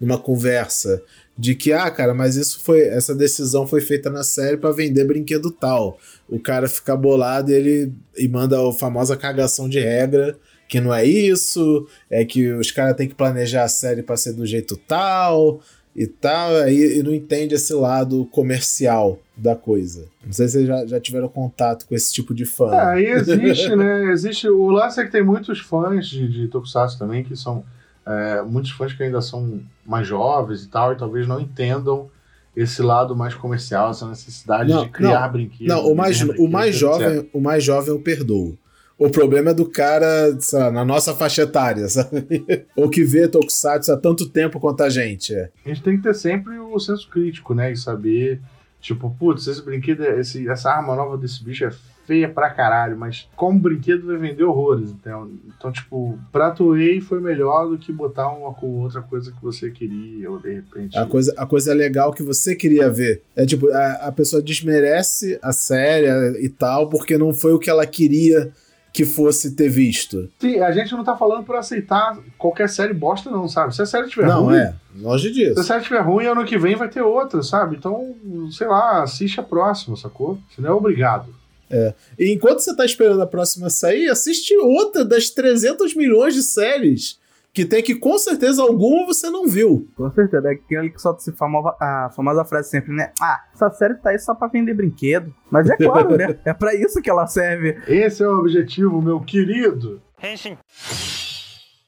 numa 0.00 0.18
conversa 0.18 1.02
de 1.36 1.54
que, 1.54 1.72
ah, 1.72 1.90
cara, 1.90 2.14
mas 2.14 2.36
isso 2.36 2.60
foi. 2.60 2.82
Essa 2.82 3.14
decisão 3.14 3.66
foi 3.66 3.80
feita 3.80 4.08
na 4.08 4.22
série 4.22 4.56
pra 4.56 4.70
vender 4.70 5.04
brinquedo 5.04 5.50
tal. 5.50 5.98
O 6.28 6.38
cara 6.38 6.68
fica 6.68 6.96
bolado 6.96 7.50
e 7.50 7.54
ele 7.54 7.92
e 8.16 8.28
manda 8.28 8.56
a 8.56 8.72
famosa 8.72 9.16
cagação 9.16 9.68
de 9.68 9.80
regra. 9.80 10.36
Que 10.68 10.80
não 10.80 10.94
é 10.94 11.04
isso, 11.04 11.86
é 12.10 12.24
que 12.24 12.50
os 12.52 12.70
caras 12.70 12.96
têm 12.96 13.06
que 13.06 13.14
planejar 13.14 13.64
a 13.64 13.68
série 13.68 14.02
pra 14.02 14.16
ser 14.16 14.32
do 14.32 14.46
jeito 14.46 14.76
tal 14.76 15.60
e 15.94 16.06
tal, 16.06 16.56
aí 16.56 16.98
e 16.98 17.02
não 17.02 17.14
entende 17.14 17.54
esse 17.54 17.72
lado 17.74 18.24
comercial 18.26 19.20
da 19.36 19.54
coisa. 19.54 20.06
Não 20.24 20.32
sei 20.32 20.48
se 20.48 20.54
vocês 20.54 20.66
já, 20.66 20.86
já 20.86 21.00
tiveram 21.00 21.28
contato 21.28 21.86
com 21.86 21.94
esse 21.94 22.12
tipo 22.12 22.34
de 22.34 22.44
fã. 22.44 22.74
É, 22.74 22.80
aí 22.80 23.06
existe, 23.06 23.74
né? 23.76 24.10
Existe. 24.10 24.48
O 24.48 24.70
lance 24.70 25.00
é 25.00 25.04
que 25.04 25.12
tem 25.12 25.22
muitos 25.22 25.60
fãs 25.60 26.06
de, 26.06 26.26
de 26.26 26.48
Tokusatsu 26.48 26.98
também, 26.98 27.22
que 27.22 27.36
são. 27.36 27.64
É, 28.06 28.42
muitos 28.42 28.70
fãs 28.72 28.92
que 28.92 29.02
ainda 29.02 29.20
são 29.20 29.60
mais 29.84 30.06
jovens 30.06 30.64
e 30.64 30.68
tal, 30.68 30.92
e 30.92 30.96
talvez 30.96 31.26
não 31.26 31.40
entendam 31.40 32.10
esse 32.56 32.82
lado 32.82 33.16
mais 33.16 33.34
comercial, 33.34 33.90
essa 33.90 34.06
necessidade 34.06 34.70
Não, 34.70 34.84
de 34.84 34.90
criar 34.90 35.22
não. 35.22 35.32
brinquedos. 35.32 35.66
Não, 35.66 35.90
o 35.90 35.94
mais, 35.94 36.20
o 36.20 36.48
mais 36.48 36.76
brinquedos, 36.76 36.76
etc. 36.76 36.80
jovem, 36.80 37.30
o 37.32 37.40
mais 37.40 37.64
jovem 37.64 37.90
eu 37.90 38.00
perdoo. 38.00 38.56
O 38.96 39.10
problema 39.10 39.50
é 39.50 39.54
do 39.54 39.68
cara, 39.68 40.38
lá, 40.52 40.70
na 40.70 40.84
nossa 40.84 41.12
faixa 41.14 41.42
etária, 41.42 41.88
sabe? 41.88 42.44
Ou 42.76 42.88
que 42.88 43.02
vê 43.02 43.26
Tokusatsu 43.26 43.92
há 43.92 43.96
tanto 43.96 44.28
tempo 44.28 44.60
quanto 44.60 44.84
a 44.84 44.88
gente. 44.88 45.34
É. 45.34 45.50
A 45.64 45.68
gente 45.68 45.82
tem 45.82 45.96
que 45.96 46.04
ter 46.04 46.14
sempre 46.14 46.56
o 46.58 46.78
senso 46.78 47.08
crítico, 47.08 47.54
né? 47.54 47.72
E 47.72 47.76
saber, 47.76 48.40
tipo, 48.80 49.10
putz, 49.18 49.48
esse 49.48 49.62
brinquedo, 49.62 50.04
esse, 50.04 50.48
essa 50.48 50.70
arma 50.70 50.94
nova 50.94 51.18
desse 51.18 51.42
bicho 51.42 51.64
é 51.64 51.72
feia 52.06 52.28
pra 52.28 52.50
caralho, 52.50 52.96
mas 52.96 53.28
como 53.36 53.58
brinquedo 53.58 54.06
vai 54.06 54.16
vender 54.16 54.44
horrores. 54.44 54.90
Então, 54.90 55.30
então 55.46 55.72
tipo, 55.72 56.18
pra 56.30 56.50
Toei 56.50 57.00
foi 57.00 57.20
melhor 57.20 57.68
do 57.68 57.78
que 57.78 57.92
botar 57.92 58.28
uma 58.28 58.52
com 58.54 58.80
outra 58.80 59.02
coisa 59.02 59.32
que 59.32 59.42
você 59.42 59.70
queria, 59.70 60.30
ou 60.30 60.38
de 60.38 60.54
repente. 60.54 60.96
A 60.96 61.06
coisa, 61.06 61.34
a 61.36 61.46
coisa 61.46 61.74
legal 61.74 62.12
que 62.12 62.22
você 62.22 62.54
queria 62.54 62.90
ver. 62.90 63.22
É 63.34 63.44
tipo, 63.46 63.70
a, 63.70 63.92
a 64.08 64.12
pessoa 64.12 64.42
desmerece 64.42 65.38
a 65.42 65.52
série 65.52 66.06
e 66.44 66.48
tal, 66.48 66.88
porque 66.88 67.18
não 67.18 67.32
foi 67.32 67.52
o 67.52 67.58
que 67.58 67.70
ela 67.70 67.86
queria 67.86 68.52
que 68.94 69.04
fosse 69.04 69.56
ter 69.56 69.68
visto. 69.68 70.30
Sim, 70.38 70.60
a 70.60 70.70
gente 70.70 70.92
não 70.92 71.02
tá 71.02 71.16
falando 71.16 71.42
por 71.42 71.56
aceitar 71.56 72.16
qualquer 72.38 72.68
série 72.68 72.94
bosta, 72.94 73.28
não, 73.28 73.48
sabe? 73.48 73.74
Se 73.74 73.82
a 73.82 73.86
série 73.86 74.08
tiver 74.08 74.28
não, 74.28 74.44
ruim. 74.44 74.54
Não, 74.54 74.62
é. 74.62 74.74
Longe 74.94 75.32
disso. 75.32 75.54
Se 75.54 75.60
a 75.60 75.64
série 75.64 75.82
tiver 75.82 76.00
ruim, 76.00 76.26
ano 76.26 76.44
que 76.44 76.56
vem 76.56 76.76
vai 76.76 76.88
ter 76.88 77.02
outra, 77.02 77.42
sabe? 77.42 77.74
Então, 77.74 78.14
sei 78.52 78.68
lá, 78.68 79.02
assiste 79.02 79.40
a 79.40 79.42
próxima, 79.42 79.96
sacou? 79.96 80.38
Você 80.48 80.60
não 80.60 80.70
é 80.70 80.72
obrigado. 80.72 81.26
É. 81.70 81.94
E 82.18 82.32
enquanto 82.32 82.60
você 82.60 82.74
tá 82.74 82.84
esperando 82.84 83.22
a 83.22 83.26
próxima 83.26 83.70
sair, 83.70 84.08
assiste 84.08 84.56
outra 84.56 85.04
das 85.04 85.30
300 85.30 85.94
milhões 85.94 86.34
de 86.34 86.42
séries 86.42 87.18
que 87.54 87.64
tem 87.64 87.80
que 87.80 87.94
com 87.94 88.18
certeza 88.18 88.60
alguma 88.60 89.06
você 89.06 89.30
não 89.30 89.46
viu. 89.46 89.88
Com 89.96 90.10
certeza, 90.10 90.48
é 90.48 90.52
aquele 90.54 90.90
que 90.90 91.00
solta 91.00 91.32
famosa, 91.32 91.76
a 91.80 92.10
famosa 92.10 92.44
frase 92.44 92.68
sempre, 92.68 92.92
né? 92.92 93.12
Ah, 93.22 93.44
essa 93.54 93.70
série 93.70 93.94
tá 93.94 94.10
aí 94.10 94.18
só 94.18 94.34
pra 94.34 94.48
vender 94.48 94.74
brinquedo. 94.74 95.32
Mas 95.48 95.70
é 95.70 95.76
claro, 95.76 96.16
né? 96.16 96.36
É 96.44 96.52
pra 96.52 96.74
isso 96.74 97.00
que 97.00 97.08
ela 97.08 97.28
serve. 97.28 97.78
Esse 97.86 98.24
é 98.24 98.28
o 98.28 98.40
objetivo, 98.40 99.00
meu 99.00 99.20
querido. 99.20 100.02
Henshin. 100.20 100.58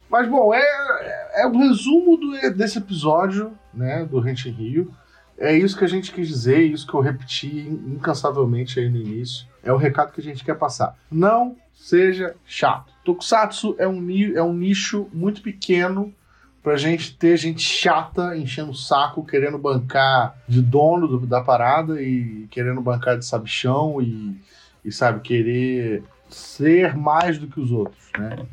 Mas 0.08 0.28
bom, 0.28 0.54
é, 0.54 0.60
é, 0.60 1.42
é 1.42 1.46
o 1.48 1.58
resumo 1.58 2.16
do, 2.16 2.54
desse 2.54 2.78
episódio, 2.78 3.52
né, 3.74 4.06
do 4.08 4.26
Henshin 4.26 4.52
Rio. 4.52 4.92
É 5.36 5.52
isso 5.52 5.76
que 5.76 5.84
a 5.84 5.88
gente 5.88 6.12
quis 6.12 6.28
dizer, 6.28 6.60
isso 6.60 6.86
que 6.86 6.94
eu 6.94 7.00
repeti 7.00 7.68
incansavelmente 7.68 8.78
aí 8.78 8.88
no 8.88 8.96
início. 8.98 9.46
É 9.66 9.72
o 9.72 9.76
recado 9.76 10.12
que 10.12 10.20
a 10.20 10.24
gente 10.24 10.44
quer 10.44 10.54
passar. 10.56 10.96
Não 11.10 11.56
seja 11.74 12.34
chato. 12.46 12.92
Tokusatsu 13.04 13.76
é 13.78 13.86
um, 13.86 14.08
é 14.34 14.42
um 14.42 14.52
nicho 14.52 15.08
muito 15.12 15.42
pequeno 15.42 16.14
pra 16.62 16.76
gente 16.76 17.16
ter 17.16 17.36
gente 17.36 17.62
chata 17.62 18.36
enchendo 18.36 18.72
o 18.72 18.74
saco, 18.74 19.24
querendo 19.24 19.56
bancar 19.56 20.36
de 20.48 20.60
dono 20.60 21.06
do, 21.06 21.26
da 21.26 21.40
parada 21.40 22.02
e 22.02 22.48
querendo 22.50 22.80
bancar 22.80 23.16
de 23.16 23.24
sabichão 23.24 24.02
e, 24.02 24.36
e, 24.84 24.90
sabe, 24.90 25.20
querer 25.20 26.02
ser 26.28 26.96
mais 26.96 27.38
do 27.38 27.46
que 27.46 27.60
os 27.60 27.70
outros, 27.70 28.10
né? 28.18 28.44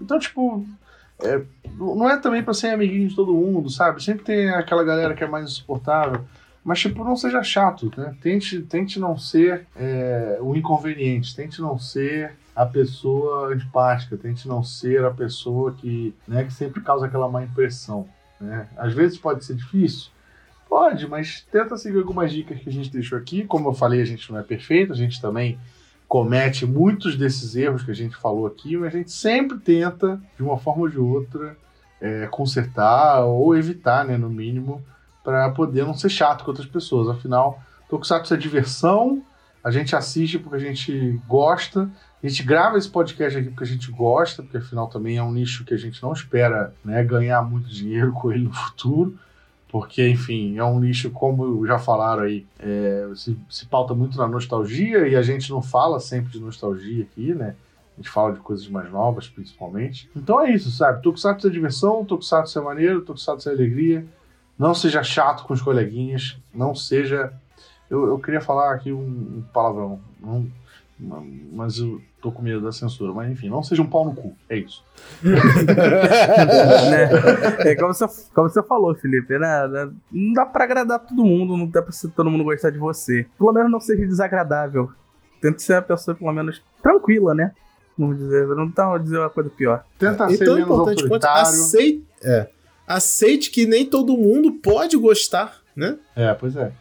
Então, 0.00 0.18
tipo, 0.18 0.66
é, 1.20 1.42
não 1.76 2.08
é 2.08 2.16
também 2.16 2.42
pra 2.42 2.54
ser 2.54 2.68
amiguinho 2.68 3.08
de 3.08 3.14
todo 3.14 3.34
mundo, 3.34 3.68
sabe? 3.68 4.02
Sempre 4.02 4.24
tem 4.24 4.48
aquela 4.48 4.82
galera 4.82 5.14
que 5.14 5.22
é 5.22 5.28
mais 5.28 5.44
insuportável. 5.44 6.24
Mas, 6.68 6.80
tipo, 6.80 7.02
não 7.02 7.16
seja 7.16 7.42
chato, 7.42 7.90
né? 7.96 8.14
Tente, 8.20 8.60
tente 8.60 9.00
não 9.00 9.16
ser 9.16 9.66
é, 9.74 10.36
o 10.38 10.54
inconveniente, 10.54 11.34
tente 11.34 11.62
não 11.62 11.78
ser 11.78 12.34
a 12.54 12.66
pessoa 12.66 13.54
antipática, 13.54 14.18
tente 14.18 14.46
não 14.46 14.62
ser 14.62 15.02
a 15.02 15.10
pessoa 15.10 15.72
que, 15.72 16.14
né, 16.26 16.44
que 16.44 16.52
sempre 16.52 16.82
causa 16.82 17.06
aquela 17.06 17.26
má 17.26 17.42
impressão. 17.42 18.06
Né? 18.38 18.68
Às 18.76 18.92
vezes 18.92 19.16
pode 19.16 19.46
ser 19.46 19.54
difícil, 19.54 20.10
pode, 20.68 21.08
mas 21.08 21.40
tenta 21.50 21.74
seguir 21.78 22.00
algumas 22.00 22.30
dicas 22.30 22.58
que 22.58 22.68
a 22.68 22.72
gente 22.72 22.92
deixou 22.92 23.16
aqui. 23.16 23.44
Como 23.44 23.70
eu 23.70 23.72
falei, 23.72 24.02
a 24.02 24.04
gente 24.04 24.30
não 24.30 24.38
é 24.38 24.42
perfeito, 24.42 24.92
a 24.92 24.96
gente 24.96 25.22
também 25.22 25.58
comete 26.06 26.66
muitos 26.66 27.16
desses 27.16 27.56
erros 27.56 27.82
que 27.82 27.92
a 27.92 27.94
gente 27.94 28.14
falou 28.14 28.46
aqui, 28.46 28.76
mas 28.76 28.94
a 28.94 28.98
gente 28.98 29.10
sempre 29.10 29.56
tenta, 29.56 30.20
de 30.36 30.42
uma 30.42 30.58
forma 30.58 30.82
ou 30.82 30.88
de 30.90 30.98
outra, 30.98 31.56
é, 31.98 32.26
consertar 32.26 33.24
ou 33.24 33.56
evitar, 33.56 34.04
né, 34.04 34.18
no 34.18 34.28
mínimo, 34.28 34.84
para 35.28 35.50
poder 35.50 35.84
não 35.84 35.92
ser 35.92 36.08
chato 36.08 36.42
com 36.42 36.50
outras 36.50 36.66
pessoas. 36.66 37.06
Afinal, 37.06 37.60
Tokusatsu 37.86 38.32
é 38.32 38.36
diversão, 38.38 39.22
a 39.62 39.70
gente 39.70 39.94
assiste 39.94 40.38
porque 40.38 40.56
a 40.56 40.58
gente 40.58 41.20
gosta, 41.28 41.86
a 42.22 42.26
gente 42.26 42.42
grava 42.42 42.78
esse 42.78 42.88
podcast 42.88 43.38
aqui 43.38 43.50
porque 43.50 43.64
a 43.64 43.66
gente 43.66 43.92
gosta, 43.92 44.42
porque 44.42 44.56
afinal 44.56 44.86
também 44.86 45.18
é 45.18 45.22
um 45.22 45.30
nicho 45.30 45.66
que 45.66 45.74
a 45.74 45.76
gente 45.76 46.02
não 46.02 46.14
espera 46.14 46.72
né, 46.82 47.04
ganhar 47.04 47.42
muito 47.42 47.68
dinheiro 47.68 48.10
com 48.12 48.32
ele 48.32 48.44
no 48.44 48.54
futuro, 48.54 49.18
porque, 49.70 50.08
enfim, 50.08 50.56
é 50.56 50.64
um 50.64 50.80
nicho, 50.80 51.10
como 51.10 51.66
já 51.66 51.78
falaram 51.78 52.22
aí, 52.22 52.46
é, 52.58 53.06
se, 53.14 53.38
se 53.50 53.66
pauta 53.66 53.92
muito 53.92 54.16
na 54.16 54.26
nostalgia 54.26 55.06
e 55.06 55.14
a 55.14 55.20
gente 55.20 55.50
não 55.50 55.60
fala 55.60 56.00
sempre 56.00 56.32
de 56.32 56.40
nostalgia 56.40 57.04
aqui, 57.04 57.34
né? 57.34 57.54
A 57.94 58.00
gente 58.00 58.08
fala 58.08 58.32
de 58.32 58.40
coisas 58.40 58.66
mais 58.66 58.90
novas, 58.90 59.28
principalmente. 59.28 60.08
Então 60.16 60.40
é 60.40 60.50
isso, 60.54 60.70
sabe? 60.70 61.02
Tokusatsu 61.02 61.48
é 61.48 61.50
diversão, 61.50 62.02
Tokusatsu 62.02 62.58
é 62.58 62.62
maneiro, 62.62 63.02
Tokusatsu 63.02 63.50
é 63.50 63.52
alegria. 63.52 64.06
Não 64.58 64.74
seja 64.74 65.02
chato 65.02 65.44
com 65.44 65.54
os 65.54 65.62
coleguinhas, 65.62 66.36
não 66.52 66.74
seja. 66.74 67.32
Eu, 67.88 68.06
eu 68.08 68.18
queria 68.18 68.40
falar 68.40 68.74
aqui 68.74 68.92
um, 68.92 69.42
palavrão, 69.52 70.00
não, 70.20 70.46
mas 71.52 71.78
eu 71.78 72.00
tô 72.20 72.32
com 72.32 72.42
medo 72.42 72.60
da 72.60 72.72
censura. 72.72 73.12
Mas 73.12 73.30
enfim, 73.30 73.48
não 73.48 73.62
seja 73.62 73.80
um 73.82 73.86
pau 73.86 74.04
no 74.04 74.14
cu. 74.14 74.34
É 74.48 74.56
isso. 74.58 74.84
né? 75.22 77.08
É 77.70 77.74
como 77.76 77.94
você, 77.94 78.06
como 78.34 78.48
você 78.48 78.62
falou, 78.62 78.94
Felipe. 78.96 79.38
Né? 79.38 79.90
Não 80.10 80.32
dá 80.32 80.44
pra 80.44 80.64
agradar 80.64 80.98
todo 80.98 81.24
mundo, 81.24 81.56
não 81.56 81.66
dá 81.66 81.82
pra 81.82 81.92
todo 82.14 82.30
mundo 82.30 82.44
gostar 82.44 82.70
de 82.70 82.78
você. 82.78 83.26
Pelo 83.38 83.52
menos 83.52 83.70
não 83.70 83.80
seja 83.80 84.04
desagradável. 84.04 84.90
Tente 85.40 85.62
ser 85.62 85.74
uma 85.74 85.82
pessoa, 85.82 86.16
pelo 86.16 86.32
menos, 86.32 86.60
tranquila, 86.82 87.32
né? 87.32 87.52
Vamos 87.96 88.18
dizer, 88.18 88.46
não 88.48 88.70
tá 88.70 88.96
dizer 88.98 89.18
uma 89.18 89.30
coisa 89.30 89.50
pior. 89.50 89.84
Tenta 89.98 90.24
é. 90.24 90.28
ser 90.30 90.42
então, 90.42 90.54
menos 90.54 90.70
importante 90.70 91.02
autoritário. 91.02 91.48
Aceite, 91.48 92.04
é, 92.22 92.48
aceite 92.88 93.50
que 93.50 93.66
nem 93.66 93.86
todo 93.86 94.16
mundo 94.16 94.52
pode 94.52 94.96
gostar, 94.96 95.60
né? 95.76 95.98
É, 96.16 96.32
pois 96.34 96.56
é 96.56 96.72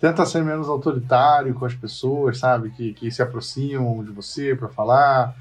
tenta 0.00 0.24
ser 0.24 0.42
menos 0.42 0.68
autoritário 0.68 1.54
com 1.54 1.66
as 1.66 1.74
pessoas, 1.74 2.38
sabe? 2.38 2.70
Que, 2.70 2.94
que 2.94 3.10
se 3.10 3.22
aproximam 3.22 4.02
de 4.02 4.10
você 4.10 4.56
para 4.56 4.68
falar. 4.68 5.36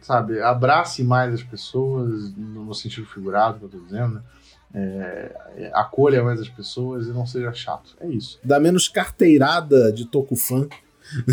sabe? 0.00 0.40
Abrace 0.40 1.04
mais 1.04 1.34
as 1.34 1.42
pessoas, 1.42 2.34
no 2.34 2.74
sentido 2.74 3.06
figurado 3.06 3.58
que 3.58 3.64
eu 3.66 3.68
tô 3.68 3.78
dizendo, 3.78 4.14
né? 4.14 4.22
É, 4.74 5.70
acolha 5.74 6.22
mais 6.24 6.40
as 6.40 6.48
pessoas 6.48 7.06
e 7.06 7.10
não 7.10 7.24
seja 7.24 7.52
chato. 7.52 7.96
É 8.00 8.08
isso. 8.08 8.38
Dá 8.42 8.58
menos 8.58 8.88
carteirada 8.88 9.92
de 9.92 10.06
Tokufan. 10.06 10.68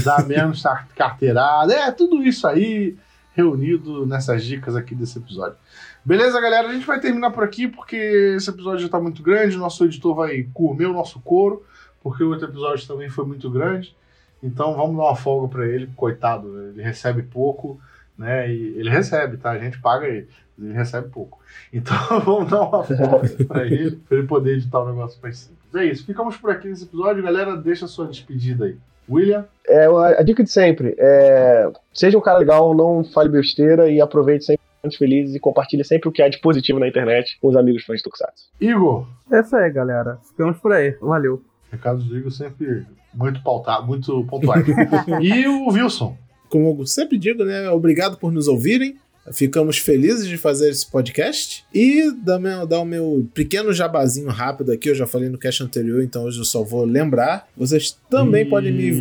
Dá 0.04 0.24
menos 0.24 0.63
carteirada. 0.96 1.74
É, 1.74 1.92
tudo 1.92 2.24
isso 2.24 2.46
aí 2.46 2.96
reunido 3.34 4.06
nessas 4.06 4.44
dicas 4.44 4.76
aqui 4.76 4.94
desse 4.94 5.18
episódio. 5.18 5.58
Beleza, 6.06 6.42
galera? 6.42 6.68
A 6.68 6.74
gente 6.74 6.86
vai 6.86 7.00
terminar 7.00 7.32
por 7.32 7.46
aqui 7.46 7.66
porque 7.66 7.96
esse 8.36 8.50
episódio 8.50 8.80
já 8.80 8.89
tá 8.89 9.00
muito 9.00 9.24
grande. 9.24 9.56
Nosso 9.56 9.86
editor 9.86 10.13
vai 10.13 10.46
comer 10.54 10.88
o 10.88 10.94
nosso 10.94 11.22
couro 11.22 11.63
porque 12.02 12.24
o 12.24 12.30
outro 12.30 12.50
episódio 12.50 12.86
também 12.86 13.10
foi 13.10 13.26
muito 13.26 13.50
grande. 13.50 13.96
Então 14.44 14.76
vamos 14.76 14.98
dar 14.98 15.04
uma 15.04 15.16
folga 15.16 15.48
para 15.48 15.66
ele, 15.66 15.89
coitado. 15.96 16.72
Ele 16.72 16.84
recebe 16.84 17.24
pouco, 17.24 17.80
né? 18.18 18.52
E 18.52 18.78
ele 18.78 18.89
recebe, 18.89 19.38
tá? 19.38 19.52
A 19.52 19.60
gente 19.60 19.80
paga 19.80 20.06
ele, 20.06 20.28
mas 20.58 20.68
ele 20.68 20.78
recebe 20.78 21.08
pouco. 21.08 21.39
Então 21.72 21.96
vamos 22.20 22.52
dar 22.52 22.63
uma 22.63 22.84
folga 22.84 23.46
para 23.48 23.66
ele, 23.66 23.96
para 23.96 24.18
ele 24.18 24.28
poder 24.28 24.56
editar 24.56 24.82
o 24.82 24.89
negócio 24.89 25.18
mais 25.24 25.38
simples. 25.38 25.74
É 25.74 25.86
isso. 25.86 26.06
Ficamos 26.06 26.36
por 26.36 26.52
aqui 26.52 26.68
nesse 26.68 26.84
episódio, 26.84 27.24
galera. 27.24 27.56
Deixa 27.56 27.86
a 27.86 27.88
sua 27.88 28.08
despedida 28.08 28.66
aí. 28.66 28.78
William? 29.10 29.46
É, 29.66 29.86
a 30.18 30.22
dica 30.22 30.44
de 30.44 30.52
sempre. 30.52 30.96
É, 30.98 31.72
seja 31.94 32.18
um 32.18 32.22
cara 32.22 32.39
legal, 32.39 32.76
não 32.76 33.06
fale 33.06 33.30
besteira 33.30 33.89
e 33.89 34.02
aproveite 34.02 34.44
sempre 34.44 34.72
muito 34.84 34.98
felizes 34.98 35.34
e 35.34 35.39
compartilhe 35.39 35.84
sempre 35.84 36.10
o 36.10 36.12
que 36.12 36.22
há 36.22 36.28
de 36.28 36.39
positivo 36.39 36.78
na 36.78 36.88
internet 36.88 37.38
com 37.39 37.48
os 37.48 37.56
amigos 37.56 37.84
fãs 37.84 37.98
de 37.98 38.04
Tokusatsu. 38.04 38.50
Igor? 38.60 39.08
É 39.32 39.39
isso 39.39 39.56
aí, 39.56 39.72
galera. 39.72 40.19
Ficamos 40.28 40.60
por 40.60 40.74
aí. 40.74 40.91
Valeu. 41.02 41.41
Recados 41.72 42.04
do 42.06 42.17
Igor 42.17 42.32
sempre 42.32 42.86
muito 43.13 43.41
pautado, 43.41 43.88
muito 43.88 44.26
pontuais. 44.26 44.65
e 45.22 45.48
o 45.48 45.69
Wilson? 45.69 46.17
Como 46.50 46.82
eu 46.82 46.86
sempre 46.86 47.17
digo, 47.17 47.46
né? 47.46 47.69
Obrigado 47.69 48.17
por 48.17 48.32
nos 48.32 48.48
ouvirem. 48.48 48.98
Ficamos 49.32 49.78
felizes 49.78 50.28
de 50.28 50.38
fazer 50.38 50.69
esse 50.69 50.86
podcast. 50.86 51.63
E 51.74 52.12
dar, 52.12 52.38
meu, 52.38 52.67
dar 52.67 52.82
o 52.82 52.86
meu 52.86 53.26
pequeno 53.34 53.72
jabazinho 53.72 54.28
rápido 54.28 54.74
aqui, 54.74 54.89
eu 54.89 54.96
já 54.96 55.08
falei 55.08 55.30
no 55.30 55.38
cast 55.38 55.63
anterior, 55.63 56.04
então 56.04 56.26
hoje 56.26 56.39
eu 56.39 56.43
só 56.43 56.62
vou 56.62 56.84
lembrar. 56.84 57.48
Vocês 57.56 57.98
também 58.10 58.46
e... 58.46 58.50
podem 58.50 58.74
me. 58.74 58.91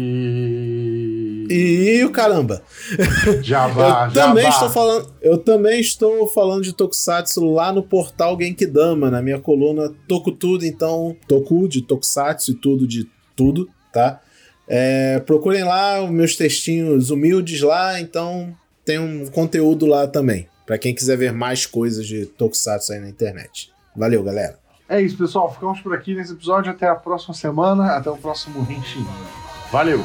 E 1.55 2.03
o 2.03 2.11
caramba! 2.11 2.62
Jabá, 3.43 4.07
eu 4.09 4.12
também 4.15 4.49
estou 4.49 4.71
falando, 4.71 5.15
eu 5.21 5.38
também 5.38 5.81
estou 5.81 6.27
falando 6.27 6.62
de 6.62 6.73
Tokusatsu 6.73 7.45
lá 7.45 7.71
no 7.71 7.83
portal 7.83 8.38
Genkidama, 8.41 9.11
na 9.11 9.21
minha 9.21 9.38
coluna 9.38 9.93
Toku 10.09 10.33
Tudo, 10.33 10.65
então 10.65 11.15
Toku 11.29 11.69
de 11.69 11.83
Tokusatsu 11.83 12.53
e 12.53 12.55
tudo 12.55 12.87
de 12.87 13.07
tudo, 13.37 13.69
tá? 13.93 14.21
É, 14.67 15.21
procurem 15.21 15.62
lá 15.62 16.03
os 16.03 16.11
meus 16.11 16.37
textinhos 16.37 17.11
humildes 17.11 17.61
lá, 17.61 18.01
então 18.01 18.55
tem 18.83 18.99
um 18.99 19.27
conteúdo 19.27 19.85
lá 19.85 20.07
também, 20.07 20.49
para 20.65 20.79
quem 20.79 20.95
quiser 20.95 21.19
ver 21.19 21.33
mais 21.33 21.67
coisas 21.67 22.07
de 22.07 22.25
Tokusatsu 22.25 22.95
aí 22.95 23.01
na 23.01 23.11
internet. 23.11 23.71
Valeu, 23.95 24.23
galera. 24.23 24.59
É 24.88 25.03
isso, 25.03 25.19
pessoal. 25.19 25.53
Ficamos 25.53 25.81
por 25.81 25.95
aqui 25.95 26.15
nesse 26.15 26.33
episódio. 26.33 26.71
Até 26.71 26.87
a 26.87 26.95
próxima 26.95 27.35
semana. 27.35 27.96
Até 27.96 28.11
o 28.11 28.17
próximo 28.17 28.67
Henshin. 28.71 29.07
Valeu! 29.71 30.03